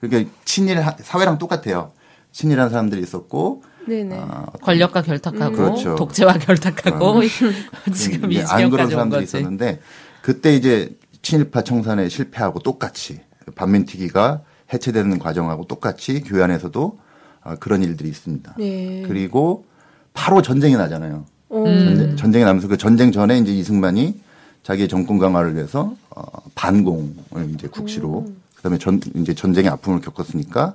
그러니까 0.00 0.30
친일 0.44 0.80
하- 0.80 0.96
사회랑 1.00 1.38
똑같아요. 1.38 1.92
친일한 2.32 2.68
사람들이 2.68 3.00
있었고 3.00 3.62
네네. 3.86 4.16
아, 4.18 4.46
권력과 4.62 5.02
결탁하고 5.02 5.54
그렇죠. 5.54 5.94
독재와 5.94 6.34
결탁하고 6.38 7.20
지금 7.94 8.32
이 8.32 8.36
이제 8.36 8.44
안 8.48 8.70
그런 8.70 8.88
지경까지 8.88 8.90
사람들이 8.90 9.20
거지. 9.20 9.36
있었는데 9.38 9.80
그때 10.20 10.54
이제 10.56 10.96
친일파 11.22 11.62
청산에 11.62 12.08
실패하고 12.08 12.58
똑같이 12.60 13.20
반민특위가 13.54 14.42
해체되는 14.72 15.18
과정하고 15.18 15.66
똑같이 15.66 16.20
교회 16.20 16.42
안에서도 16.42 16.98
아, 17.42 17.56
그런 17.56 17.82
일들이 17.82 18.08
있습니다. 18.08 18.54
네. 18.58 19.02
그리고 19.06 19.64
바로 20.12 20.42
전쟁이 20.42 20.76
나잖아요. 20.76 21.26
어, 21.50 21.64
전쟁, 21.64 22.16
전쟁 22.16 22.42
이 22.42 22.44
나면서 22.44 22.68
그 22.68 22.76
전쟁 22.76 23.12
전에 23.12 23.38
이제 23.38 23.52
이승만이 23.52 24.20
자기의 24.62 24.88
정권 24.88 25.18
강화를 25.18 25.54
위해서 25.54 25.94
어, 26.10 26.22
반공을 26.54 27.50
이제 27.54 27.68
국시로 27.68 28.26
그다음에 28.56 28.78
전 28.78 29.00
이제 29.14 29.34
전쟁의 29.34 29.70
아픔을 29.70 30.00
겪었으니까 30.00 30.74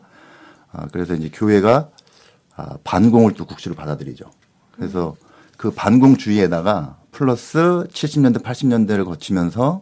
아, 0.71 0.87
그래서 0.91 1.15
이제 1.15 1.29
교회가 1.33 1.89
아, 2.55 2.77
반공을 2.83 3.33
또 3.33 3.45
국시로 3.45 3.73
받아들이죠. 3.73 4.25
그래서 4.71 5.15
그 5.57 5.71
반공주의에다가 5.71 6.97
플러스 7.11 7.57
70년대 7.91 8.43
80년대를 8.43 9.05
거치면서 9.05 9.81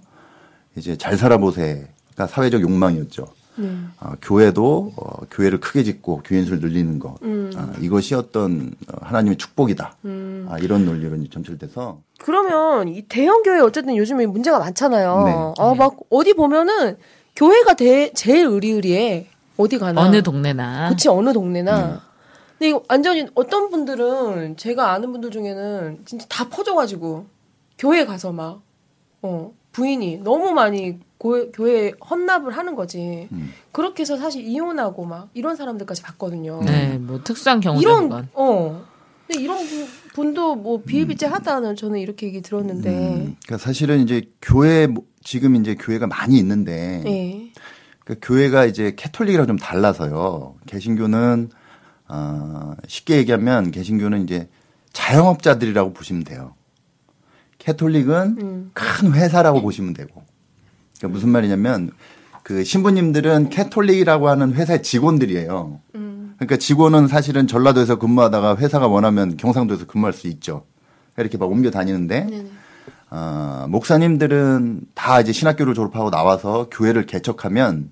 이제 0.75 0.95
잘 0.95 1.17
살아보세가 1.17 2.27
사회적 2.27 2.61
욕망이었죠. 2.61 3.27
네. 3.57 3.75
아, 3.99 4.15
교회도 4.21 4.93
어, 4.95 5.25
교회를 5.31 5.59
크게 5.59 5.83
짓고 5.83 6.21
교인 6.23 6.45
수를 6.45 6.59
늘리는 6.59 6.99
것 6.99 7.15
음. 7.23 7.51
아, 7.55 7.73
이것이 7.81 8.15
어떤 8.15 8.71
어, 8.91 8.97
하나님의 9.01 9.37
축복이다. 9.37 9.95
아, 10.47 10.57
이런 10.59 10.85
논리로 10.85 11.15
이제 11.17 11.29
점철돼서 11.31 11.99
그러면 12.19 12.87
이 12.87 13.01
대형 13.03 13.43
교회 13.43 13.59
어쨌든 13.59 13.95
요즘에 13.97 14.25
문제가 14.25 14.59
많잖아요. 14.59 15.23
네. 15.25 15.63
아, 15.63 15.73
막 15.75 15.97
어디 16.09 16.33
보면은 16.33 16.97
교회가 17.35 17.75
대, 17.75 18.11
제일 18.13 18.47
의리의리해. 18.47 19.27
어디 19.57 19.77
가나. 19.77 20.01
어느 20.01 20.21
동네나. 20.21 20.89
그치, 20.89 21.09
어느 21.09 21.33
동네나. 21.33 22.01
근데 22.57 22.69
이거 22.69 22.83
완전히 22.89 23.27
어떤 23.35 23.69
분들은 23.69 24.57
제가 24.57 24.91
아는 24.91 25.11
분들 25.11 25.29
중에는 25.31 25.99
진짜 26.05 26.25
다 26.29 26.47
퍼져가지고 26.49 27.25
교회 27.77 28.05
가서 28.05 28.31
막, 28.31 28.61
어, 29.21 29.51
부인이 29.71 30.17
너무 30.23 30.51
많이 30.51 30.97
고, 31.17 31.51
교회에 31.51 31.93
헌납을 32.09 32.55
하는 32.55 32.75
거지. 32.75 33.27
음. 33.31 33.51
그렇게 33.71 34.01
해서 34.01 34.17
사실 34.17 34.43
이혼하고 34.43 35.05
막 35.05 35.29
이런 35.33 35.55
사람들까지 35.55 36.01
봤거든요. 36.03 36.61
네, 36.63 36.97
뭐 36.97 37.21
특수한 37.23 37.59
경우는 37.59 37.81
이런, 37.81 38.09
건. 38.09 38.29
어. 38.33 38.85
근데 39.27 39.41
이런 39.41 39.57
분- 39.65 39.87
분도 40.13 40.55
뭐 40.55 40.81
비일비재하다는 40.83 41.75
저는 41.75 41.99
이렇게 41.99 42.27
얘기 42.27 42.41
들었는데. 42.41 42.89
음, 42.89 43.35
그러니까 43.45 43.57
사실은 43.57 43.99
이제 44.01 44.31
교회 44.41 44.87
뭐- 44.87 45.03
지금 45.23 45.55
이제 45.55 45.75
교회가 45.75 46.07
많이 46.07 46.37
있는데 46.37 47.03
예. 47.05 47.51
그 48.05 48.15
교회가 48.21 48.65
이제 48.65 48.93
캐톨릭이랑 48.95 49.47
좀 49.47 49.57
달라서요. 49.57 50.55
개신교는 50.65 51.49
어, 52.07 52.73
쉽게 52.87 53.17
얘기하면 53.17 53.71
개신교는 53.71 54.23
이제 54.23 54.47
자영업자들이라고 54.93 55.91
보시면 55.93 56.23
돼요. 56.23 56.55
캐톨릭은 57.57 58.37
음. 58.41 58.71
큰 58.73 59.13
회사라고 59.13 59.61
보시면 59.61 59.93
되고. 59.93 60.23
그러니까 60.97 61.13
무슨 61.13 61.29
말이냐면 61.29 61.91
그 62.43 62.63
신부님들은 62.63 63.49
캐톨릭이라고 63.49 64.29
하는 64.29 64.53
회사의 64.53 64.83
직원들이에요. 64.83 65.79
음. 65.95 66.33
그러니까 66.37 66.57
직원은 66.57 67.07
사실은 67.07 67.47
전라도에서 67.47 67.97
근무하다가 67.99 68.57
회사가 68.57 68.87
원하면 68.87 69.37
경상도에서 69.37 69.85
근무할 69.85 70.13
수 70.13 70.27
있죠. 70.27 70.65
이렇게 71.17 71.37
막 71.37 71.51
옮겨 71.51 71.71
다니는데 71.71 72.25
네네. 72.25 72.47
어, 73.09 73.65
목사님들은 73.69 74.81
다 74.93 75.19
이제 75.21 75.31
신학교를 75.31 75.73
졸업하고 75.73 76.09
나와서 76.09 76.67
교회를 76.71 77.05
개척하면 77.05 77.89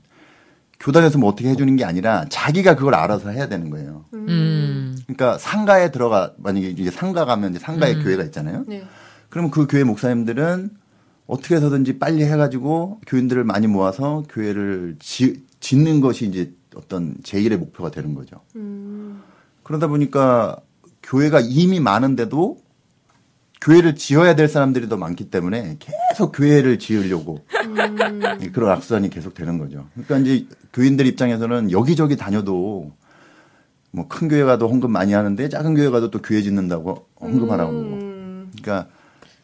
교단에서 0.80 1.18
뭐 1.18 1.30
어떻게 1.30 1.50
해주는 1.50 1.76
게 1.78 1.86
아니라 1.86 2.26
자기가 2.30 2.76
그걸 2.76 2.96
알아서 2.96 3.30
해야 3.30 3.48
되는 3.48 3.70
거예요. 3.70 4.06
음. 4.14 4.98
그러니까 5.04 5.38
상가에 5.38 5.92
들어가 5.92 6.34
만약에 6.38 6.68
이제 6.70 6.92
상가 6.92 7.26
가면 7.26 7.52
이제 7.52 7.60
상가에 7.60 7.96
음. 7.96 8.04
교회가 8.04 8.24
있잖아요. 8.24 8.66
네. 8.68 8.86
그러면 9.30 9.52
그 9.52 9.68
교회 9.68 9.84
목사님들은 9.84 10.70
어떻게 11.28 11.56
해서든지 11.56 11.98
빨리 11.98 12.24
해가지고 12.24 13.00
교인들을 13.08 13.44
많이 13.44 13.68
모아서 13.68 14.24
교회를 14.30 14.98
지, 15.00 15.44
짓는 15.60 16.02
것이 16.02 16.28
이제 16.28 16.54
어떤 16.76 17.16
제1의 17.24 17.58
목표가 17.58 17.90
되는 17.90 18.14
거죠. 18.14 18.42
음. 18.56 19.24
그러다 19.64 19.88
보니까 19.88 20.58
교회가 21.02 21.40
이미 21.42 21.80
많은데도 21.80 22.58
교회를 23.62 23.96
지어야 23.96 24.36
될 24.36 24.48
사람들이 24.48 24.88
더 24.90 24.98
많기 24.98 25.32
때문에 25.32 25.78
계속 25.80 26.32
교회를 26.32 26.78
지으려고 26.78 27.44
음. 27.66 28.52
그런 28.54 28.70
악순환이 28.72 29.10
계속 29.10 29.34
되는 29.34 29.58
거죠. 29.58 29.88
그러니까 29.94 30.20
이제 30.20 30.46
교인들 30.74 31.08
입장에서는 31.08 31.72
여기저기 31.72 32.16
다녀도 32.16 32.92
뭐 33.96 34.06
큰 34.10 34.28
교회 34.28 34.44
가도 34.44 34.68
헌금 34.68 34.92
많이 34.92 35.14
하는데 35.14 35.50
작은 35.50 35.74
교회 35.74 35.90
가도 35.90 36.12
또 36.12 36.22
교회 36.22 36.42
짓는다고 36.42 37.08
헌금하라고. 37.20 37.72
음. 37.72 38.52
그러니까 38.62 38.90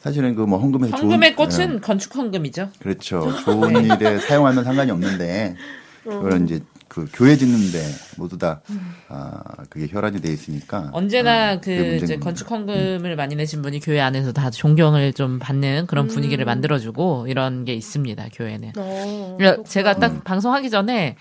사실은 0.02 0.36
그 0.36 0.46
뭐 0.46 0.60
헌금에서 0.60 0.98
헌금의 0.98 1.34
좋은- 1.34 1.36
꽃은 1.36 1.76
예, 1.76 1.80
건축 1.80 2.16
헌금이죠. 2.16 2.70
그렇죠. 2.80 3.32
좋은 3.44 3.86
일에 3.86 4.18
사용하면 4.20 4.64
상관이 4.64 4.90
없는데 4.92 5.56
그런 6.04 6.46
이제 6.46 6.60
그 6.88 7.08
교회 7.14 7.38
짓는데 7.38 7.80
모두 8.18 8.38
다 8.38 8.62
아, 9.08 9.40
그게 9.70 9.88
혈안이 9.90 10.20
돼 10.20 10.30
있으니까 10.34 10.90
언제나 10.92 11.52
아, 11.52 11.60
그 11.62 12.00
이제. 12.04 12.18
건축 12.18 12.50
헌금을 12.52 13.16
많이 13.16 13.36
내신 13.36 13.62
분이 13.62 13.80
교회 13.80 14.02
안에서 14.02 14.34
다 14.34 14.50
존경을 14.50 15.14
좀 15.14 15.40
받는 15.40 15.86
그런 15.88 16.08
분위기를 16.08 16.44
만들어주고 16.46 17.28
이런 17.30 17.64
게 17.64 17.74
있습니다 17.76 18.26
교회는. 18.34 18.74
어, 18.78 19.36
그러니까 19.38 19.64
제가 19.64 19.94
음. 19.94 20.00
딱 20.02 20.24
방송하기 20.26 20.70
전에 20.70 21.16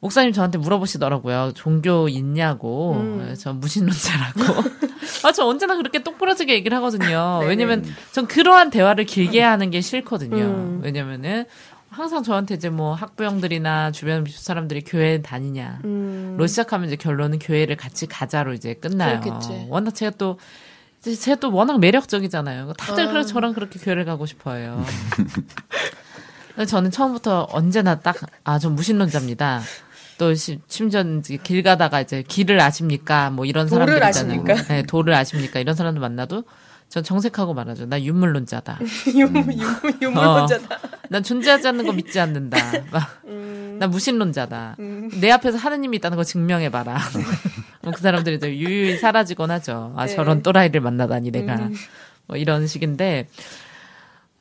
목사님 0.00 0.32
저한테 0.32 0.58
물어보시더라고요. 0.58 1.52
종교 1.54 2.08
있냐고. 2.08 2.94
음. 2.94 3.34
전 3.38 3.60
무신론자라고. 3.60 4.40
아, 5.24 5.32
저 5.32 5.44
언제나 5.46 5.76
그렇게 5.76 6.02
똑부러지게 6.02 6.52
얘기를 6.54 6.76
하거든요. 6.78 7.38
네네. 7.40 7.48
왜냐면 7.50 7.84
전 8.12 8.26
그러한 8.26 8.70
대화를 8.70 9.04
길게 9.04 9.40
하는 9.42 9.70
게 9.70 9.80
싫거든요. 9.80 10.36
음. 10.36 10.80
왜냐면은 10.82 11.44
항상 11.90 12.22
저한테 12.22 12.54
이제 12.54 12.70
뭐 12.70 12.94
학부형들이나 12.94 13.92
주변 13.92 14.24
사람들이 14.28 14.82
교회 14.82 15.20
다니냐. 15.20 15.80
음. 15.84 16.36
로 16.38 16.46
시작하면 16.46 16.86
이제 16.86 16.96
결론은 16.96 17.38
교회를 17.38 17.76
같이 17.76 18.06
가자로 18.06 18.54
이제 18.54 18.74
끝나요. 18.74 19.20
그렇겠지. 19.20 19.66
워낙 19.68 19.94
제가 19.94 20.12
또 20.16 20.38
제가 21.02 21.40
또 21.40 21.52
워낙 21.52 21.80
매력적이잖아요. 21.80 22.72
다들 22.74 23.16
아. 23.16 23.22
저랑 23.24 23.52
그렇게 23.52 23.78
교회를 23.78 24.04
가고 24.04 24.24
싶어요. 24.24 24.84
저는 26.66 26.90
처음부터 26.90 27.48
언제나 27.50 27.98
딱, 27.98 28.16
아, 28.44 28.58
전 28.58 28.74
무신론자입니다. 28.74 29.62
또 30.22 30.34
시- 30.36 30.60
심지어 30.68 31.02
길 31.42 31.64
가다가 31.64 32.00
이제 32.00 32.22
길을 32.22 32.60
아십니까? 32.60 33.30
뭐 33.30 33.44
이런 33.44 33.66
사람들 33.66 33.94
있잖아요. 33.96 34.08
아십니까? 34.40 34.54
네, 34.68 34.82
도를 34.84 35.14
아십니까? 35.14 35.58
이런 35.58 35.74
사람들 35.74 36.00
만나도 36.00 36.44
전 36.88 37.02
정색하고 37.02 37.54
말하죠. 37.54 37.86
나 37.86 38.00
윤물론자다. 38.00 38.78
유물 39.12 39.46
유물 39.52 39.94
유물론자다. 40.00 40.78
난 41.08 41.24
존재하지 41.24 41.66
않는 41.66 41.86
거 41.86 41.92
믿지 41.92 42.20
않는다. 42.20 42.56
막, 42.92 43.20
음. 43.26 43.78
나 43.80 43.88
무신론자다. 43.88 44.76
내 45.20 45.32
앞에서 45.32 45.58
하느님이 45.58 45.96
있다는 45.96 46.16
거 46.16 46.22
증명해봐라. 46.22 46.98
뭐그 47.82 48.00
사람들이 48.00 48.36
이제 48.36 48.48
유유히 48.56 48.98
사라지곤 48.98 49.50
하죠. 49.50 49.92
아, 49.96 50.06
네. 50.06 50.14
저런 50.14 50.42
또라이를 50.44 50.80
만나다니 50.80 51.32
내가. 51.32 51.68
뭐 52.28 52.36
이런 52.36 52.68
식인데. 52.68 53.26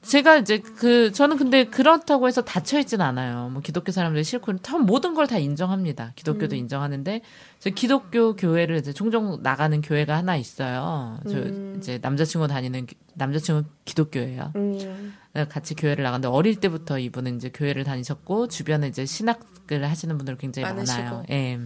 제가 0.01 0.37
이제 0.37 0.57
그, 0.57 1.11
저는 1.11 1.37
근데 1.37 1.65
그렇다고 1.65 2.27
해서 2.27 2.41
닫혀 2.41 2.79
있진 2.79 3.01
않아요. 3.01 3.49
뭐 3.49 3.61
기독교 3.61 3.91
사람들이 3.91 4.23
싫고, 4.23 4.57
다 4.57 4.77
모든 4.79 5.13
걸 5.13 5.27
다 5.27 5.37
인정합니다. 5.37 6.13
기독교도 6.15 6.55
인정하는데, 6.55 7.21
저 7.59 7.69
기독교 7.69 8.35
교회를 8.35 8.77
이제 8.77 8.93
종종 8.93 9.39
나가는 9.43 9.79
교회가 9.81 10.17
하나 10.17 10.35
있어요. 10.35 11.19
저 11.29 11.37
이제 11.77 11.99
남자친구 12.01 12.47
다니는, 12.47 12.87
기- 12.87 12.95
남자친구 13.13 13.63
기독교예요. 13.85 14.51
음. 14.55 15.13
네, 15.33 15.45
같이 15.45 15.75
교회를 15.75 16.03
나갔는데 16.03 16.27
어릴 16.35 16.55
때부터 16.55 16.97
이분은 16.99 17.37
이제 17.37 17.49
교회를 17.53 17.83
다니셨고 17.83 18.47
주변에 18.47 18.87
이제 18.87 19.05
신학을 19.05 19.87
하시는 19.87 20.17
분들 20.17 20.37
굉장히 20.37 20.65
많으시고. 20.67 21.01
많아요. 21.03 21.23
예. 21.29 21.59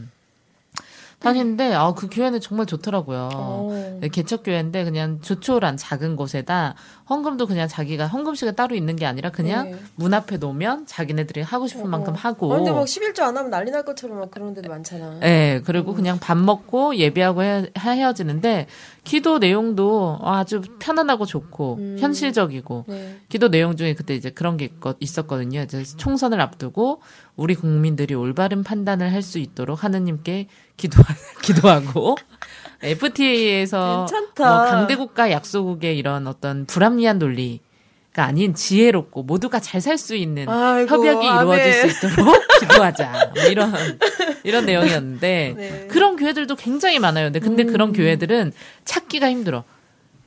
다니는데 1.20 1.74
아 1.74 1.94
그 1.96 2.08
교회는 2.12 2.42
정말 2.42 2.66
좋더라고요. 2.66 3.30
어. 3.34 3.98
네, 4.02 4.10
개척 4.10 4.44
교회인데 4.44 4.84
그냥 4.84 5.22
조촐한 5.22 5.78
작은 5.78 6.16
곳에다 6.16 6.76
헌금도 7.10 7.48
그냥 7.48 7.68
자기가 7.68 8.08
헌금식이 8.08 8.56
따로 8.56 8.76
있는 8.76 8.96
게 8.96 9.06
아니라 9.06 9.30
그냥 9.32 9.72
네. 9.72 9.78
문 9.96 10.14
앞에 10.14 10.38
놓으면 10.38 10.86
자기네들이 10.88 11.42
하고 11.42 11.68
싶은 11.68 11.90
만큼 11.90 12.14
하고. 12.14 12.54
아, 12.54 12.58
근데 12.58 12.72
막 12.72 12.84
11조 12.86 13.22
안 13.22 13.38
하면 13.38 13.50
난리 13.50 13.72
날 13.72 13.84
것처럼 13.86 14.20
막 14.20 14.32
그런 14.32 14.54
데도 14.54 14.70
많잖아. 14.70 15.20
예, 15.24 15.62
그리고 15.66 15.94
그냥 15.94 16.20
밥 16.20 16.38
먹고 16.38 16.96
예배하고 16.96 17.44
헤, 17.44 17.72
헤어지는데 17.78 18.68
기도 19.04 19.38
내용도 19.38 20.20
아주 20.24 20.62
편안하고 20.80 21.26
좋고 21.26 21.76
음. 21.80 21.98
현실적이고 22.00 22.86
네. 22.88 23.20
기도 23.30 23.50
내용 23.50 23.76
중에 23.78 23.94
그때 23.94 24.16
이제 24.16 24.32
그런 24.32 24.58
게 24.58 24.70
있었거든요. 25.00 25.62
이제 25.62 25.84
총선을 25.84 26.42
앞두고 26.42 27.02
우리 27.36 27.56
국민들이 27.56 28.14
올바른 28.16 28.64
판단을 28.64 29.12
할 29.12 29.22
수 29.22 29.40
있도록 29.40 29.84
하느님께 29.84 30.48
기도 30.78 31.02
기도하고 31.44 32.18
FTA에서. 32.82 34.06
뭐 34.38 34.46
강대국가 34.46 35.32
약소국의 35.32 35.98
이런 35.98 36.28
어떤 36.28 36.66
불합리한 36.66 37.20
논리 37.20 37.60
가 38.14 38.24
아닌 38.24 38.54
지혜롭고 38.56 39.24
모두가 39.24 39.60
잘 39.60 39.82
살 39.82 39.98
수 39.98 40.16
있는 40.16 40.48
아이고, 40.48 40.90
협약이 40.90 41.26
이루어질 41.26 41.64
아멘. 41.74 41.90
수 41.90 42.08
있도록 42.08 42.36
기도하자. 42.62 43.32
뭐 43.36 43.44
이런 43.44 43.74
이런 44.46 44.66
내용이었는데 44.66 45.54
네. 45.58 45.88
그런 45.90 46.16
교회들도 46.16 46.56
굉장히 46.56 47.00
많아요. 47.00 47.26
근데 47.26 47.40
근데 47.40 47.64
그런 47.66 47.92
교회들은 47.92 48.54
찾기가 48.86 49.30
힘들어. 49.30 49.66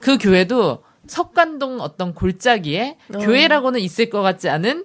그 0.01 0.19
교회도 0.19 0.83
석관동 1.07 1.81
어떤 1.81 2.13
골짜기에 2.13 2.99
교회라고는 3.11 3.81
있을 3.81 4.11
것 4.11 4.21
같지 4.21 4.51
않은 4.51 4.85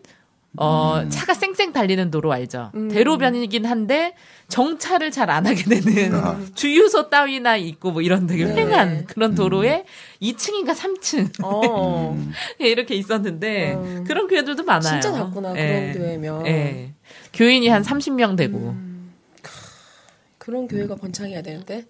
어 0.57 1.03
차가 1.09 1.33
쌩쌩 1.33 1.73
달리는 1.73 2.11
도로 2.11 2.31
알죠. 2.31 2.71
대로변이긴 2.91 3.65
한데 3.65 4.13
정차를 4.49 5.09
잘 5.09 5.29
안 5.31 5.47
하게 5.47 5.63
되는 5.63 6.13
아. 6.15 6.39
주유소 6.53 7.09
따위나 7.09 7.55
있고 7.57 7.91
뭐 7.91 8.01
이런 8.03 8.27
되게 8.27 8.45
네. 8.45 8.61
횡한 8.61 9.05
그런 9.05 9.33
도로에 9.33 9.85
2층인가 10.21 10.75
3층 10.75 11.43
어. 11.43 12.15
이렇게 12.59 12.93
있었는데 12.95 13.73
음. 13.73 14.03
그런 14.05 14.27
교회들도 14.27 14.63
많아요. 14.63 15.01
진짜 15.01 15.11
작구나, 15.11 15.53
그런 15.53 15.93
교회면. 15.93 16.45
예. 16.45 16.93
교인이 17.33 17.67
한 17.69 17.81
30명 17.81 18.37
되고. 18.37 18.75
그런 20.37 20.67
교회가 20.67 20.95
번창해야 20.97 21.41
되는데. 21.41 21.85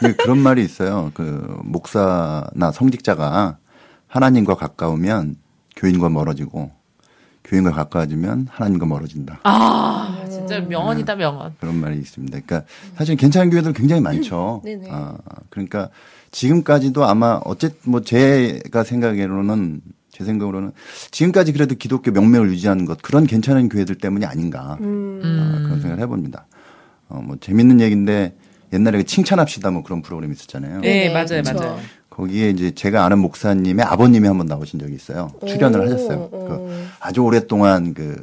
근데 0.00 0.16
그런 0.16 0.38
말이 0.38 0.64
있어요. 0.64 1.10
그 1.14 1.22
목사나 1.62 2.72
성직자가 2.72 3.58
하나님과 4.06 4.54
가까우면 4.54 5.36
교인과 5.76 6.08
멀어지고 6.08 6.70
교인과 7.48 7.72
가까워지면 7.72 8.48
하나님과 8.50 8.86
멀어진다. 8.86 9.40
아, 9.42 10.24
진짜 10.30 10.60
명언이다 10.60 11.16
명언. 11.16 11.54
그런 11.58 11.80
말이 11.80 11.96
있습니다. 11.98 12.40
그러니까 12.44 12.68
사실 12.94 13.16
괜찮은 13.16 13.50
교회들 13.50 13.72
굉장히 13.72 14.02
많죠. 14.02 14.60
네네. 14.64 14.88
아, 14.90 15.16
그러니까 15.48 15.88
지금까지도 16.30 17.04
아마 17.06 17.40
어쨌든 17.44 17.90
뭐 17.90 18.02
제가 18.02 18.84
생각으로는 18.84 19.80
제 20.12 20.24
생각으로는 20.24 20.72
지금까지 21.10 21.52
그래도 21.52 21.74
기독교 21.74 22.10
명맥을 22.10 22.50
유지하는 22.50 22.84
것 22.84 23.00
그런 23.00 23.26
괜찮은 23.26 23.68
교회들 23.70 23.94
때문이 23.96 24.26
아닌가 24.26 24.76
음. 24.80 25.20
아, 25.24 25.62
그런 25.64 25.80
생각을 25.80 26.02
해봅니다. 26.02 26.46
어, 27.08 27.22
뭐 27.24 27.36
재밌는 27.40 27.80
얘기인데 27.80 28.34
옛날에 28.74 28.98
그 28.98 29.04
칭찬합시다 29.04 29.70
뭐 29.70 29.82
그런 29.82 30.02
프로그램 30.02 30.32
있었잖아요. 30.32 30.80
네, 30.80 31.10
맞아요. 31.10 31.42
맞아요. 31.42 31.78
거기에 32.18 32.50
이제 32.50 32.72
제가 32.72 33.04
아는 33.04 33.20
목사님의 33.20 33.84
아버님이 33.86 34.26
한 34.26 34.36
번 34.38 34.46
나오신 34.46 34.80
적이 34.80 34.94
있어요. 34.96 35.30
출연을 35.46 35.78
오, 35.78 35.84
하셨어요. 35.84 36.28
오. 36.32 36.48
그 36.48 36.86
아주 36.98 37.20
오랫동안 37.20 37.94
그 37.94 38.16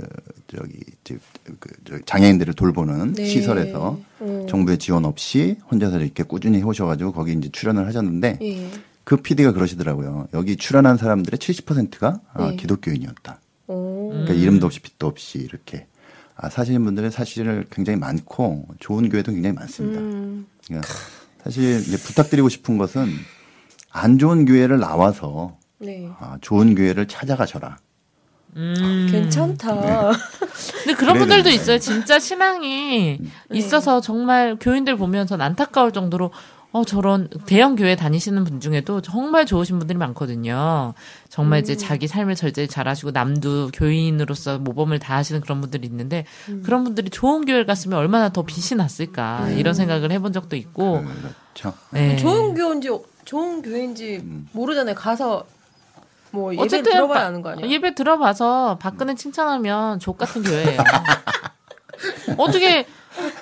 저기 0.48 0.80
저, 1.06 1.16
그, 1.60 1.70
저 1.86 1.98
장애인들을 2.06 2.54
돌보는 2.56 3.14
네. 3.14 3.24
시설에서 3.26 3.98
음. 4.22 4.46
정부의 4.50 4.80
지원 4.80 5.06
없이 5.06 5.56
혼자서 5.72 6.00
이렇게 6.00 6.24
꾸준히 6.24 6.58
해오셔가지고 6.58 7.14
거기 7.14 7.32
이제 7.32 7.48
출연을 7.50 7.88
하셨는데 7.88 8.40
예. 8.42 8.70
그 9.06 9.16
PD가 9.18 9.54
그러시더라고요. 9.54 10.28
여기 10.34 10.58
출연한 10.58 10.98
사람들의 10.98 11.38
70%가 11.40 12.20
아, 12.34 12.50
네. 12.50 12.56
기독교인이었다. 12.58 13.40
오. 13.68 14.10
그러니까 14.10 14.34
이름도 14.34 14.66
없이 14.66 14.82
빛도 14.82 15.08
없이 15.08 15.38
이렇게 15.40 15.88
아, 16.36 16.50
사시는 16.50 16.84
분들은 16.84 17.12
사실 17.12 17.66
굉장히 17.72 17.98
많고 17.98 18.66
좋은 18.80 19.08
교회도 19.08 19.32
굉장히 19.32 19.56
많습니다. 19.56 20.02
음. 20.02 20.48
그러니까 20.68 20.90
사실 21.46 21.82
부탁드리고 22.04 22.50
싶은 22.50 22.78
것은 22.78 23.08
안 23.96 24.20
좋은 24.20 24.44
교회를 24.44 24.78
나와서 24.80 25.56
네. 25.78 26.10
아, 26.20 26.38
좋은 26.42 26.76
교회를 26.76 27.08
찾아가셔라. 27.08 27.78
음. 28.58 29.08
괜찮다. 29.10 30.12
근데 30.84 30.94
그런 30.98 31.18
분들도. 31.18 31.50
있어요. 31.50 31.80
진짜 31.80 32.20
신앙이 32.20 33.20
있어서 33.54 34.02
정말 34.02 34.58
교인들 34.60 34.98
보면 34.98 35.28
전 35.28 35.40
안타까울 35.40 35.94
정도로 35.94 36.32
어, 36.74 36.84
저런 36.84 37.30
대형 37.46 37.78
교회 37.78 37.96
다니시는 37.96 38.44
분 38.44 38.60
중에도 38.60 39.00
정말 39.00 39.46
좋으신 39.46 39.80
분들이 39.80 39.98
많거든요. 39.98 40.94
정말 41.30 41.62
이제 41.62 41.78
자기 41.78 42.06
삶을 42.06 42.36
절제 42.36 42.68
잘하시고 42.68 43.12
남도 43.12 43.70
교인으로서 43.74 44.60
모범을 44.60 45.00
다하시는 45.00 45.40
그런 45.40 45.62
분들이 45.62 45.88
있는데 45.88 46.26
그런 46.64 46.84
분들이 46.84 47.10
좋은 47.10 47.46
교회를 47.46 47.66
갔으면 47.66 47.98
얼마나 47.98 48.28
더 48.28 48.42
빛이 48.42 48.78
났을까 48.78 49.52
이런 49.52 49.74
생각을 49.74 50.12
해본 50.12 50.34
적도 50.34 50.58
있고. 50.58 51.06
그렇죠. 51.54 51.78
네. 51.92 52.18
좋은 52.18 52.54
교인지 52.54 52.90
좋은 53.26 53.62
교회인지 53.62 54.22
모르잖아요. 54.54 54.96
가서 54.96 55.46
뭐 56.32 56.54
예배 56.54 56.64
어쨌든 56.64 56.92
들어봐야 56.94 57.20
바- 57.22 57.26
아는 57.28 57.42
거 57.42 57.50
아니야? 57.50 57.68
예배 57.68 57.96
들어봐서 57.96 58.78
박근혜 58.80 59.16
칭찬하면 59.16 60.00
족 60.00 60.18
같은 60.18 60.44
교회예요. 60.44 60.78
어떻게 62.38 62.86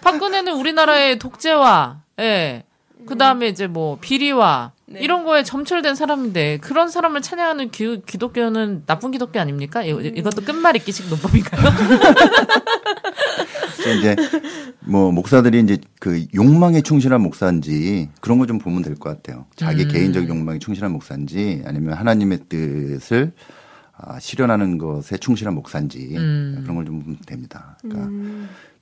박근혜는 0.02 0.54
우리나라의 0.54 1.20
독재와 1.20 2.02
예. 2.20 2.64
그다음에 3.08 3.48
이제 3.50 3.68
뭐 3.68 3.98
비리와 4.00 4.72
네. 4.86 5.00
이런 5.02 5.26
거에 5.26 5.44
점철된 5.44 5.96
사람인데 5.96 6.60
그런 6.60 6.88
사람을 6.90 7.22
찬양하는 7.22 7.72
기, 7.72 8.02
기독교는 8.06 8.86
나쁜 8.86 9.12
기독교 9.12 9.40
아닙니까? 9.42 9.84
이, 9.84 9.90
이것도 9.90 10.44
끝말잇기식 10.44 11.10
논법인가요? 11.10 11.62
그래서 13.84 14.00
이제 14.00 14.16
뭐 14.82 15.12
목사들이 15.12 15.60
이제 15.62 15.78
그 16.00 16.26
욕망에 16.34 16.82
충실한 16.82 17.22
목사인지 17.22 18.10
그런 18.22 18.38
거 18.40 18.46
좀 18.46 18.58
보면 18.60 18.82
될 18.82 18.96
것 18.96 19.10
같아요. 19.10 19.46
자기 19.56 19.84
음. 19.84 19.88
개인적 19.90 20.28
욕망에 20.28 20.60
충실한 20.60 20.92
목사인지 20.92 21.64
아니면 21.66 21.94
하나님의 21.94 22.40
뜻을 22.50 23.32
아, 23.96 24.20
실현하는 24.20 24.78
것에 24.78 25.18
충실한 25.18 25.54
목사인지 25.54 26.16
음. 26.18 26.60
그런 26.64 26.76
걸 26.76 26.86
좀 26.86 27.02
보면 27.02 27.18
됩니다. 27.26 27.78
그러니까 27.82 28.10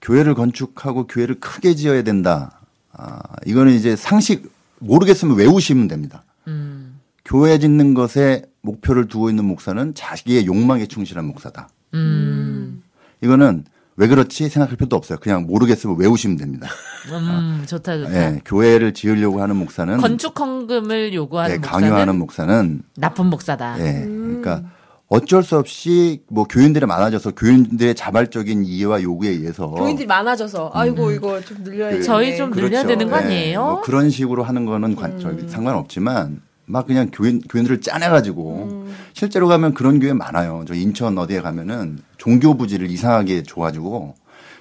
교회를 0.01 0.33
건축하고 0.35 1.05
교회를 1.07 1.39
크게 1.39 1.75
지어야 1.75 2.01
된다. 2.03 2.59
아, 2.93 3.19
이거는 3.45 3.73
이제 3.73 3.95
상식 3.95 4.51
모르겠으면 4.79 5.37
외우시면 5.37 5.87
됩니다. 5.87 6.23
음. 6.47 6.99
교회 7.23 7.59
짓는 7.59 7.93
것에 7.93 8.43
목표를 8.61 9.07
두고 9.07 9.29
있는 9.29 9.45
목사는 9.45 9.93
자기의 9.93 10.45
욕망에 10.47 10.87
충실한 10.87 11.25
목사다. 11.25 11.69
음. 11.93 12.81
이거는 13.21 13.65
왜 13.97 14.07
그렇지 14.07 14.49
생각할 14.49 14.77
필요도 14.77 14.95
없어요. 14.95 15.19
그냥 15.19 15.45
모르겠으면 15.45 15.97
외우시면 15.99 16.37
됩니다. 16.37 16.67
음, 17.11 17.63
좋다, 17.67 17.97
좋다. 17.97 18.13
예, 18.13 18.41
교회를 18.45 18.93
지으려고 18.93 19.41
하는 19.41 19.57
목사는 19.57 19.97
건축 19.97 20.39
헌금을 20.39 21.13
요구하는 21.13 21.55
예, 21.55 21.57
목사는 21.59 21.89
강요하는 21.89 22.17
목사는 22.17 22.81
나쁜 22.95 23.25
목사다. 23.27 23.77
예, 23.79 24.05
그러니까 24.05 24.63
어쩔 25.07 25.43
수 25.43 25.57
없이 25.57 26.23
뭐 26.29 26.45
교인들이 26.45 26.85
많아져서 26.85 27.31
교인들의 27.31 27.95
자발적인 27.95 28.63
이해와 28.63 29.01
요구에 29.01 29.29
의해서 29.29 29.67
교인들이 29.67 30.07
많아져서 30.07 30.71
아이고 30.73 31.11
이거 31.11 31.41
좀 31.41 31.63
늘려야 31.63 31.91
돼. 31.91 32.01
저희 32.01 32.37
좀 32.37 32.51
늘려야 32.51 32.85
되는 32.85 33.09
거 33.09 33.17
예, 33.17 33.21
아니에요? 33.21 33.61
뭐 33.61 33.81
그런 33.81 34.09
식으로 34.09 34.43
하는 34.43 34.65
거는 34.65 34.95
관, 34.95 35.19
저기 35.19 35.49
상관없지만 35.49 36.41
막 36.71 36.87
그냥 36.87 37.09
교인 37.11 37.41
교인들을 37.41 37.81
짜내가지고 37.81 38.87
실제로 39.13 39.47
가면 39.47 39.73
그런 39.73 39.99
교회 39.99 40.13
많아요. 40.13 40.63
저 40.67 40.73
인천 40.73 41.17
어디에 41.17 41.41
가면은 41.41 41.99
종교 42.17 42.55
부지를 42.55 42.89
이상하게 42.89 43.43
줘가지고 43.43 44.15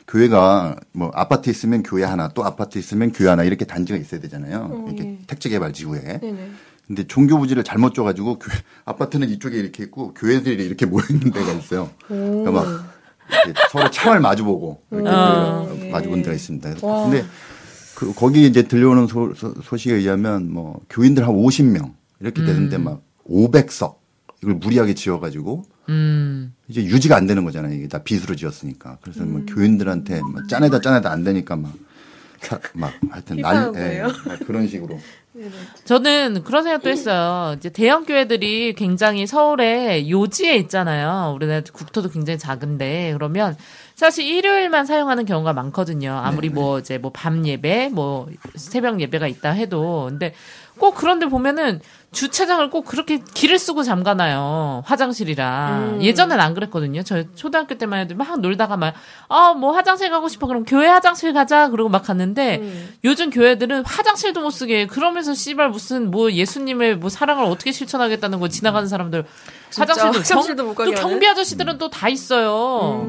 교회가 0.09 0.77
뭐 0.93 1.13
아파트 1.15 1.51
있으면 1.51 1.85
교회 1.85 2.03
하나 2.03 2.29
또 2.29 2.45
아파트 2.45 2.79
있으면 2.79 3.13
교회 3.13 3.29
하나 3.29 3.45
이렇게 3.45 3.65
단지가 3.65 3.97
있어야 3.97 4.21
되잖아요. 4.21 4.87
이렇게 4.89 5.19
택지 5.29 5.49
개발 5.49 5.73
지구에. 5.73 6.19
네네. 6.19 6.51
근데 6.89 7.07
종교 7.07 7.39
부지를 7.39 7.63
잘못 7.63 7.95
줘가지고 7.95 8.41
교회, 8.41 8.57
아파트는 8.85 9.29
이쪽에 9.29 9.57
이렇게 9.57 9.85
있고 9.85 10.13
교회들이 10.15 10.65
이렇게 10.67 10.87
모여 10.87 11.05
있는 11.09 11.31
데가 11.31 11.53
있어요. 11.53 11.91
그러니까 12.09 12.51
막 12.51 12.67
서로 13.71 13.89
창을 13.91 14.19
마주보고 14.19 14.83
이렇게 14.91 15.09
아. 15.09 15.69
마주본 15.93 16.23
데가 16.23 16.35
있습니다. 16.35 16.75
근데 16.81 17.25
그 17.95 18.13
거기 18.15 18.47
이제 18.47 18.63
들려오는 18.63 19.07
소, 19.07 19.35
소, 19.35 19.77
식에 19.77 19.95
의하면 19.95 20.51
뭐 20.51 20.81
교인들 20.89 21.29
한 21.29 21.35
50명 21.35 21.93
이렇게 22.21 22.45
되는데 22.45 22.79
막 22.79 23.03
500석 23.29 23.97
이걸 24.43 24.55
무리하게 24.57 24.95
지어가지고 24.95 25.65
음. 25.89 26.55
이제 26.69 26.85
유지가 26.85 27.17
안 27.17 27.27
되는 27.27 27.45
거잖아요. 27.45 27.75
이게 27.75 27.89
다 27.89 28.03
빚으로 28.03 28.37
지었으니까. 28.37 28.99
그래서 29.03 29.25
뭐 29.25 29.43
교인들한테 29.47 30.21
막 30.23 30.49
짜내다 30.49 30.81
짜내다 30.81 31.11
안 31.11 31.25
되니까 31.25 31.57
막, 31.57 31.73
사- 32.41 32.61
막 32.75 32.93
하여튼 33.11 33.39
날? 33.39 33.73
예, 33.77 34.03
막 34.03 34.39
그런 34.47 34.69
식으로. 34.69 34.99
저는 35.85 36.43
그런 36.45 36.65
생각도 36.65 36.89
했어요. 36.91 37.55
이제 37.57 37.69
대형 37.71 38.05
교회들이 38.05 38.75
굉장히 38.75 39.27
서울에 39.27 40.09
요지에 40.09 40.57
있잖아요. 40.57 41.33
우리나라 41.37 41.63
국토도 41.73 42.11
굉장히 42.11 42.39
작은데 42.39 43.13
그러면 43.15 43.57
사실 43.95 44.27
일요일만 44.27 44.87
사용하는 44.87 45.25
경우가 45.27 45.53
많거든요. 45.53 46.13
아무리 46.13 46.49
뭐 46.49 46.79
이제 46.79 46.99
뭐 46.99 47.13
밤 47.13 47.47
예배, 47.47 47.91
뭐 47.93 48.29
새벽 48.57 49.01
예배가 49.01 49.27
있다 49.29 49.51
해도 49.51 50.07
근데 50.09 50.35
꼭 50.79 50.95
그런데 50.95 51.27
보면은 51.27 51.81
주차장을 52.13 52.71
꼭 52.71 52.85
그렇게 52.87 53.21
길을 53.35 53.59
쓰고 53.59 53.85
잠가놔요. 53.85 54.83
화장실이랑. 54.85 56.01
예전엔 56.03 56.41
안 56.41 56.55
그랬거든요. 56.55 57.03
저 57.05 57.23
초등학교 57.35 57.77
때만 57.79 58.01
해도 58.01 58.17
막 58.17 58.41
놀다가 58.41 58.77
막, 58.77 58.95
아, 59.29 59.55
뭐 59.55 59.73
화장실 59.73 60.11
가고 60.11 60.29
싶어. 60.29 60.49
그럼 60.49 60.65
교회 60.65 60.89
화장실 60.89 61.33
가자. 61.33 61.69
그러고 61.69 61.89
막 61.89 62.03
갔는데 62.03 62.97
요즘 63.05 63.31
교회들은 63.31 63.85
화장실도 63.85 64.41
못 64.41 64.51
쓰게 64.51 64.81
해. 64.81 64.87
그러면서 64.87 65.35
씨발 65.35 65.71
무슨 65.71 66.11
뭐 66.11 66.33
예수님의 66.33 66.97
뭐 66.97 67.11
사랑을 67.11 67.45
어떻게 67.45 67.71
실천하겠다는 67.71 68.41
거 68.41 68.49
지나가는 68.49 68.89
사람들 68.89 69.25
화장실도, 69.77 70.19
화장실도 70.19 70.57
경- 70.65 70.67
못 70.67 70.75
가게 70.75 70.91
또 70.95 70.97
하네? 71.01 71.09
경비 71.09 71.29
아저씨들은 71.29 71.79
또 71.79 71.89
다 71.91 72.09
있어요. 72.09 73.07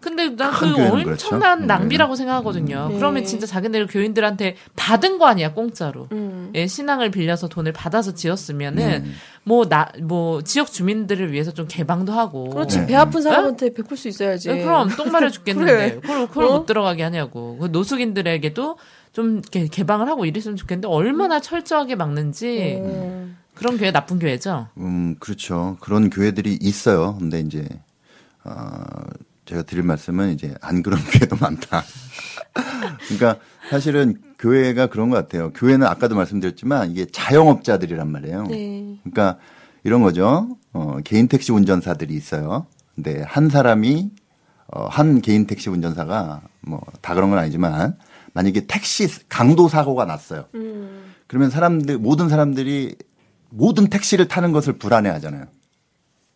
근데 0.00 0.28
난큰 0.28 0.68
그거 0.70 0.76
교회는 0.90 1.12
엄청난 1.12 1.58
그렇죠. 1.58 1.66
낭비라고 1.66 2.14
생각하거든요. 2.14 2.90
그러면 2.96 3.24
진짜 3.24 3.46
자기네들 3.46 3.86
교인들한테 3.88 4.56
받은 4.76 5.18
거 5.18 5.26
아니야 5.26 5.52
공짜로. 5.52 6.08
예, 6.54 6.66
신앙을 6.66 7.10
빌려서 7.10 7.48
돈을 7.48 7.72
받아서 7.72 8.14
지었 8.14 8.37
으면은 8.50 9.04
뭐나뭐 9.44 10.42
지역 10.42 10.70
주민들을 10.70 11.32
위해서 11.32 11.52
좀 11.52 11.66
개방도 11.68 12.12
하고. 12.12 12.50
그렇지 12.50 12.86
배 12.86 12.94
아픈 12.94 13.22
사람한테 13.22 13.72
베풀 13.72 13.96
수 13.96 14.08
있어야지. 14.08 14.50
예, 14.50 14.62
그럼 14.62 14.90
똥 14.96 15.10
마려 15.10 15.30
죽겠는데 15.30 15.72
그래. 15.72 16.00
그걸 16.00 16.26
그걸 16.28 16.44
어? 16.44 16.58
못 16.58 16.66
들어가게 16.66 17.02
하냐고. 17.02 17.56
그 17.58 17.66
노숙인들에게도 17.66 18.78
좀 19.12 19.38
이렇게 19.38 19.66
개방을 19.66 20.08
하고 20.08 20.26
이랬으면 20.26 20.56
좋겠는데 20.56 20.88
얼마나 20.88 21.40
철저하게 21.40 21.94
막는지 21.96 22.80
음. 22.82 23.36
그런 23.54 23.76
교회 23.76 23.90
나쁜 23.90 24.18
교회죠. 24.18 24.68
음, 24.76 25.16
그렇죠. 25.18 25.76
그런 25.80 26.10
교회들이 26.10 26.58
있어요. 26.60 27.16
근데 27.18 27.40
이제, 27.40 27.66
어, 28.44 28.54
제가 29.48 29.62
드릴 29.62 29.82
말씀은 29.82 30.32
이제 30.34 30.54
안 30.60 30.82
그런 30.82 31.00
교회도 31.10 31.36
많다. 31.36 31.82
그러니까 33.04 33.40
사실은 33.70 34.16
교회가 34.38 34.88
그런 34.88 35.10
것 35.10 35.16
같아요. 35.16 35.52
교회는 35.52 35.86
아까도 35.86 36.14
말씀드렸지만 36.14 36.90
이게 36.90 37.06
자영업자들이란 37.06 38.10
말이에요. 38.10 38.44
네. 38.44 38.98
그러니까 39.02 39.38
이런 39.84 40.02
거죠. 40.02 40.56
어, 40.72 40.98
개인 41.04 41.28
택시 41.28 41.52
운전사들이 41.52 42.14
있어요. 42.14 42.66
근데 42.94 43.22
한 43.26 43.48
사람이 43.48 44.10
어, 44.68 44.86
한 44.86 45.20
개인 45.22 45.46
택시 45.46 45.70
운전사가 45.70 46.42
뭐 46.60 46.80
다 47.00 47.14
그런 47.14 47.30
건 47.30 47.38
아니지만 47.38 47.96
만약에 48.34 48.66
택시 48.66 49.08
강도 49.30 49.68
사고가 49.68 50.04
났어요. 50.04 50.44
그러면 51.26 51.48
사람들 51.50 51.98
모든 51.98 52.28
사람들이 52.28 52.96
모든 53.50 53.88
택시를 53.88 54.28
타는 54.28 54.52
것을 54.52 54.74
불안해 54.74 55.08
하잖아요. 55.08 55.46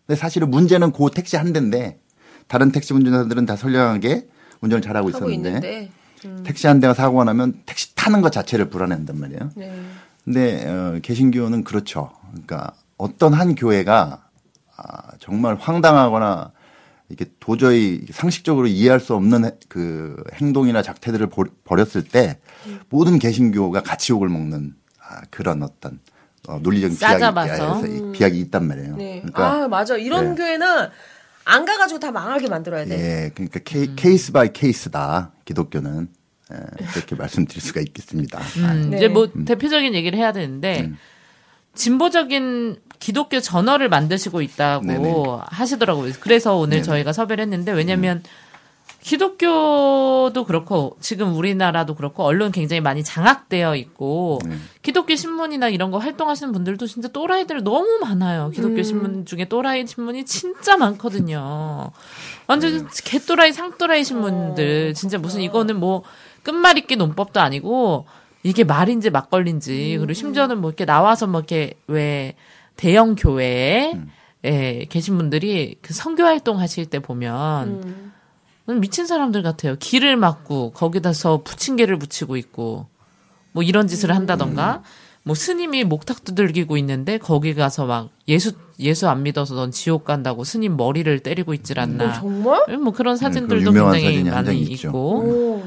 근데 0.07 0.19
사실은 0.19 0.51
문제는 0.51 0.93
그 0.93 1.11
택시 1.15 1.37
한 1.37 1.53
대인데 1.53 2.01
다른 2.53 2.71
택시 2.71 2.93
운전사들은 2.93 3.47
다 3.47 3.57
선량하게 3.57 4.29
운전을 4.61 4.83
잘하고 4.83 5.09
하고 5.09 5.31
있었는데 5.31 5.49
있는데. 5.49 5.91
택시 6.45 6.67
한 6.67 6.81
대가 6.81 6.93
사고가 6.93 7.25
나면 7.25 7.63
택시 7.65 7.95
타는 7.95 8.21
것 8.21 8.31
자체를 8.31 8.69
불안해한단 8.69 9.19
말이에요. 9.19 9.51
네. 9.57 9.73
근데 10.23 10.69
어, 10.69 10.99
개신교는 11.03 11.65
그렇죠. 11.65 12.13
그러니까 12.31 12.75
어떤 12.99 13.33
한 13.33 13.55
교회가 13.55 14.23
아, 14.77 15.03
정말 15.19 15.57
황당하거나 15.59 16.53
이게 17.09 17.25
도저히 17.41 18.05
상식적으로 18.13 18.67
이해할 18.67 19.01
수 19.01 19.15
없는 19.15 19.47
해- 19.47 19.53
그 19.71 20.23
행동이나 20.35 20.83
작태들을 20.83 21.29
벌- 21.29 21.49
벌였을 21.65 22.05
때 22.05 22.39
모든 22.91 23.19
개신교가 23.19 23.83
같이 23.83 24.13
욕을 24.13 24.29
먹는 24.29 24.75
아, 25.01 25.23
그런 25.31 25.63
어떤 25.63 26.01
어, 26.49 26.59
논리적인 26.63 26.99
비약이, 26.99 28.13
비약이 28.13 28.41
있단 28.41 28.69
말이에요. 28.69 28.97
네. 28.97 29.21
그러니까 29.23 29.53
아 29.65 29.69
맞아 29.69 29.97
이런 29.97 30.35
네. 30.35 30.43
교회는 30.43 30.91
안 31.45 31.65
가가지고 31.65 32.01
다 32.01 32.11
망하게 32.13 32.49
만들어야 32.49 32.85
돼. 32.85 32.95
예, 32.95 33.31
그러니까 33.35 33.61
케이, 33.65 33.95
case 33.97 34.33
by 34.33 34.53
case다 34.53 35.33
기독교는 35.45 36.09
예, 36.53 36.87
그렇게 36.93 37.15
말씀드릴 37.17 37.61
수가 37.61 37.81
있겠습니다. 37.81 38.41
음, 38.59 38.91
네. 38.91 38.97
이제 38.99 39.09
뭐 39.09 39.29
대표적인 39.47 39.95
얘기를 39.95 40.19
해야 40.19 40.33
되는데 40.33 40.83
음. 40.83 40.99
진보적인 41.75 42.77
기독교 42.99 43.41
전어를 43.41 43.89
만드시고 43.89 44.43
있다고 44.43 44.87
네네. 44.87 45.13
하시더라고요. 45.47 46.13
그래서 46.21 46.57
오늘 46.57 46.77
네네. 46.77 46.83
저희가 46.83 47.13
섭외를 47.13 47.43
했는데 47.43 47.73
왜냐면 47.73 48.23
기독교도 49.03 50.45
그렇고 50.47 50.97
지금 51.01 51.37
우리나라도 51.37 51.97
그렇고 51.97 52.23
언론 52.23 52.53
굉장히 52.53 52.81
많이 52.81 53.03
장악되어 53.03 53.75
있고 53.75 54.39
네. 54.47 54.55
기독교 54.81 55.17
신문이나 55.17 55.69
이런 55.71 55.91
거 55.91 55.99
활동하시는 55.99 56.53
분들도 56.53 56.87
진짜 56.87 57.09
또라이들 57.09 57.65
너무 57.65 57.99
많아요. 58.01 58.51
기독교 58.51 58.77
음. 58.77 58.83
신문 58.83 59.27
중에 59.27 59.47
또라이 59.47 59.87
신문이 59.89 60.25
진짜 60.25 60.77
많거든요. 60.77 61.91
완전 62.47 62.89
개또라이 63.05 63.53
상또라이 63.53 64.05
신문들 64.05 64.95
진짜 64.95 65.19
무슨 65.19 65.41
이거는 65.41 65.81
뭐 65.81 66.05
끝말잇기 66.45 66.95
논법도 66.95 67.41
아니고 67.41 68.07
이게 68.45 68.63
말인지 68.63 69.11
음. 69.11 69.13
막걸리인지 69.13 69.97
그리고 69.99 70.13
심지어는 70.13 70.61
뭐 70.61 70.71
이렇게 70.71 70.85
나와서 70.85 71.27
뭐 71.27 71.41
이렇게 71.41 71.75
왜 71.89 72.37
대형 72.77 73.17
교회에 73.17 73.95
음. 73.95 74.11
예, 74.45 74.87
계신 74.89 75.17
분들이 75.17 75.77
그 75.83 75.93
선교 75.93 76.23
활동 76.23 76.61
하실 76.61 76.87
때 76.87 77.01
보면 77.01 77.69
음. 77.85 78.12
미친 78.67 79.07
사람들 79.07 79.43
같아요. 79.43 79.77
길을 79.79 80.17
막고 80.17 80.71
거기다서 80.73 81.43
부침개를 81.45 81.99
붙이고 81.99 82.37
있고 82.37 82.87
뭐 83.53 83.63
이런 83.63 83.87
짓을 83.89 84.11
음. 84.11 84.17
한다던가 84.17 84.83
뭐 85.25 85.35
스님이 85.35 85.85
목탁 85.85 86.25
두들기고 86.25 86.77
있는데 86.79 87.19
거기 87.19 87.55
가서 87.55 87.87
막 87.87 88.11
예수 88.29 88.53
예수 88.81 89.09
안 89.09 89.23
믿어서 89.23 89.55
넌 89.55 89.71
지옥 89.71 90.05
간다고 90.05 90.43
스님 90.45 90.77
머리를 90.77 91.17
때리고 91.21 91.55
있질 91.55 91.79
않나. 91.79 92.11
어, 92.11 92.13
정말? 92.15 92.65
예, 92.71 92.77
뭐 92.77 92.93
그런 92.93 93.17
사진들도 93.17 93.71
그 93.71 93.77
유명한 93.79 94.01
굉장히 94.01 94.31
많이. 94.31 94.61
있고 94.63 94.99
오. 95.21 95.63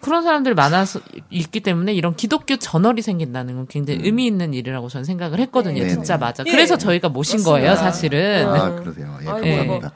그런 0.00 0.22
사람들 0.22 0.54
많아서 0.54 1.00
있기 1.30 1.60
때문에 1.60 1.92
이런 1.92 2.14
기독교 2.14 2.56
저널이 2.56 3.02
생긴다는 3.02 3.54
건 3.54 3.62
음. 3.62 3.66
굉장히 3.68 4.00
의미 4.02 4.26
있는 4.26 4.54
일이라고 4.54 4.88
저는 4.88 5.04
생각을 5.04 5.40
했거든요. 5.40 5.82
네. 5.82 5.88
듣자마자. 5.88 6.44
예. 6.46 6.50
그래서 6.50 6.76
저희가 6.78 7.08
모신 7.08 7.38
맞습니다. 7.38 7.50
거예요, 7.50 7.76
사실은. 7.76 8.48
아, 8.48 8.74
그러세요. 8.76 9.18
예, 9.22 9.26
아이고, 9.28 9.40
감사합니다. 9.40 9.92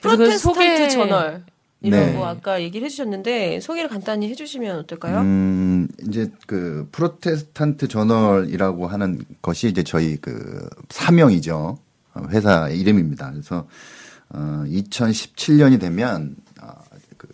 그 0.00 0.08
프로테스탄트 0.08 0.38
소개- 0.38 0.88
저널 0.88 1.44
이라고 1.84 2.12
네. 2.12 2.24
아까 2.24 2.62
얘기를 2.62 2.86
해주셨는데 2.86 3.60
소개를 3.60 3.90
간단히 3.90 4.28
해주시면 4.30 4.78
어떨까요? 4.80 5.20
음, 5.20 5.86
이제 6.08 6.30
그 6.46 6.88
프로테스탄트 6.92 7.88
저널이라고 7.88 8.86
하는 8.86 9.22
것이 9.42 9.68
이제 9.68 9.82
저희 9.82 10.16
그 10.16 10.68
사명이죠. 10.88 11.78
어, 12.14 12.22
회사 12.30 12.70
이름입니다. 12.70 13.30
그래서 13.30 13.68
어 14.30 14.64
2017년이 14.66 15.78
되면 15.78 16.36
어, 16.62 16.68
그 17.18 17.28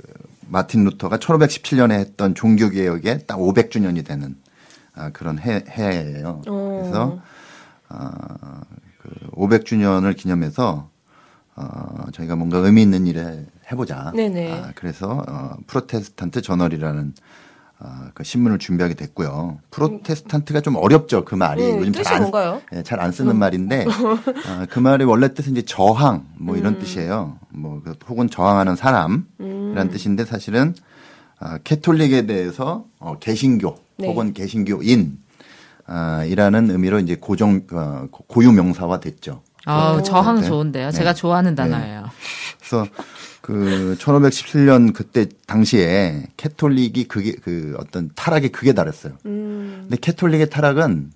마틴 0.48 0.84
루터가 0.84 1.18
1517년에 1.18 1.92
했던 1.92 2.34
종교 2.34 2.70
개혁에 2.70 3.18
딱 3.18 3.38
500주년이 3.38 4.04
되는 4.04 4.36
아, 4.94 5.10
그런 5.10 5.38
해, 5.38 5.64
해예요. 5.70 6.42
어. 6.48 6.80
그래서 6.82 7.20
어, 7.88 8.60
그 8.98 9.10
500주년을 9.30 10.16
기념해서 10.16 10.90
어, 11.54 12.04
저희가 12.12 12.36
뭔가 12.36 12.58
의미 12.58 12.82
있는 12.82 13.06
일을 13.06 13.46
해보자. 13.72 14.12
네네. 14.14 14.52
아, 14.52 14.72
그래서 14.74 15.24
어, 15.28 15.56
프로테스탄트 15.66 16.42
저널이라는 16.42 17.14
어, 17.80 17.86
그 18.12 18.24
신문을 18.24 18.58
준비하게 18.58 18.94
됐고요. 18.94 19.58
프로테스탄트가 19.70 20.60
좀 20.60 20.76
어렵죠 20.76 21.24
그 21.24 21.34
말이 21.34 21.62
음, 21.62 21.78
요즘 21.78 21.92
뜻이 21.92 22.04
잘안 22.04 22.22
뭔가요? 22.22 22.60
음. 22.72 22.82
잘안 22.84 23.10
쓰는 23.10 23.38
말인데 23.38 23.86
어, 23.88 24.66
그 24.68 24.78
말의 24.78 25.06
원래 25.06 25.32
뜻은 25.32 25.52
이제 25.52 25.62
저항 25.62 26.26
뭐 26.36 26.56
이런 26.56 26.78
뜻이에요. 26.78 27.38
뭐 27.48 27.80
그, 27.82 27.94
혹은 28.06 28.28
저항하는 28.28 28.76
사람이라는 28.76 29.26
음. 29.40 29.90
뜻인데 29.90 30.26
사실은 30.26 30.74
어, 31.40 31.56
캐톨릭에 31.64 32.26
대해서 32.26 32.84
어, 32.98 33.16
개신교 33.18 33.78
네. 33.96 34.08
혹은 34.08 34.34
개신교인 34.34 35.18
아, 35.86 36.24
이라는 36.24 36.70
의미로 36.70 37.00
이제 37.00 37.16
고정 37.16 37.62
어, 37.72 38.06
고유 38.10 38.52
명사화 38.52 39.00
됐죠. 39.00 39.42
아, 39.64 40.00
저항 40.04 40.40
네. 40.40 40.46
좋은데요. 40.46 40.86
네. 40.86 40.92
제가 40.92 41.14
좋아하는 41.14 41.54
단어예요. 41.54 42.04
그래서 42.58 42.86
그 43.50 43.96
1517년 43.98 44.94
그때 44.94 45.26
당시에 45.46 46.28
캐톨릭이 46.36 47.08
그게 47.08 47.32
그 47.32 47.74
어떤 47.78 48.08
타락에 48.14 48.48
극에 48.48 48.72
달했어요. 48.74 49.14
음. 49.26 49.78
근데 49.82 49.96
캐톨릭의 49.96 50.50
타락은 50.50 51.10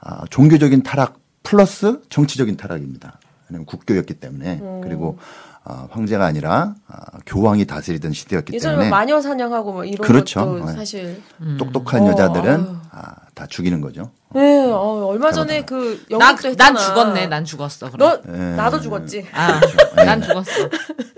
아, 0.00 0.24
종교적인 0.28 0.82
타락 0.82 1.20
플러스 1.44 2.00
정치적인 2.08 2.56
타락입니다. 2.56 3.20
왜냐면 3.48 3.66
국교였기 3.66 4.14
때문에 4.14 4.58
음. 4.60 4.80
그리고 4.82 5.18
아, 5.20 5.55
황제가 5.90 6.24
아니라 6.24 6.74
아, 6.86 6.96
교황이 7.26 7.64
다스리던 7.66 8.12
시대였기 8.12 8.54
예전에 8.54 8.74
때문에 8.74 8.90
막 8.90 8.98
마녀 8.98 9.20
사냥하고 9.20 9.72
뭐 9.72 9.84
이런 9.84 10.06
그렇죠. 10.06 10.40
것도 10.40 10.64
네. 10.66 10.72
사실 10.72 11.22
똑똑한 11.58 12.02
어, 12.02 12.08
여자들은 12.08 12.60
아유. 12.60 12.76
아, 12.92 13.14
다 13.34 13.46
죽이는 13.46 13.80
거죠. 13.80 14.10
네, 14.34 14.66
어, 14.70 15.06
얼마 15.06 15.32
전에 15.32 15.64
그 15.64 16.04
나, 16.10 16.28
영국도 16.28 16.48
했잖아. 16.48 16.72
난 16.72 16.82
죽었네. 16.82 17.26
난 17.26 17.44
죽었어. 17.44 17.90
그럼. 17.90 18.22
너 18.24 18.32
예. 18.32 18.56
나도 18.56 18.80
죽었지. 18.80 19.26
아, 19.32 19.60
네. 19.96 20.04
난 20.04 20.22
죽었어. 20.22 20.68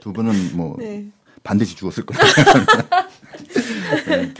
두 0.00 0.12
분은 0.12 0.56
뭐 0.56 0.76
네. 0.80 1.06
반드시 1.42 1.76
죽었을 1.76 2.06
거예요. 2.06 2.22
네. 4.08 4.34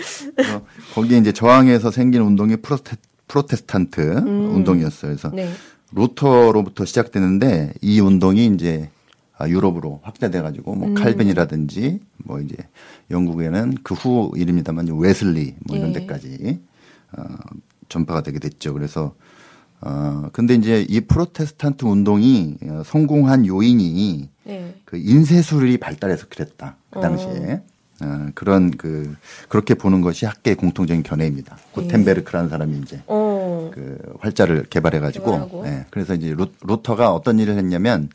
거기에 0.95 1.19
이제 1.19 1.33
저항에서 1.33 1.91
생긴 1.91 2.23
운동이 2.23 2.57
프로테, 2.57 2.97
프로테스탄트 3.29 4.01
운동이었어요. 4.01 5.11
그래서 5.13 5.31
네. 5.31 5.51
루터로부터 5.93 6.85
시작되는데 6.85 7.75
이 7.81 8.01
운동이 8.01 8.47
이제 8.47 8.91
아, 8.91 8.98
유럽으로 9.47 10.01
확대돼 10.03 10.41
가지고 10.43 10.75
뭐 10.75 10.95
칼빈이라든지 10.95 12.01
뭐 12.25 12.41
이제 12.41 12.57
영국에는 13.11 13.77
그 13.83 13.95
후 13.95 14.33
일입니다만 14.37 14.89
웨슬리 14.99 15.55
뭐 15.67 15.77
이런 15.77 15.91
예. 15.91 16.01
데까지 16.01 16.61
어, 17.17 17.23
전파가 17.89 18.23
되게 18.23 18.39
됐죠. 18.39 18.73
그래서 18.75 19.15
어 19.81 20.29
근데 20.33 20.55
이제 20.55 20.85
이 20.89 21.01
프로테스탄트 21.03 21.85
운동이 21.85 22.57
어, 22.65 22.83
성공한 22.85 23.47
요인이 23.47 24.29
네. 24.45 24.75
그 24.85 24.97
인쇄술이 24.97 25.79
발달해서 25.79 26.27
그랬다 26.29 26.77
그 26.91 27.01
당시에 27.01 27.63
어, 28.01 28.29
그런 28.35 28.73
그 28.73 29.15
그렇게 29.49 29.75
보는 29.75 30.01
것이 30.01 30.27
학계의 30.27 30.57
공통적인 30.57 31.03
견해입니다. 31.05 31.59
구텐베르크라는 31.73 32.49
사람이 32.51 32.79
이제 32.79 33.03
어. 33.07 33.71
그 33.73 33.99
활자를 34.21 34.65
개발해가지고. 34.65 35.63
예, 35.67 35.85
그래서 35.91 36.15
이제 36.15 36.33
루, 36.33 36.47
루터가 36.63 37.13
어떤 37.13 37.39
일을 37.39 37.57
했냐면 37.57 38.09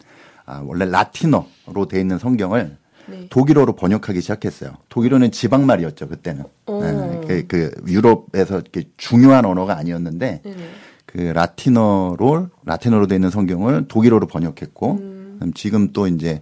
아, 0.46 0.62
원래 0.66 0.86
라틴어로 0.86 1.88
돼 1.90 2.00
있는 2.00 2.18
성경을 2.20 2.78
네. 3.06 3.28
독일어로 3.30 3.76
번역하기 3.76 4.22
시작했어요. 4.22 4.72
독일어는 4.90 5.32
지방 5.32 5.66
말이었죠 5.66 6.08
그때는. 6.08 6.44
어. 6.68 6.82
예, 6.84 7.28
그, 7.28 7.48
그 7.48 7.72
유럽에서 7.88 8.60
이렇게 8.60 8.84
중요한 8.98 9.46
언어가 9.46 9.78
아니었는데 9.78 10.42
네네. 10.44 10.58
그 11.06 11.18
라틴어로 11.18 12.48
라틴어로 12.66 13.08
돼 13.08 13.16
있는 13.16 13.30
성경을 13.30 13.88
독일어로 13.88 14.28
번역했고 14.28 14.92
음. 14.94 15.52
지금 15.54 15.92
또 15.92 16.08
이제 16.08 16.42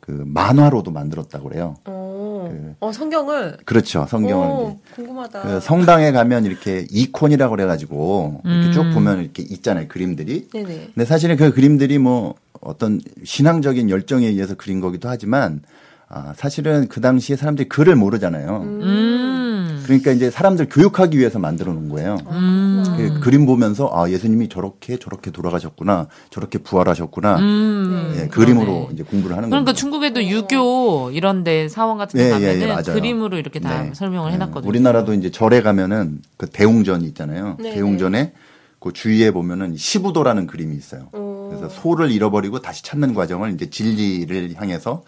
그 0.00 0.24
만화로도 0.26 0.90
만들었다고 0.90 1.48
그래요. 1.50 1.76
어. 1.84 2.48
그- 2.50 2.74
어, 2.80 2.92
성경을 2.92 3.58
그렇죠 3.66 4.06
성경을 4.08 4.46
어, 4.46 4.68
이제 4.70 4.94
궁금하다. 4.94 5.42
그 5.42 5.60
성당에 5.60 6.12
가면 6.12 6.46
이렇게 6.46 6.86
이콘이라고 6.90 7.50
그래가지고 7.54 8.40
이렇게 8.44 8.70
쭉 8.72 8.90
보면 8.94 9.20
이렇게 9.22 9.42
있잖아요 9.42 9.86
그림들이. 9.88 10.48
네네. 10.48 10.90
근데 10.94 11.04
사실은 11.04 11.36
그 11.36 11.52
그림들이 11.52 11.98
뭐 11.98 12.34
어떤 12.60 13.00
신앙적인 13.24 13.90
열정에 13.90 14.26
의해서 14.26 14.54
그린 14.54 14.80
거기도 14.80 15.08
하지만 15.08 15.62
아, 16.10 16.32
사실은 16.34 16.88
그 16.88 17.00
당시에 17.02 17.36
사람들이 17.36 17.68
글을 17.68 17.94
모르잖아요. 17.94 18.62
음. 18.62 19.82
그러니까 19.84 20.10
이제 20.12 20.30
사람들 20.30 20.68
교육하기 20.70 21.18
위해서 21.18 21.38
만들어 21.38 21.72
놓은 21.72 21.88
거예요. 21.90 22.16
음. 22.30 22.84
그 22.96 23.20
그림 23.20 23.46
보면서 23.46 23.90
아 23.92 24.08
예수님이 24.08 24.48
저렇게 24.48 24.98
저렇게 24.98 25.30
돌아가셨구나 25.30 26.08
저렇게 26.30 26.58
부활하셨구나 26.58 27.38
음. 27.38 28.16
예, 28.18 28.26
그림으로 28.28 28.88
이제 28.92 29.02
공부를 29.02 29.36
하는 29.36 29.50
그러니까 29.50 29.72
거죠. 29.72 29.80
중국에도 29.80 30.24
유교 30.24 31.10
이런데 31.12 31.68
사원 31.68 31.98
같은 31.98 32.18
데 32.18 32.24
예, 32.24 32.28
예, 32.28 32.30
가면은 32.32 32.60
예, 32.62 32.66
맞아요. 32.66 32.82
그림으로 32.82 33.38
이렇게 33.38 33.60
다 33.60 33.82
네. 33.82 33.90
설명을 33.94 34.30
예, 34.30 34.34
해놨거든요. 34.34 34.68
우리나라도 34.68 35.14
이제 35.14 35.30
절에 35.30 35.62
가면은 35.62 36.20
그 36.36 36.48
대웅전 36.48 37.02
있잖아요. 37.02 37.56
네, 37.60 37.74
대웅전에 37.74 38.32
그 38.80 38.92
주위에 38.92 39.30
보면은 39.30 39.76
시부도라는 39.76 40.46
그림이 40.46 40.76
있어요. 40.76 41.08
어. 41.12 41.48
그래서 41.50 41.68
소를 41.68 42.10
잃어버리고 42.10 42.60
다시 42.60 42.82
찾는 42.82 43.14
과정을 43.14 43.52
이제 43.52 43.70
진리를 43.70 44.54
향해서 44.56 45.02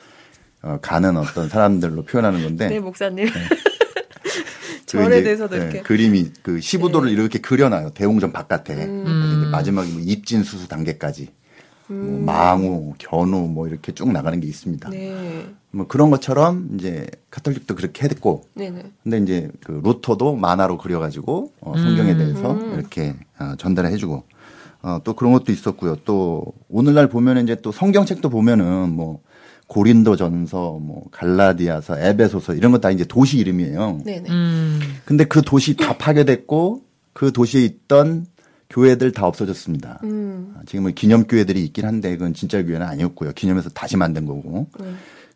어, 0.62 0.78
가는 0.82 1.16
어떤 1.16 1.48
사람들로 1.48 2.04
표현하는 2.04 2.42
건데 2.42 2.68
네, 2.68 2.80
목사님. 2.80 3.28
그 4.90 4.98
절에 4.98 5.18
이제, 5.18 5.24
대해서도 5.24 5.56
예, 5.56 5.60
이렇게. 5.60 5.76
네. 5.78 5.82
그림이 5.82 6.30
그 6.42 6.60
시부도를 6.60 7.10
이렇게 7.10 7.38
그려놔요. 7.38 7.90
대웅전 7.90 8.32
바깥에 8.32 8.74
음. 8.74 9.48
마지막에 9.52 9.88
뭐 9.90 10.02
입진 10.04 10.42
수수 10.42 10.66
단계까지 10.66 11.28
뭐 11.93 12.20
망우, 12.20 12.95
견우 12.99 13.49
뭐 13.49 13.66
이렇게 13.68 13.93
쭉 13.93 14.11
나가는 14.12 14.38
게 14.41 14.47
있습니다. 14.47 14.88
음. 14.88 14.93
네. 14.93 15.47
뭐 15.72 15.86
그런 15.86 16.11
것처럼 16.11 16.70
이제 16.74 17.07
카톨릭도 17.30 17.76
그렇게 17.76 18.05
했고 18.05 18.45
네네. 18.55 18.82
근데 19.03 19.18
이제 19.18 19.51
그 19.64 19.80
루터도 19.84 20.36
만화로 20.36 20.78
그려가지고 20.78 21.53
어, 21.61 21.72
성경에 21.76 22.16
대해서 22.16 22.53
음. 22.53 22.74
이렇게 22.74 23.14
어, 23.38 23.55
전달을 23.57 23.91
해주고 23.93 24.24
어, 24.82 25.01
또 25.05 25.14
그런 25.14 25.32
것도 25.32 25.53
있었고요. 25.53 25.97
또 26.05 26.45
오늘날 26.68 27.09
보면 27.09 27.45
이제 27.45 27.57
또 27.57 27.70
성경책도 27.72 28.30
보면은 28.30 28.91
뭐 28.91 29.20
고린도전서, 29.66 30.80
뭐 30.82 31.05
갈라디아서, 31.12 32.01
에베소서 32.01 32.55
이런 32.55 32.72
거다 32.72 32.91
이제 32.91 33.05
도시 33.05 33.38
이름이에요. 33.38 34.01
네네. 34.05 34.28
음. 34.28 34.80
근데 35.05 35.24
그 35.24 35.43
도시 35.43 35.76
다 35.76 35.97
파괴됐고 35.97 36.82
그 37.12 37.32
도시에 37.32 37.62
있던 37.62 38.26
교회들 38.70 39.12
다 39.12 39.26
없어졌습니다. 39.26 39.98
음. 40.04 40.54
아, 40.56 40.60
지금은 40.64 40.94
기념교회들이 40.94 41.62
있긴 41.64 41.84
한데 41.86 42.12
그건 42.16 42.34
진짜 42.34 42.62
교회는 42.62 42.86
아니었고요. 42.86 43.32
기념해서 43.32 43.68
다시 43.70 43.96
만든 43.96 44.24
거고. 44.26 44.68
네. 44.78 44.86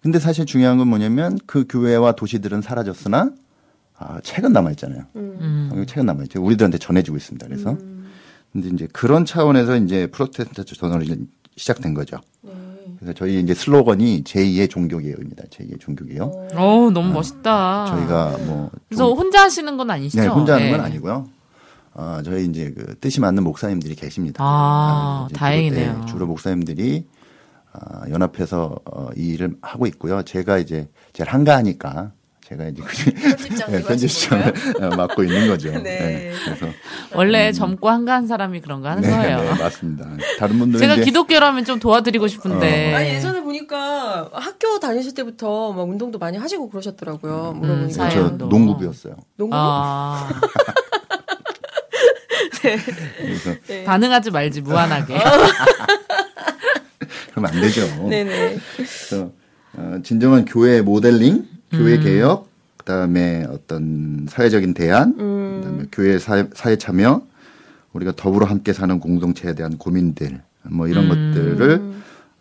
근데 0.00 0.18
사실 0.18 0.46
중요한 0.46 0.78
건 0.78 0.88
뭐냐면 0.88 1.38
그 1.46 1.64
교회와 1.68 2.12
도시들은 2.12 2.62
사라졌으나 2.62 3.30
아, 3.98 4.20
책은 4.22 4.52
남아 4.52 4.70
있잖아요. 4.72 5.04
음. 5.16 5.66
성경 5.68 5.86
책은 5.86 6.06
남아 6.06 6.22
있죠. 6.24 6.42
우리들한테 6.42 6.78
전해지고 6.78 7.16
있습니다. 7.16 7.46
그래서 7.48 7.76
근데 8.52 8.68
이제 8.72 8.86
그런 8.92 9.24
차원에서 9.24 9.76
이제 9.78 10.06
프로테스탄트 10.08 10.74
전원이 10.76 11.26
시작된 11.56 11.94
거죠. 11.94 12.18
네. 12.42 12.52
그래서 12.98 13.12
저희 13.14 13.40
이제 13.40 13.52
슬로건이 13.54 14.22
제2의 14.24 14.70
종교개혁입니다. 14.70 15.44
제2의 15.50 15.80
종교개혁. 15.80 16.32
어 16.54 16.90
너무 16.92 17.12
멋있다. 17.12 17.86
저희가 17.88 18.38
뭐 18.46 18.70
그래서 18.88 19.08
종- 19.08 19.18
혼자 19.18 19.42
하시는 19.42 19.76
건 19.76 19.90
아니시죠? 19.90 20.20
네, 20.22 20.28
혼자 20.28 20.54
하는 20.54 20.70
건 20.70 20.80
네. 20.80 20.84
아니고요. 20.86 21.28
아, 21.94 22.22
저희 22.24 22.46
이제 22.46 22.72
그 22.76 22.98
뜻이 22.98 23.20
맞는 23.20 23.42
목사님들이 23.44 23.94
계십니다. 23.94 24.42
아, 24.44 25.26
이제 25.30 25.38
다행이네요. 25.38 25.92
주로, 25.92 26.00
네, 26.00 26.06
주로 26.12 26.26
목사님들이 26.26 27.06
아, 27.72 28.08
연합해서 28.10 28.76
어, 28.84 29.08
이 29.16 29.28
일을 29.34 29.56
하고 29.62 29.86
있고요. 29.86 30.22
제가 30.22 30.58
이제 30.58 30.88
제일 31.12 31.28
한가하니까 31.30 32.12
제가 32.46 32.66
이제 32.66 32.82
그 32.82 33.12
편집장을 33.12 33.72
네, 33.80 33.86
편집장을 33.86 34.54
어, 34.82 34.96
맡고 34.96 35.24
있는 35.24 35.48
거죠. 35.48 35.70
네. 35.82 36.32
그래서 36.44 36.66
원래 37.14 37.52
젊고 37.52 37.88
한가한 37.88 38.26
사람이 38.26 38.60
그런 38.60 38.80
거 38.82 38.88
하는 38.88 39.02
네, 39.02 39.10
거예요. 39.10 39.38
네, 39.40 39.62
맞습니다. 39.62 40.04
다른 40.38 40.58
분들은 40.58 40.80
제가 40.80 40.94
이제 40.96 41.04
기독교라면 41.04 41.64
좀 41.64 41.78
도와드리고 41.78 42.28
싶은데. 42.28 42.94
아 42.94 43.04
예전에 43.06 43.40
보니까 43.40 44.28
학교 44.32 44.78
다니실 44.78 45.14
때부터 45.14 45.72
막 45.72 45.88
운동도 45.88 46.18
많이 46.18 46.36
하시고 46.38 46.68
그러셨더라고요. 46.68 47.54
물어보니까. 47.54 47.92
사회 47.92 48.10
저. 48.10 48.28
농구부였어요. 48.30 49.16
농구? 49.36 49.56
아, 49.56 50.28
네. 53.68 53.84
반응하지 53.84 54.30
말지 54.30 54.60
무한하게. 54.62 55.18
그러면 57.30 57.50
안 57.50 57.60
되죠. 57.60 57.86
네네. 58.08 58.58
그래서 58.76 59.30
어, 59.74 59.98
진정한 60.02 60.44
교회 60.44 60.82
모델링, 60.82 61.46
교회 61.72 61.98
개혁, 61.98 62.48
그다음에 62.76 63.44
어떤 63.48 64.26
사회적인 64.28 64.74
대안, 64.74 65.16
그다음에 65.16 65.84
교회 65.90 66.18
사회, 66.18 66.44
사회 66.54 66.76
참여, 66.76 67.22
우리가 67.92 68.12
더불어 68.16 68.46
함께 68.46 68.72
사는 68.72 68.98
공동체에 69.00 69.54
대한 69.54 69.78
고민들, 69.78 70.40
뭐 70.62 70.88
이런 70.88 71.08
것들을 71.08 71.82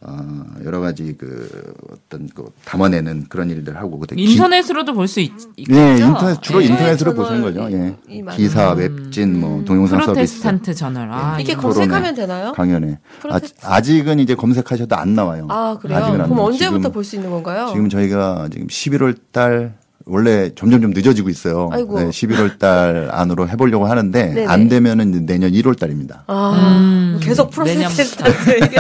어, 0.05 0.45
여러 0.65 0.79
가지 0.81 1.15
그 1.17 1.49
어떤 1.91 2.27
그 2.35 2.45
담아내는 2.65 3.27
그런 3.29 3.49
일들 3.49 3.77
하고 3.77 3.97
그때 3.99 4.15
기- 4.15 4.23
인터넷으로도 4.33 4.93
볼 4.93 5.07
수 5.07 5.21
있겠죠? 5.21 5.49
네, 5.69 5.97
인터넷 5.97 6.41
주로 6.41 6.61
예. 6.61 6.67
인터넷으로 6.67 7.13
저널 7.15 7.41
보시는 7.41 7.41
거죠. 7.41 7.71
예. 7.71 7.95
기사, 8.35 8.71
웹진, 8.73 9.39
뭐 9.39 9.63
동영상 9.63 9.99
서비스, 10.01 10.11
프로테스탄트 10.41 10.73
저널. 10.73 11.09
아, 11.11 11.37
이렇게 11.37 11.53
이거. 11.53 11.61
토론회, 11.61 11.77
검색하면 11.87 12.15
되나요? 12.15 12.51
강연회. 12.51 12.91
아, 12.93 13.21
프로테스탄트- 13.39 13.53
아 13.63 13.81
직은 13.81 14.19
이제 14.19 14.35
검색하셔도 14.35 14.95
안 14.95 15.13
나와요. 15.15 15.47
아 15.49 15.77
그래요? 15.81 15.97
아직은 15.99 16.19
안 16.21 16.25
그럼 16.27 16.35
나와요. 16.37 16.51
언제부터 16.51 16.89
볼 16.91 17.03
수 17.03 17.15
있는 17.15 17.29
건가요? 17.31 17.67
지금 17.71 17.87
저희가 17.89 18.49
지금 18.51 18.67
11월 18.67 19.15
달 19.31 19.75
원래 20.05 20.51
점점 20.53 20.81
좀 20.81 20.91
늦어지고 20.91 21.29
있어요. 21.29 21.69
아이고. 21.71 21.97
네, 21.97 22.09
11월 22.09 22.59
달 22.59 23.07
안으로 23.09 23.47
해보려고 23.47 23.85
하는데 23.85 24.25
네네. 24.35 24.47
안 24.47 24.67
되면은 24.67 25.25
내년 25.25 25.51
1월 25.53 25.79
달입니다. 25.79 26.25
아 26.27 26.77
음, 26.77 27.19
계속 27.21 27.49
프로테스탄트 27.51 28.57
이게 28.65 28.75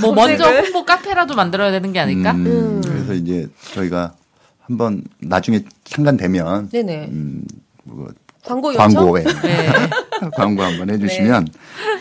뭐 0.00 0.12
먼저? 0.14 0.48
홍보 0.50 0.84
카페라도 0.84 1.34
만들어야 1.34 1.70
되는 1.70 1.92
게 1.92 2.00
아닐까? 2.00 2.32
음, 2.32 2.46
음. 2.46 2.82
그래서 2.82 3.14
이제 3.14 3.48
저희가 3.74 4.14
한번 4.60 5.02
나중에 5.20 5.64
상관되면 5.84 6.70
네네 6.70 7.08
음, 7.10 7.44
뭐 7.84 8.08
광고? 8.44 8.72
광고에 8.72 9.24
네. 9.42 9.68
광고 10.34 10.62
한번 10.62 10.90
해주시면 10.90 11.48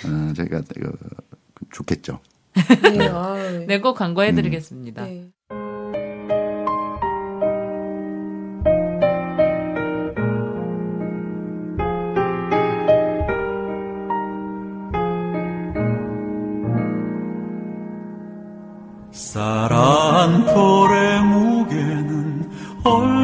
어, 0.06 0.34
저희가 0.36 0.62
그, 0.74 0.98
좋겠죠. 1.72 2.20
네, 2.94 3.08
아유. 3.08 3.66
네, 3.68 3.80
꼭 3.80 3.96
광고해드리겠습니다. 3.96 5.04
네. 5.06 5.19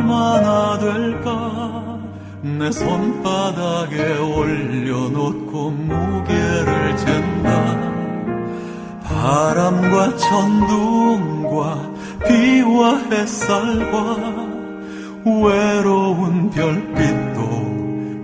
얼마나 0.05 0.77
될까? 0.77 1.99
내 2.41 2.71
손바닥에 2.71 4.17
올려놓고 4.19 5.71
무게를 5.71 6.95
잰다. 6.95 7.75
바람과 9.03 10.15
천둥과 10.15 11.89
비와 12.27 12.97
햇살과 13.11 14.17
외로운 15.25 16.51
별빛도 16.51 17.41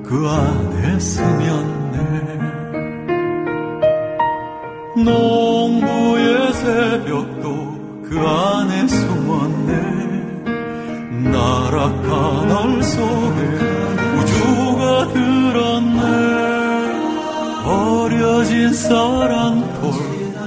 그 0.03 0.27
안에 0.29 0.99
스며 0.99 1.70
사랑톨 18.91 19.83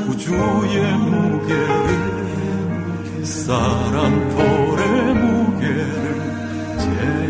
우주의 0.06 0.76
무게를. 0.98 1.80
사랑톨의 3.24 4.82
무게를 5.14 5.96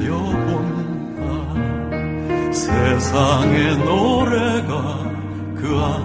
재어본다 0.03 1.23
세상의 2.53 3.55
노래가 3.79 4.75
그 5.55 5.61
안에 5.79 6.04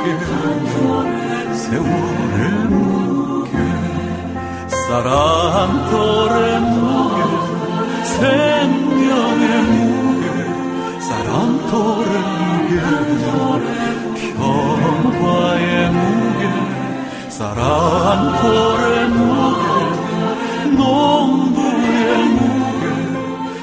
무게는 0.00 1.54
세월의 1.54 2.38
무게 2.70 3.52
사랑톨의 4.86 6.60
무게 6.60 7.18
생명의 8.04 9.44
무게 9.62 10.24
사랑톨의 11.02 12.14
무게는 12.70 13.60
평화의 14.36 15.68
무게 15.90 16.42
사랑톨의 17.28 18.86
무게 19.10 19.68
농부의 20.78 22.00
무게 22.36 22.84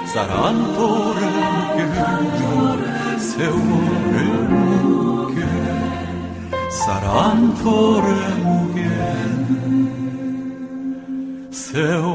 사랑톨의 0.05 1.21
무게는 1.73 1.89
세월의 3.19 4.17
무게 4.49 4.66
사랑톨의 6.87 8.11
무게는 8.43 9.51
세월 11.51 12.06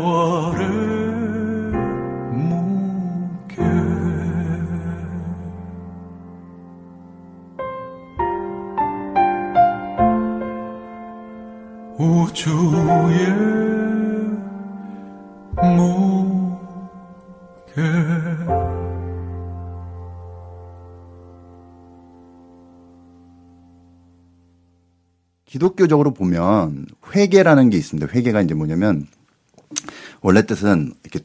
기독교적으로 25.62 26.12
보면 26.12 26.86
회개라는 27.14 27.70
게 27.70 27.76
있습니다. 27.76 28.12
회개가 28.12 28.42
이제 28.42 28.54
뭐냐면 28.54 29.06
원래 30.20 30.44
뜻은 30.44 30.92
이렇게 31.04 31.24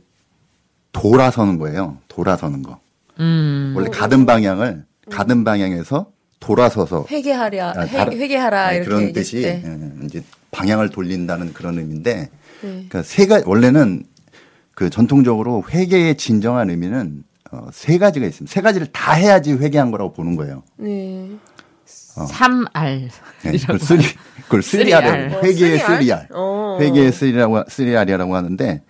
돌아서는 0.91 1.57
거예요. 1.57 1.97
돌아서는 2.07 2.61
거. 2.61 2.79
음. 3.19 3.73
원래 3.75 3.89
가든 3.89 4.25
방향을 4.25 4.85
가든 5.09 5.43
방향에서 5.43 6.11
돌아서서 6.39 7.07
회개하랴, 7.09 7.73
아, 7.75 7.81
회, 7.81 8.15
회개하라 8.15 8.69
네, 8.69 8.75
이렇게 8.75 8.89
그런 8.89 9.13
뜻이 9.13 9.41
때. 9.41 9.63
예, 9.65 10.05
이제 10.05 10.23
방향을 10.51 10.89
돌린다는 10.89 11.53
그런 11.53 11.79
의미인데 11.79 12.15
네. 12.15 12.29
그러니까 12.61 13.01
세 13.01 13.25
가지 13.25 13.43
원래는 13.47 14.03
그 14.75 14.91
전통적으로 14.91 15.63
회개의 15.67 16.17
진정한 16.17 16.69
의미는 16.69 17.23
어, 17.51 17.69
세 17.71 17.97
가지가 17.97 18.25
있습니다. 18.27 18.53
세 18.53 18.61
가지를 18.61 18.87
다 18.91 19.13
해야지 19.13 19.53
회개한 19.53 19.89
거라고 19.89 20.13
보는 20.13 20.35
거예요. 20.35 20.61
네. 20.75 21.27
삼R 22.25 23.09
네, 23.43 23.49
이라고 23.51 23.73
그걸 23.73 23.79
three, 23.79 24.03
그걸 24.43 24.63
three 24.63 24.99
R이라고 24.99 25.41
three 25.41 25.43
R. 25.43 25.43
회개의 25.43 25.81
어, 25.81 25.85
쓰리알? 25.85 26.27
어. 26.33 26.77
회개의 26.81 27.11
쓰리라고 27.11 27.63
쓰리알이라고 27.67 28.35
하는데 28.35 28.81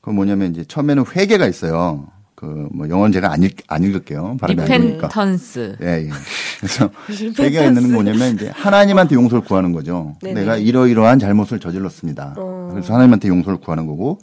그 0.00 0.10
뭐냐면 0.10 0.52
이제 0.52 0.64
처음에는 0.66 1.04
회개가 1.16 1.46
있어요. 1.46 2.06
그 2.34 2.68
뭐 2.72 2.88
영어는 2.88 3.12
제가 3.12 3.32
안, 3.32 3.42
읽, 3.42 3.56
안 3.68 3.82
읽을게요. 3.82 4.36
발음이 4.38 4.60
안 4.60 4.68
되니까. 4.68 5.06
repentance. 5.08 5.76
예, 5.82 5.86
예. 6.06 6.10
그래서 6.60 6.90
회개가 7.38 7.64
있는 7.64 7.82
건 7.82 7.92
뭐냐면 7.92 8.34
이제 8.34 8.50
하나님한테 8.54 9.14
용서를 9.14 9.42
구하는 9.44 9.72
거죠. 9.72 10.14
네네. 10.22 10.40
내가 10.40 10.56
이러이러한 10.56 11.18
잘못을 11.18 11.58
저질렀습니다. 11.58 12.34
어. 12.36 12.68
그래서 12.72 12.92
하나님한테 12.92 13.28
용서를 13.28 13.58
구하는 13.58 13.86
거고 13.86 14.18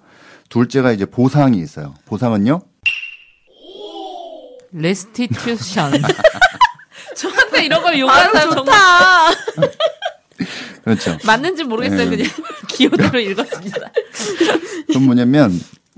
둘째가 0.49 0.91
이제 0.91 1.05
보상이 1.05 1.57
있어요. 1.59 1.95
보상은요? 2.05 2.61
Restitution. 4.71 5.93
저한테 7.15 7.65
이런 7.65 7.81
걸 7.81 7.99
요구하는 7.99 8.31
사람 8.33 8.53
정말 8.53 8.65
좋다. 8.65 9.67
그렇죠. 10.83 11.17
맞는지 11.25 11.63
모르겠어요. 11.63 12.09
네. 12.09 12.17
그냥 12.17 12.31
기호대로 12.69 13.19
읽었습니다. 13.19 13.91
그럼 14.87 15.03
뭐냐면 15.05 15.51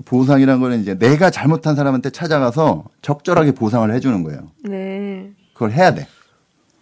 보상이란 0.04 0.60
거는 0.60 0.82
이제 0.82 0.94
내가 0.94 1.30
잘못한 1.30 1.74
사람한테 1.74 2.10
찾아가서 2.10 2.84
적절하게 3.02 3.52
보상을 3.52 3.92
해주는 3.92 4.22
거예요. 4.22 4.50
네. 4.64 5.30
그걸 5.52 5.72
해야 5.72 5.92
돼. 5.94 6.06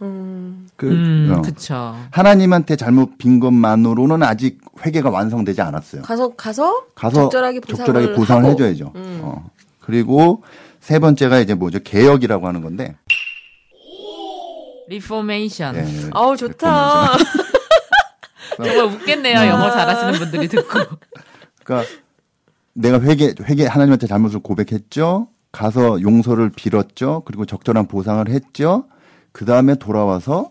음. 0.03 0.69
그, 0.77 0.91
음, 0.91 1.33
어. 1.35 1.41
그쵸. 1.43 1.97
하나님한테 2.11 2.77
잘못 2.77 3.17
빈 3.17 3.41
것만으로는 3.41 4.23
아직 4.23 4.61
회개가 4.85 5.09
완성되지 5.09 5.63
않았어요. 5.63 6.03
가서 6.03 6.35
가서 6.35 6.85
가서 6.95 7.23
적절하게 7.23 7.61
보상을, 7.61 7.87
적절하게 7.87 8.15
보상을. 8.15 8.51
해줘야죠. 8.51 8.93
음. 8.97 9.21
어. 9.23 9.51
그리고 9.81 10.43
세 10.81 10.99
번째가 10.99 11.39
이제 11.39 11.55
뭐죠? 11.55 11.79
개혁이라고 11.83 12.47
하는 12.47 12.61
건데. 12.61 12.95
Reformation. 14.89 15.77
예, 15.77 15.87
아우 16.13 16.37
좋다. 16.37 17.17
정말 18.57 18.85
웃겠네요. 18.85 19.49
영어 19.49 19.71
잘하시는 19.71 20.13
분들이 20.15 20.49
듣고. 20.49 20.81
그러니까 21.65 21.91
내가 22.75 23.01
회개 23.01 23.35
회개 23.43 23.67
하나님한테 23.67 24.07
잘못을 24.07 24.41
고백했죠. 24.41 25.29
가서 25.53 26.01
용서를 26.03 26.51
빌었죠. 26.51 27.23
그리고 27.25 27.47
적절한 27.47 27.87
보상을 27.87 28.29
했죠. 28.29 28.87
그 29.33 29.45
다음에 29.45 29.77
돌아와서 29.77 30.51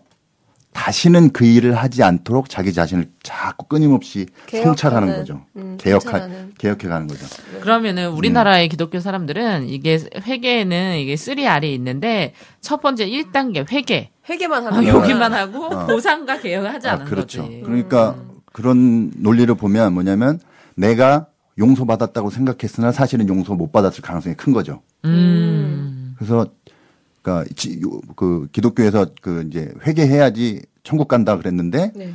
다시는 0.72 1.30
그 1.32 1.44
일을 1.44 1.74
하지 1.74 2.02
않도록 2.02 2.50
자기 2.50 2.72
자신을 2.72 3.10
자꾸 3.22 3.66
끊임없이 3.66 4.26
개혁하는, 4.46 4.64
성찰하는 4.76 5.16
거죠. 5.16 5.46
음, 5.56 5.76
개혁하. 5.78 6.28
개혁해 6.58 6.88
가는 6.88 7.06
거죠. 7.06 7.24
그러면은 7.60 8.08
음. 8.08 8.16
우리나라의 8.16 8.68
기독교 8.68 8.98
사람들은 8.98 9.68
이게 9.68 10.00
회개에는 10.26 10.98
이게 10.98 11.16
three 11.16 11.46
R이 11.46 11.72
있는데 11.74 12.34
첫 12.60 12.82
번째 12.82 13.06
1단계 13.06 13.70
회개. 13.70 14.10
회개만 14.28 14.66
아, 14.66 14.70
하는 14.70 14.84
거야. 14.84 14.94
여기만 15.02 15.32
하고 15.32 15.64
어. 15.66 15.86
보상과 15.86 16.40
개혁을 16.40 16.72
하지 16.72 16.88
아, 16.88 16.92
않은 16.94 17.04
그렇죠. 17.06 17.42
거지. 17.42 17.60
그러니까 17.64 18.16
그런 18.52 19.10
논리를 19.16 19.52
보면 19.54 19.92
뭐냐면 19.94 20.40
내가 20.76 21.26
용서받았다고 21.58 22.30
생각했으나 22.30 22.90
사실은 22.92 23.28
용서 23.28 23.54
못 23.54 23.70
받았을 23.72 24.02
가능성이 24.02 24.34
큰 24.34 24.52
거죠. 24.52 24.82
음. 25.04 26.14
그래서 26.16 26.46
그러니까 27.22 27.48
지- 27.56 27.80
요- 27.82 28.00
그 28.16 28.48
기독교에서 28.52 29.06
그 29.20 29.44
이제 29.48 29.72
회개해야지 29.86 30.62
천국 30.82 31.08
간다 31.08 31.36
그랬는데 31.36 31.92
네. 31.94 32.14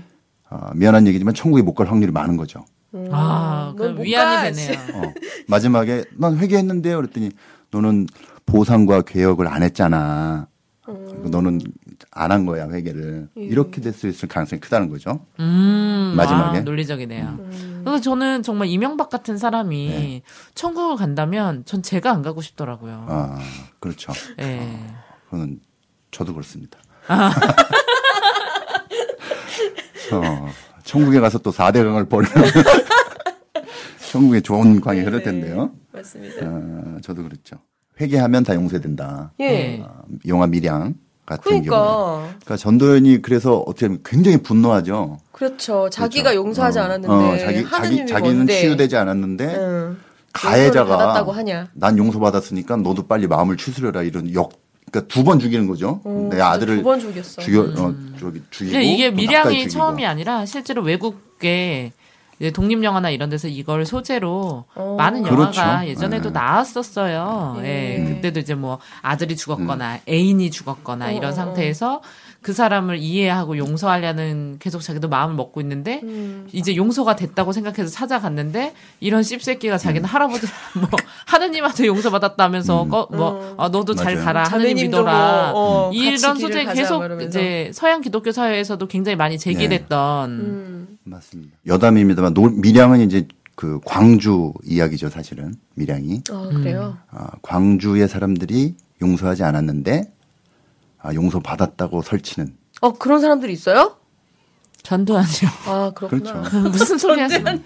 아, 0.50 0.72
미안한 0.76 1.08
얘기지만 1.08 1.34
천국에 1.34 1.62
못 1.64 1.74
갈 1.74 1.88
확률이 1.90 2.12
많은 2.12 2.38
거죠. 2.38 2.66
아, 3.12 3.68
넌 3.68 3.76
그럼 3.78 3.96
못 3.96 4.02
위안이 4.04 4.36
가, 4.36 4.52
되네요. 4.52 4.80
어, 4.96 5.14
마지막에 5.48 6.06
난 6.18 6.38
회개했는데요. 6.38 6.98
그랬더니 6.98 7.30
너는 7.72 8.08
보상과 8.48 9.04
개혁을 9.04 9.48
안 9.48 9.62
했잖아. 9.64 10.48
너는 11.24 11.62
안 12.12 12.32
한 12.32 12.46
거야 12.46 12.70
회개를. 12.70 13.30
이렇게 13.36 13.82
될 13.82 13.94
수 13.94 14.08
있을 14.08 14.28
가능성이 14.30 14.60
크다는 14.60 14.90
거죠. 14.90 15.26
음, 15.40 16.14
마지막에. 16.16 16.60
아, 16.60 16.62
논리적이네요. 16.62 17.40
그래서 17.84 18.02
저는 18.02 18.44
정말 18.44 18.68
이명박 18.68 19.10
같은 19.10 19.38
사람이 19.38 19.88
네. 19.90 20.22
천국을 20.56 20.96
간다면 20.98 21.64
전 21.66 21.82
제가 21.84 22.12
안 22.12 22.22
가고 22.22 22.42
싶더라고요. 22.42 23.06
아 23.10 23.40
그렇죠. 23.80 24.12
예. 24.40 24.68
그거는 25.26 25.60
저도 26.12 26.34
그렇습니다. 26.34 26.80
아. 27.08 27.32
어, 30.12 30.48
천국에 30.84 31.20
가서 31.20 31.38
또 31.40 31.52
4대 31.52 31.84
강을 31.84 32.06
벌이면 32.06 32.44
천국에 34.12 34.42
좋은 34.42 34.82
광이 34.82 35.02
흐를 35.02 35.22
텐데요. 35.24 35.72
맞습니다. 35.92 36.46
어, 36.48 36.98
저도 37.02 37.24
그렇죠. 37.24 37.58
회개하면 38.02 38.44
다 38.44 38.56
용서된다. 38.56 39.34
예. 39.40 39.48
네. 39.48 39.82
어, 39.86 40.04
영화 40.28 40.48
밀양 40.48 40.96
같은. 41.30 41.44
그러니까 41.44 42.24
그러니까 42.28 42.58
전도연이 42.58 43.22
그래서 43.22 43.58
어떻게 43.66 43.88
보면 43.88 44.02
굉장히 44.04 44.38
분노하죠. 44.42 45.18
그렇죠. 45.32 45.90
자기가 45.90 46.32
그렇죠. 46.32 46.48
용서하지 46.48 46.80
어, 46.80 46.84
않았는데 46.84 47.14
어, 47.16 47.38
자기, 47.38 47.70
자기, 47.70 48.08
자기는 48.08 48.36
뭔데. 48.36 48.60
치유되지 48.60 48.98
않았는데 48.98 49.56
응. 49.58 49.98
가해자가 50.34 50.98
받았다고 50.98 51.32
하냐. 51.32 51.68
난 51.74 51.98
용서받았으니까 51.98 52.78
너도 52.78 53.08
빨리 53.08 53.28
마음을 53.28 53.58
추스려라 53.58 54.02
이런 54.04 54.34
역 54.34 54.52
그러니까 54.92 55.08
두 55.14 55.24
번 55.24 55.40
죽이는 55.40 55.68
거죠. 55.68 56.02
어, 56.04 56.30
내 56.32 56.42
아들을 56.42 56.78
두 56.78 56.84
번 56.84 57.00
죽였어. 57.00 57.42
죽여 57.42 57.62
어, 57.78 57.94
저기 58.20 58.42
죽이고 58.50 58.74
근데 58.74 58.84
이게 58.86 59.12
죽이고. 59.64 59.70
처음이 59.70 60.06
아니라 60.06 60.46
실제로 60.46 60.82
외국에 60.82 61.92
이제 62.40 62.52
독립 62.52 62.84
영화나 62.84 63.10
이런 63.10 63.30
데서 63.30 63.48
이걸 63.48 63.86
소재로 63.86 64.64
어. 64.74 64.96
많은 64.98 65.24
그렇죠. 65.24 65.60
영화가 65.60 65.88
예전에도 65.88 66.30
네. 66.30 66.40
나왔었어요. 66.40 67.58
네. 67.62 67.98
예. 68.00 68.04
그때도 68.14 68.40
이제 68.40 68.56
뭐 68.56 68.80
아들이 69.02 69.36
죽었거나 69.36 70.00
애인이 70.08 70.50
죽었거나 70.50 71.08
어, 71.08 71.12
이런 71.12 71.32
어, 71.32 71.36
상태에서 71.36 72.02
그 72.42 72.54
사람을 72.54 72.98
이해하고 73.00 73.58
용서하려는 73.58 74.58
계속 74.60 74.80
자기도 74.82 75.10
마음을 75.10 75.36
먹고 75.36 75.60
있는데 75.60 76.00
음. 76.04 76.48
이제 76.54 76.76
용서가 76.76 77.16
됐다고 77.18 77.52
생각해서 77.52 77.90
찾아갔는데 77.92 78.74
이런 79.02 79.24
씹새끼가 79.24 79.78
자기는 79.78 80.08
할아버지 80.08 80.48
뭐 80.80 80.88
하느님한테 81.26 81.88
용서받았다면서 81.88 82.84
음. 82.84 82.90
꺼- 82.90 83.08
뭐 83.12 83.42
음. 83.42 83.54
아, 83.58 83.68
너도 83.68 83.94
잘 83.94 84.14
맞아요. 84.16 84.26
가라 84.26 84.44
하느님 84.44 84.88
믿어라 84.88 85.52
뭐, 85.52 85.90
어, 85.90 85.92
이런 85.94 86.16
같이 86.22 86.40
소재 86.42 86.64
계속 86.66 86.96
뭐 86.98 87.06
이러면서. 87.06 87.28
이제 87.28 87.72
서양 87.74 88.00
기독교 88.00 88.32
사회에서도 88.32 88.88
굉장히 88.88 89.16
많이 89.18 89.38
제기됐던 89.38 90.30
음. 90.32 90.98
맞습니다. 91.04 91.58
여담입니다만 91.68 92.34
노- 92.34 92.50
밀양은 92.50 93.02
이제 93.02 93.28
그 93.56 93.82
광주 93.84 94.54
이야기죠 94.64 95.10
사실은 95.10 95.56
밀양이 95.76 96.22
아 96.32 96.50
그래요. 96.54 96.98
아, 97.12 97.28
광주의 97.42 98.08
사람들이 98.08 98.76
용서하지 99.02 99.44
않았는데 99.44 100.10
아, 101.02 101.14
용서 101.14 101.40
받았다고 101.40 102.02
설치는 102.02 102.56
어 102.82 102.94
그런 102.94 103.22
사람들이 103.22 103.54
있어요? 103.54 103.96
전두환이요. 104.84 105.50
아 105.68 105.92
그렇구나. 105.94 106.42
그렇죠. 106.42 106.70
무슨 106.70 106.98
소리 106.98 107.22
하시는? 107.22 107.64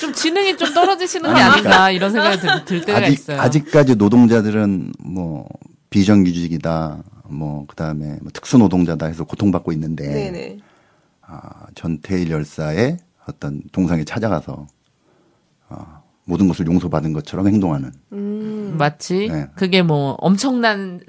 좀 0.00 0.12
지능이 0.12 0.56
좀 0.56 0.72
떨어지시는 0.72 1.34
게 1.34 1.40
아니, 1.40 1.52
아닌가 1.52 1.90
이런 1.90 2.10
생각이 2.10 2.40
들, 2.40 2.64
들 2.64 2.84
때가 2.84 2.98
아직 2.98 3.12
있어요. 3.12 3.40
아직까지 3.40 3.96
노동자들은 3.96 4.92
뭐 4.98 5.46
비정규직이다 5.90 7.02
뭐 7.28 7.66
그다음에 7.66 8.18
뭐 8.22 8.30
특수 8.32 8.58
노동자다 8.58 9.06
해서 9.06 9.24
고통받고 9.24 9.72
있는데 9.72 10.08
네네. 10.08 10.58
아, 11.22 11.66
전태일 11.74 12.30
열사의 12.30 12.98
어떤 13.26 13.62
동상에 13.72 14.04
찾아가서 14.04 14.66
아, 15.68 16.02
모든 16.24 16.48
것을 16.48 16.66
용서받은 16.66 17.12
것처럼 17.12 17.48
행동하는 17.48 17.92
음. 18.12 18.74
마치 18.78 19.28
네. 19.28 19.48
그게 19.54 19.82
뭐 19.82 20.12
엄청난 20.18 21.00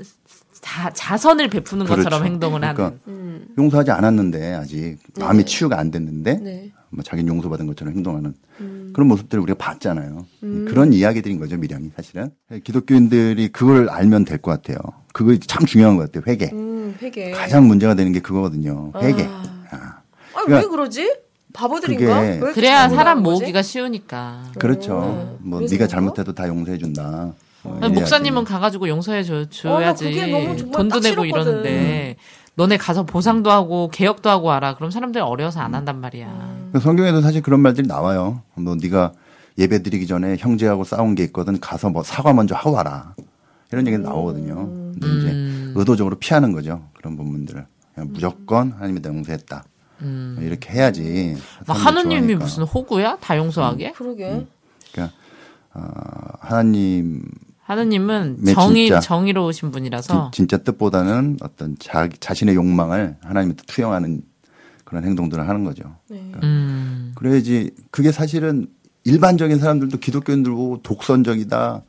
자, 0.66 0.90
자선을 0.92 1.48
베푸는 1.50 1.86
것처럼 1.86 2.06
그렇죠. 2.22 2.26
행동을 2.26 2.60
그러니까 2.60 2.86
하는. 2.86 3.00
음. 3.08 3.46
용서하지 3.56 3.92
않았는데 3.92 4.54
아직 4.56 4.98
마음이 5.20 5.46
치유가 5.46 5.78
안 5.78 5.92
됐는데 5.92 6.40
네. 6.42 6.72
뭐 6.90 7.04
자기는 7.04 7.32
용서받은 7.32 7.68
것처럼 7.68 7.94
행동하는 7.94 8.34
음. 8.62 8.90
그런 8.92 9.08
모습들을 9.08 9.44
우리가 9.44 9.58
봤잖아요. 9.60 10.26
그런 10.68 10.92
이야기들인 10.92 11.40
거죠, 11.40 11.56
미량이 11.58 11.92
사실은. 11.96 12.32
기독교인들이 12.64 13.50
그걸 13.50 13.90
알면 13.90 14.26
될 14.26 14.40
것 14.40 14.50
같아요. 14.52 14.78
그거 15.14 15.36
참 15.38 15.68
중요한 15.68 15.98
것 15.98 16.12
같아요, 16.12 16.24
회개. 16.32 16.50
음 16.52 16.96
회개. 17.00 17.30
가장 17.32 17.68
문제가 17.68 17.94
되는 17.94 18.12
게 18.12 18.20
그거거든요, 18.20 18.92
회개. 19.00 19.24
아. 19.24 19.44
아. 19.70 20.02
아니 20.34 20.46
그러니까- 20.46 20.58
왜 20.62 20.68
그러지? 20.68 21.16
바보들인가? 21.54 22.40
그래야 22.54 22.90
사람? 22.90 23.22
모으기가 23.22 23.62
쉬우니까. 23.62 24.52
그렇죠. 24.60 25.38
뭐 25.42 25.60
그래서 25.60 25.74
네가 25.76 25.86
그런가? 25.86 25.88
잘못해도 25.88 26.34
다 26.34 26.48
용서해 26.50 26.78
준다. 26.80 27.34
뭐 27.70 27.78
이래야지. 27.78 27.94
목사님은 28.00 28.44
가가지고 28.44 28.88
용서해 28.88 29.24
줘, 29.24 29.50
줘야지. 29.50 30.34
어, 30.34 30.56
돈도 30.72 31.00
딱 31.00 31.10
내고. 31.10 31.26
이러는데. 31.26 32.18
너네 32.58 32.78
가서 32.78 33.04
보상도 33.04 33.52
하고 33.52 33.90
개혁도 33.90 34.30
하고 34.30 34.48
와라. 34.48 34.76
그럼 34.76 34.90
사람들이 34.90 35.22
어려워서 35.22 35.60
안 35.60 35.76
한단 35.76 36.00
말이야. 36.00 36.70
그 36.72 36.80
성경에도 36.80 37.22
사실 37.22 37.42
그런 37.42 37.60
말들이 37.60 37.86
나와요. 37.86 38.42
뭐 38.56 38.76
네가 38.82 39.12
예배 39.58 39.84
드리기 39.84 40.08
전에 40.08 40.38
형제하고 40.40 40.86
싸운 40.86 41.16
게 41.16 41.24
있거든 41.26 41.60
가서 41.60 41.90
뭐 41.90 42.02
사과 42.04 42.32
먼저 42.34 42.56
하고 42.56 42.72
와라. 42.72 43.14
이런 43.72 43.86
얘기 43.88 43.98
나오거든요. 43.98 44.56
근데 44.56 45.08
음. 45.08 45.20
이제 45.20 45.74
의도적으로 45.80 46.16
피하는 46.18 46.54
거죠. 46.54 46.82
그런 46.94 47.18
부분들을. 47.18 47.66
그냥 47.94 48.10
무조건 48.14 48.72
하나님이 48.72 49.02
용서했다. 49.04 49.64
음. 50.02 50.40
이렇게 50.42 50.72
해야지. 50.74 51.36
하느님이 51.68 52.10
좋아하니까. 52.16 52.40
무슨 52.40 52.64
호구야? 52.64 53.18
다 53.20 53.36
용서하게? 53.38 53.92
그러게. 53.94 54.46
그러니까 54.94 55.16
어, 55.74 55.84
하나님 56.40 57.22
하느님은 57.66 58.38
네, 58.42 58.54
정의, 58.54 58.86
진짜. 58.88 59.00
정의로우신 59.00 59.72
분이라서. 59.72 60.32
진, 60.34 60.48
짜 60.48 60.58
뜻보다는 60.58 61.38
어떤 61.42 61.76
자, 61.80 62.08
자신의 62.20 62.54
욕망을 62.56 63.18
하나님한테 63.22 63.64
투영하는 63.66 64.22
그런 64.84 65.04
행동들을 65.04 65.48
하는 65.50 65.64
거죠. 65.64 65.96
네. 66.10 66.32
음. 66.44 67.12
그래야지 67.16 67.72
그게 67.90 68.12
사실은 68.12 68.68
일반적인 69.04 69.58
사람들도 69.58 69.98
기독교인들 69.98 70.52
보고 70.52 70.80
독선적이다. 70.84 71.82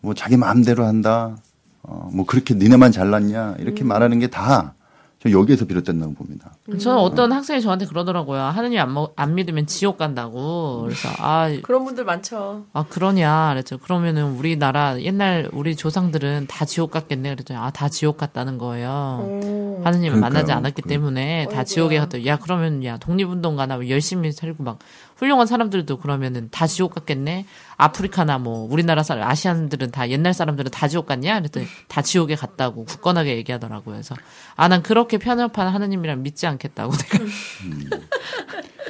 뭐 0.00 0.14
자기 0.14 0.38
마음대로 0.38 0.86
한다. 0.86 1.36
어, 1.82 2.08
뭐 2.12 2.24
그렇게 2.24 2.54
니네만 2.54 2.90
잘났냐. 2.92 3.56
이렇게 3.58 3.84
말하는 3.84 4.18
게 4.18 4.28
다 4.28 4.74
저 5.20 5.30
여기에서 5.30 5.64
비롯된다고 5.64 6.14
봅니다. 6.14 6.52
저는 6.76 6.98
어떤 6.98 7.32
학생이 7.32 7.62
저한테 7.62 7.86
그러더라고요. 7.86 8.40
하느님 8.42 8.78
안, 8.80 8.92
먹- 8.92 9.14
안 9.16 9.34
믿으면 9.34 9.66
지옥 9.66 9.96
간다고. 9.96 10.82
그래서, 10.82 11.08
아, 11.18 11.48
그런 11.62 11.84
분들 11.86 12.04
많죠. 12.04 12.66
아, 12.74 12.84
그러냐. 12.88 13.50
그랬죠. 13.54 13.78
그러면은 13.78 14.32
우리나라 14.36 15.00
옛날 15.00 15.48
우리 15.52 15.74
조상들은 15.76 16.46
다 16.48 16.66
지옥 16.66 16.90
갔겠네. 16.90 17.30
그랬더니, 17.36 17.58
아, 17.58 17.70
다 17.70 17.88
지옥 17.88 18.18
갔다는 18.18 18.58
거예요. 18.58 18.90
오. 19.22 19.80
하느님을 19.84 20.16
그러니까요. 20.16 20.20
만나지 20.20 20.52
않았기 20.52 20.82
그- 20.82 20.88
때문에 20.88 21.44
다 21.44 21.50
어이구야. 21.50 21.64
지옥에 21.64 21.98
갔다. 22.00 22.26
야, 22.26 22.36
그러면 22.36 22.84
야, 22.84 22.98
독립운동가나 22.98 23.88
열심히 23.88 24.30
살고 24.32 24.62
막 24.62 24.78
훌륭한 25.16 25.46
사람들도 25.46 25.98
그러면은 25.98 26.48
다 26.50 26.66
지옥 26.66 26.94
갔겠네. 26.94 27.46
아프리카나 27.76 28.38
뭐 28.38 28.68
우리나라 28.70 29.02
사람, 29.04 29.28
아시안들은 29.28 29.90
다 29.92 30.08
옛날 30.10 30.34
사람들은 30.34 30.70
다 30.72 30.88
지옥 30.88 31.06
갔냐? 31.06 31.38
그랬더니 31.38 31.66
다 31.86 32.02
지옥에 32.02 32.34
갔다고 32.34 32.84
굳건하게 32.84 33.36
얘기하더라고요. 33.36 33.94
그래서 33.94 34.14
아, 34.56 34.66
난 34.68 34.82
그렇게 34.82 35.16
편협한 35.18 35.68
하느님이랑 35.68 36.22
믿지 36.22 36.46
않 36.46 36.57
겠다고 36.58 36.92
내가. 36.96 37.24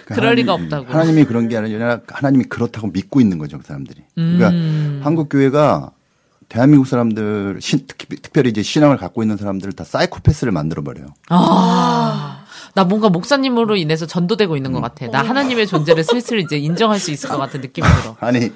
그 0.07 0.15
그럴 0.15 0.35
리가 0.37 0.53
하나님- 0.55 0.65
없다고. 0.73 0.93
하나님이 0.93 1.25
그런 1.25 1.49
게 1.49 1.57
아니라 1.57 2.01
하나님이 2.09 2.45
그렇다고 2.45 2.89
믿고 2.89 3.21
있는 3.21 3.39
거죠, 3.39 3.59
그 3.59 3.65
사람들이. 3.67 4.03
그러니까 4.15 4.49
음. 4.51 5.01
한국 5.05 5.29
교회가 5.29 5.91
대한민국 6.49 6.87
사람들 6.87 7.59
신, 7.61 7.85
특히, 7.87 8.17
특별히 8.17 8.49
이제 8.51 8.63
신앙을 8.63 8.97
갖고 8.97 9.23
있는 9.23 9.37
사람들을 9.37 9.75
다 9.75 9.85
사이코패스를 9.85 10.51
만들어 10.53 10.83
버려요. 10.83 11.09
아. 11.29 12.45
나 12.75 12.85
뭔가 12.85 13.09
목사님으로 13.11 13.77
인해서 13.77 14.07
전도되고 14.07 14.57
있는 14.57 14.73
것 14.73 14.81
같아. 14.81 15.07
나 15.11 15.23
하나님의 15.23 15.67
존재를 15.67 16.05
슬슬 16.05 16.39
이제 16.41 16.57
인정할 16.57 16.99
수 17.01 17.11
있을 17.11 17.29
것 17.29 17.37
같은 17.37 17.61
느낌이 17.61 17.87
들어. 18.03 18.17
아니, 18.21 18.51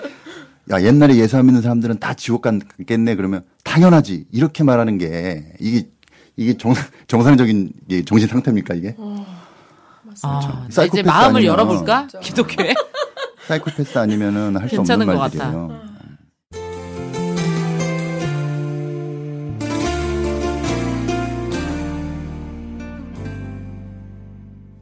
야, 0.70 0.82
옛날에 0.82 1.16
예수 1.16 1.36
안 1.36 1.44
믿는 1.46 1.60
사람들은 1.60 1.98
다 1.98 2.14
지옥 2.14 2.42
갔겠네. 2.42 3.16
그러면 3.16 3.42
당연하지. 3.64 4.26
이렇게 4.30 4.64
말하는 4.64 4.96
게 4.96 5.52
이게, 5.60 5.88
이게 6.36 6.56
정, 6.56 6.72
정상적인 7.06 7.72
이게 7.88 8.04
정신 8.04 8.28
상태입니까, 8.28 8.74
이게? 8.74 8.96
아, 10.22 10.66
나 10.74 10.84
이제 10.84 11.02
마음을 11.02 11.40
아니면- 11.40 11.44
열어볼까? 11.44 12.06
기독교에? 12.22 12.74
사이코패스 13.46 13.98
아니면은 13.98 14.56
할 14.56 14.68
수 14.68 14.80
없는 14.80 15.06
말들이에요. 15.06 15.82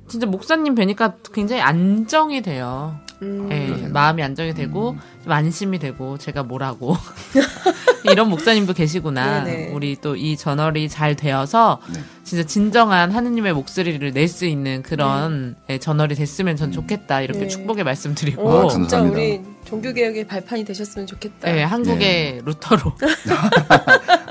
진짜 0.08 0.26
목사님 0.26 0.74
뵈니까 0.74 1.14
굉장히 1.32 1.62
안정이 1.62 2.42
돼요. 2.42 2.96
음. 3.22 3.48
예, 3.52 3.88
마음이 3.88 4.22
안정이 4.22 4.54
되고 4.54 4.96
좀 5.24 5.32
안심이 5.32 5.78
되고 5.78 6.16
제가 6.18 6.42
뭐라고 6.42 6.96
이런 8.04 8.28
목사님도 8.30 8.72
계시구나. 8.72 9.44
네네. 9.44 9.72
우리 9.72 9.96
또 9.96 10.16
이 10.16 10.36
저널이 10.36 10.88
잘 10.88 11.14
되어서 11.16 11.80
네. 11.92 12.00
진짜 12.24 12.44
진정한 12.46 13.10
하느님의 13.10 13.52
목소리를 13.52 14.12
낼 14.12 14.28
수 14.28 14.44
있는 14.46 14.82
그런 14.82 15.56
예, 15.68 15.78
저널이 15.78 16.14
됐으면 16.14 16.56
전 16.56 16.72
좋겠다 16.72 17.20
이렇게 17.22 17.40
네. 17.40 17.48
축복의 17.48 17.84
말씀드리고 17.84 18.42
오, 18.42 18.66
아, 18.66 18.68
진짜 18.68 18.98
감사합니다. 18.98 19.16
우리 19.18 19.40
종교개혁의 19.66 20.26
발판이 20.26 20.64
되셨으면 20.64 21.06
좋겠다. 21.06 21.54
예, 21.56 21.62
한국의 21.62 22.42
루터로 22.44 22.92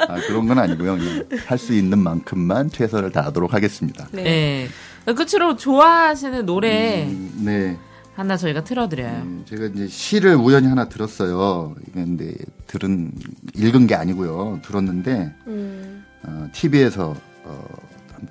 아, 0.08 0.16
그런 0.28 0.48
건 0.48 0.58
아니고요. 0.60 0.98
할 1.46 1.58
수 1.60 1.74
있는 1.74 2.00
만큼만 2.00 2.70
최선을 2.72 3.12
다하도록 3.12 3.54
하겠습니다. 3.54 4.08
네. 4.12 4.70
예. 5.08 5.14
끝으로 5.14 5.56
좋아하시는 5.58 6.46
노래 6.46 7.06
음, 7.08 7.32
네. 7.44 7.78
하나 8.20 8.36
저희가 8.36 8.66
틀어드려요. 8.66 9.22
음, 9.24 9.46
제가 9.48 9.68
이제 9.68 9.88
시를 9.88 10.36
우연히 10.36 10.68
하나 10.68 10.90
들었어요. 10.90 11.74
이게 11.84 11.92
근데 11.94 12.34
들은 12.68 13.14
읽은 13.56 13.88
게 13.88 13.96
아니고요. 13.96 14.60
들었는데 14.62 15.34
음. 15.48 16.04
어, 16.24 16.48
TV에서 16.52 17.16
어, 17.46 17.66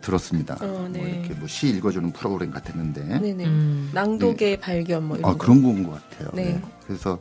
들었습니다. 0.03 0.59
어, 0.61 0.87
네. 0.93 0.99
뭐 0.99 1.09
이렇게 1.09 1.33
뭐 1.35 1.49
시 1.49 1.69
읽어주는 1.71 2.13
프로그램 2.13 2.51
같았는데 2.51 3.19
네네. 3.21 3.45
음. 3.47 3.91
낭독의 3.95 4.61
발견 4.61 5.09
뭐 5.09 5.17
이런 5.17 5.31
아 5.31 5.33
거. 5.33 5.39
그런 5.39 5.63
거인 5.63 5.83
것 5.85 5.93
같아요. 6.11 6.29
네. 6.35 6.45
네. 6.45 6.63
그래서 6.87 7.19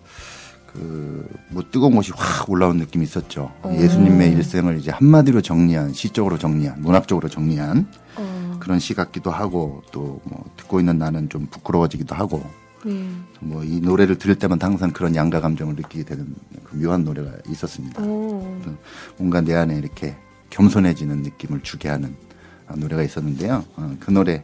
그뭐 0.73 1.63
뜨거운 1.71 1.95
것이 1.95 2.11
확 2.13 2.49
올라온 2.49 2.75
느낌이 2.77 3.05
있었죠. 3.05 3.49
어. 3.63 3.73
예수님의 3.73 4.33
일생을 4.33 4.77
이제 4.77 4.91
한마디로 4.91 5.41
정리한 5.41 5.93
시적으로 5.93 6.37
정리한 6.37 6.81
문학적으로 6.81 7.29
정리한 7.29 7.87
어. 8.17 8.36
그런 8.67 8.79
시 8.79 8.93
같기도 8.93 9.31
하고 9.31 9.81
또 9.91 10.19
뭐 10.25 10.43
듣고 10.57 10.79
있는 10.81 10.97
나는 10.97 11.29
좀 11.29 11.47
부끄러워지기도 11.47 12.13
하고 12.13 12.43
네. 12.85 13.07
뭐이 13.39 13.79
노래를 13.79 14.17
들을 14.17 14.35
때마다 14.35 14.67
항상 14.67 14.91
그런 14.91 15.15
양가 15.15 15.39
감정을 15.39 15.75
느끼게 15.75 16.03
되는 16.03 16.35
그 16.65 16.75
묘한 16.75 17.05
노래가 17.05 17.31
있었습니다. 17.47 18.01
뭔가 19.17 19.39
내 19.41 19.55
안에 19.55 19.77
이렇게 19.77 20.15
겸손해지는 20.49 21.21
느낌을 21.23 21.61
주게 21.63 21.87
하는 21.87 22.15
아, 22.67 22.75
노래가 22.75 23.03
있었는데요. 23.03 23.63
어, 23.77 23.95
그 24.01 24.11
노래 24.11 24.43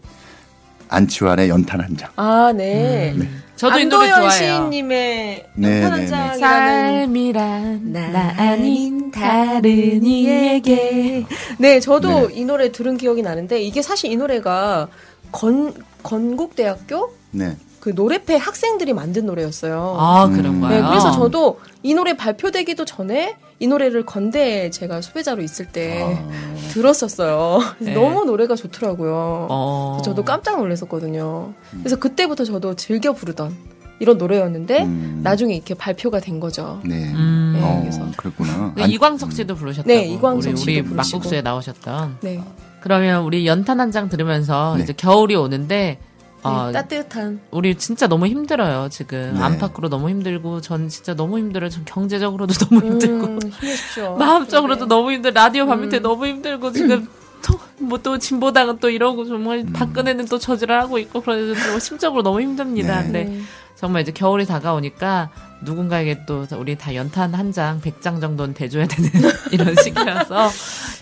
안치환의 0.89 1.49
연탄 1.49 1.81
한 1.81 1.97
장. 1.97 2.09
아, 2.15 2.53
네. 2.55 3.15
저도 3.55 3.79
이 3.79 3.85
노래 3.85 4.09
좋아해요. 4.09 4.29
시인님의 4.31 5.45
네, 5.55 5.83
연탄 5.83 5.91
한 5.93 6.05
네, 6.05 6.33
네. 6.33 6.39
삶이란 6.39 7.91
나 7.93 8.33
아닌 8.37 9.11
다른 9.11 10.05
이에게 10.05 11.25
네, 11.59 11.79
저도 11.79 12.29
이 12.31 12.43
노래 12.45 12.71
들은 12.71 12.97
기억이 12.97 13.21
나는데 13.21 13.61
이게 13.61 13.81
사실 13.81 14.11
이 14.11 14.17
노래가 14.17 14.89
건 15.31 15.73
건국대학교 16.01 17.13
네. 17.31 17.55
그 17.83 17.89
노래패 17.93 18.37
학생들이 18.37 18.93
만든 18.93 19.25
노래였어요. 19.25 19.97
아 19.99 20.23
음. 20.27 20.33
그런 20.37 20.61
거요. 20.61 20.69
네, 20.71 20.87
그래서 20.87 21.11
저도 21.11 21.59
이 21.83 21.93
노래 21.93 22.15
발표되기도 22.15 22.85
전에 22.85 23.35
이 23.59 23.67
노래를 23.67 24.05
건대에 24.05 24.69
제가 24.69 25.01
수배자로 25.01 25.41
있을 25.41 25.65
때 25.65 26.01
아, 26.01 26.69
들었었어요. 26.69 27.59
네. 27.79 27.93
너무 27.93 28.23
노래가 28.23 28.55
좋더라고요. 28.55 29.47
어. 29.49 30.01
저도 30.05 30.23
깜짝 30.23 30.59
놀랐었거든요. 30.59 31.51
그래서 31.79 31.97
그때부터 31.97 32.45
저도 32.45 32.75
즐겨 32.77 33.11
부르던 33.11 33.53
이런 33.99 34.17
노래였는데 34.17 34.83
음. 34.83 35.19
나중에 35.21 35.53
이렇게 35.53 35.73
발표가 35.73 36.21
된 36.21 36.39
거죠. 36.39 36.79
네. 36.85 37.11
음. 37.13 37.59
어, 37.61 37.79
그래서. 37.81 38.05
그랬구나. 38.15 38.73
네, 38.77 38.83
안- 38.83 38.89
이광석 38.91 39.33
씨도 39.33 39.55
부르셨다고. 39.55 39.89
네, 39.89 40.05
이광석 40.07 40.51
우리, 40.53 40.57
씨도 40.57 40.71
우리 40.71 40.81
부르시고. 40.83 41.17
막국수에 41.17 41.41
나오셨던. 41.41 42.17
네. 42.21 42.41
그러면 42.79 43.23
우리 43.23 43.45
연탄 43.45 43.81
한 43.81 43.91
장 43.91 44.07
들으면서 44.07 44.75
네. 44.77 44.83
이제 44.83 44.93
겨울이 44.93 45.35
오는데 45.35 45.99
어, 46.43 46.67
네, 46.67 46.73
따뜻한 46.73 47.39
우리 47.51 47.75
진짜 47.75 48.07
너무 48.07 48.27
힘들어요 48.27 48.89
지금 48.89 49.33
네. 49.33 49.39
안팎으로 49.41 49.89
너무 49.89 50.09
힘들고 50.09 50.61
전 50.61 50.89
진짜 50.89 51.13
너무 51.15 51.37
힘들어요. 51.37 51.69
전 51.69 51.85
경제적으로도 51.85 52.53
너무 52.65 52.85
힘들고 52.85 53.25
음, 53.25 53.39
힘내십시오. 53.49 54.17
마음적으로도 54.17 54.85
네. 54.85 54.89
너무 54.89 55.11
힘들. 55.11 55.33
라디오 55.33 55.65
밤밑에 55.65 55.99
음. 55.99 56.03
너무 56.03 56.27
힘들고 56.27 56.71
지금 56.71 57.07
뭐또 57.79 58.17
진보당은 58.19 58.79
또 58.79 58.89
이러고 58.89 59.25
정말 59.25 59.65
박근혜는 59.73 60.25
또 60.25 60.37
저지를 60.37 60.79
하고 60.79 60.97
있고 60.97 61.21
그래서 61.21 61.53
또 61.71 61.79
심적으로 61.79 62.23
너무 62.23 62.41
힘듭니다. 62.41 62.99
네. 62.99 63.03
근데 63.03 63.23
네. 63.25 63.41
정말 63.83 64.01
이제 64.03 64.13
겨울이 64.13 64.45
다가오니까 64.45 65.29
누군가에게 65.59 66.23
또 66.25 66.47
우리 66.57 66.77
다 66.77 66.95
연탄 66.95 67.33
한 67.33 67.51
장, 67.51 67.81
백장 67.81 68.21
정도는 68.21 68.53
대줘야 68.53 68.87
되는 68.87 69.11
이런 69.51 69.75
시기라서 69.75 70.49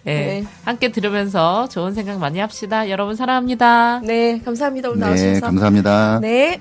예, 0.08 0.14
네. 0.14 0.46
함께 0.66 0.92
들으면서 0.92 1.70
좋은 1.70 1.94
생각 1.94 2.18
많이 2.18 2.40
합시다. 2.40 2.90
여러분 2.90 3.16
사랑합니다. 3.16 4.00
네, 4.00 4.40
감사합니다. 4.40 4.90
오늘 4.90 5.00
네, 5.00 5.06
나와주셔서. 5.06 5.46
감사합니다. 5.46 6.20
네. 6.22 6.60